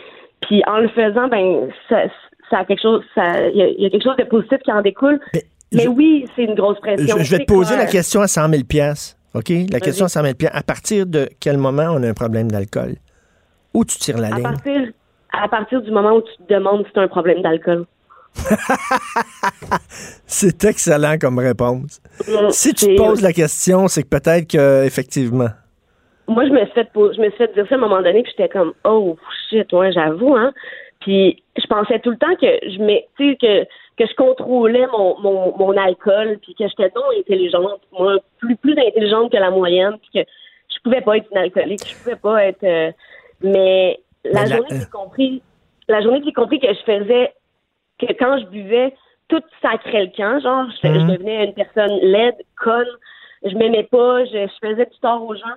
puis 0.42 0.62
en 0.66 0.78
le 0.78 0.88
faisant 0.88 1.28
ben 1.28 1.68
ça 1.88 2.04
ça 2.50 2.58
a 2.58 2.64
quelque 2.64 2.82
chose 2.82 3.02
ça 3.14 3.48
il 3.48 3.56
y, 3.56 3.62
a- 3.62 3.68
il 3.68 3.80
y 3.82 3.86
a 3.86 3.90
quelque 3.90 4.04
chose 4.04 4.16
de 4.16 4.24
positif 4.24 4.58
qui 4.58 4.72
en 4.72 4.80
découle. 4.82 5.18
Mais 5.34 5.42
Mais 5.72 5.82
je- 5.84 5.88
oui, 5.88 6.26
c'est 6.36 6.44
une 6.44 6.54
grosse 6.54 6.78
pression. 6.80 7.16
Je, 7.18 7.24
je 7.24 7.30
vais 7.36 7.44
te 7.44 7.52
poser 7.52 7.76
la 7.76 7.86
question 7.86 8.20
à 8.20 8.28
100 8.28 8.48
000 8.48 8.62
OK? 9.34 9.50
La 9.72 9.80
question 9.80 10.04
à 10.04 10.08
100 10.08 10.22
000 10.22 10.34
À 10.52 10.62
partir 10.62 11.06
de 11.06 11.28
quel 11.40 11.58
moment 11.58 11.88
on 11.90 12.02
a 12.04 12.08
un 12.08 12.14
problème 12.14 12.50
d'alcool? 12.50 12.94
Où 13.74 13.84
tu 13.84 13.98
tires 13.98 14.18
la 14.18 14.28
À 14.28 14.30
ligne? 14.30 14.42
partir, 14.42 14.80
à 15.32 15.48
partir 15.48 15.82
du 15.82 15.90
moment 15.90 16.12
où 16.12 16.22
tu 16.22 16.36
te 16.46 16.54
demandes 16.54 16.86
si 16.86 16.92
tu 16.92 17.00
as 17.00 17.02
un 17.02 17.08
problème 17.08 17.42
d'alcool. 17.42 17.86
C'est 20.26 20.64
excellent 20.64 21.16
comme 21.20 21.38
réponse. 21.38 22.00
Mm, 22.28 22.50
Si 22.50 22.74
tu 22.74 22.86
te 22.86 22.96
poses 22.96 23.22
la 23.22 23.32
question, 23.32 23.88
c'est 23.88 24.02
que 24.02 24.08
peut-être 24.08 24.50
que 24.50 24.84
effectivement. 24.84 25.48
Moi, 26.26 26.46
je 26.46 26.50
me 26.52 26.64
suis 26.64 26.72
fait 26.74 26.88
je 26.94 27.20
me 27.20 27.28
suis 27.28 27.36
fait 27.38 27.52
dire 27.54 27.66
ça 27.68 27.74
à 27.74 27.78
un 27.78 27.80
moment 27.80 28.00
donné, 28.02 28.22
puis 28.22 28.32
j'étais 28.36 28.48
comme 28.48 28.72
oh 28.84 29.16
shit, 29.50 29.70
ouais, 29.72 29.92
j'avoue, 29.92 30.34
hein. 30.36 30.52
Puis 31.00 31.42
je 31.56 31.66
pensais 31.66 31.98
tout 32.00 32.10
le 32.10 32.16
temps 32.16 32.34
que 32.40 32.46
je 32.62 33.34
que 33.34 33.64
que 33.96 34.06
je 34.10 34.14
contrôlais 34.16 34.86
mon, 34.90 35.20
mon, 35.20 35.56
mon 35.56 35.76
alcool, 35.76 36.38
puis 36.42 36.54
que 36.58 36.64
j'étais 36.66 36.90
donc 36.94 37.04
intelligente, 37.18 37.80
moi, 37.92 38.16
plus 38.38 38.56
plus 38.56 38.72
intelligente 38.72 39.30
que 39.30 39.36
la 39.36 39.50
moyenne, 39.50 39.96
puis 40.00 40.22
que 40.24 40.30
je 40.74 40.80
pouvais 40.82 41.02
pas 41.02 41.18
être 41.18 41.26
une 41.30 41.38
alcoolique, 41.38 41.86
je 41.88 41.94
pouvais 42.02 42.16
pas 42.16 42.44
être. 42.46 42.64
euh, 42.64 42.90
mais 43.42 44.00
la 44.24 44.44
Mais 44.44 44.48
la- 44.48 44.56
journée 44.56 44.68
que 44.70 44.76
j'ai 44.80 44.90
compris, 44.90 45.42
la 45.88 46.00
journée 46.00 46.20
que 46.20 46.26
j'ai 46.26 46.32
compris 46.32 46.58
que 46.58 46.68
je 46.68 46.80
faisais 46.92 47.32
que 47.98 48.12
quand 48.18 48.38
je 48.38 48.46
buvais, 48.46 48.94
tout 49.28 49.42
sacrait 49.62 50.04
le 50.04 50.16
camp, 50.16 50.40
genre, 50.40 50.66
je, 50.82 50.88
je 50.88 51.12
devenais 51.12 51.46
une 51.46 51.54
personne 51.54 51.98
laide, 52.02 52.34
conne, 52.62 52.86
je 53.44 53.54
m'aimais 53.56 53.88
pas, 53.90 54.24
je, 54.26 54.46
je 54.46 54.68
faisais 54.68 54.86
du 54.86 54.98
tort 55.00 55.22
aux 55.24 55.34
gens. 55.34 55.54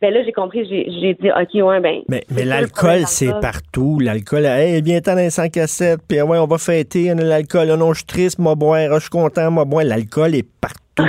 Ben 0.00 0.14
là, 0.14 0.22
j'ai 0.24 0.32
compris, 0.32 0.64
j'ai 0.68 0.88
j'ai 1.00 1.14
dit, 1.14 1.28
OK, 1.28 1.54
ouais, 1.54 1.80
ben. 1.80 2.02
Mais, 2.08 2.22
l'alcool, 2.44 3.00
c'est 3.06 3.32
partout. 3.40 3.98
L'alcool, 4.00 4.44
hey, 4.46 4.80
viens-t'en 4.80 5.14
dans 5.14 5.18
les 5.18 5.30
100 5.30 5.48
cassettes, 5.48 6.00
puis 6.08 6.22
ouais, 6.22 6.38
on 6.38 6.46
va 6.46 6.58
fêter, 6.58 7.12
on 7.12 7.18
a 7.18 7.24
l'alcool. 7.24 7.66
Non, 7.66 7.92
je 7.92 7.98
suis 7.98 8.06
triste, 8.06 8.38
moi 8.38 8.54
boire, 8.54 8.94
je 8.94 9.00
suis 9.00 9.10
content, 9.10 9.50
moi 9.50 9.64
boire. 9.64 9.84
L'alcool 9.84 10.36
est 10.36 10.46
partout. 10.60 10.78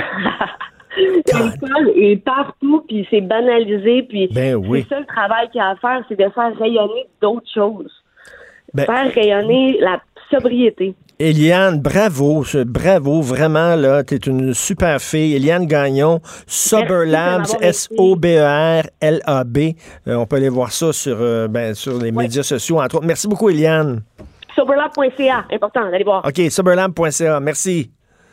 L'alcool 1.32 1.92
est 1.94 2.16
partout, 2.16 2.84
puis 2.88 3.06
c'est 3.10 3.20
banalisé, 3.20 4.02
puis 4.02 4.28
Ben 4.34 4.56
oui. 4.56 4.84
c'est 4.88 4.94
ça 4.96 5.00
le 5.00 5.06
travail 5.06 5.48
qu'il 5.50 5.60
y 5.60 5.62
a 5.62 5.68
à 5.68 5.76
faire, 5.76 6.04
c'est 6.08 6.18
de 6.18 6.28
faire 6.28 6.52
rayonner 6.58 7.06
d'autres 7.22 7.48
choses. 7.52 7.92
Ben- 8.74 8.86
faire 8.86 9.12
rayonner 9.12 9.78
la 9.80 10.00
sobriété. 10.30 10.94
Eliane, 11.18 11.80
bravo, 11.80 12.44
bravo, 12.66 13.20
vraiment, 13.20 13.76
là, 13.76 14.02
t'es 14.02 14.16
une 14.16 14.54
super 14.54 15.02
fille. 15.02 15.36
Eliane 15.36 15.66
Gagnon, 15.66 16.22
Sober 16.46 17.04
Labs. 17.06 17.44
S-O-B-E-R-L-A-B. 17.60 19.58
Euh, 20.08 20.14
on 20.14 20.24
peut 20.24 20.36
aller 20.36 20.48
voir 20.48 20.72
ça 20.72 20.94
sur, 20.94 21.18
euh, 21.20 21.46
ben, 21.46 21.74
sur 21.74 21.98
les 21.98 22.10
médias 22.10 22.42
sociaux, 22.42 22.80
entre 22.80 22.96
autres. 22.96 23.06
Merci 23.06 23.28
beaucoup, 23.28 23.50
Eliane. 23.50 24.02
Soberlab.ca, 24.56 25.44
important, 25.52 25.82
allez 25.92 26.04
voir. 26.04 26.24
OK, 26.24 26.40
soberlab.ca. 26.50 27.38
Merci. 27.40 27.90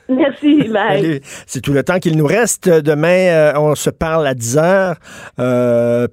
Merci, 0.08 0.70
bye. 0.74 1.20
C'est 1.46 1.60
tout 1.60 1.74
le 1.74 1.84
temps 1.84 2.00
qu'il 2.00 2.16
nous 2.16 2.26
reste. 2.26 2.70
Demain, 2.70 3.28
euh, 3.28 3.52
on 3.58 3.76
se 3.76 3.90
parle 3.90 4.26
à 4.28 4.34
10 4.34 4.58
heures. 4.58 4.96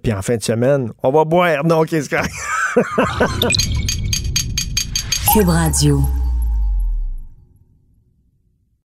Puis 0.02 0.12
en 0.12 0.22
fin 0.22 0.36
de 0.36 0.42
semaine, 0.42 0.90
on 1.04 1.12
va 1.12 1.24
boire. 1.24 1.64
Non, 1.64 1.84
qu'est-ce 1.84 2.10
que... 2.10 2.16
Cube 5.32 5.48
Radio. 5.48 6.23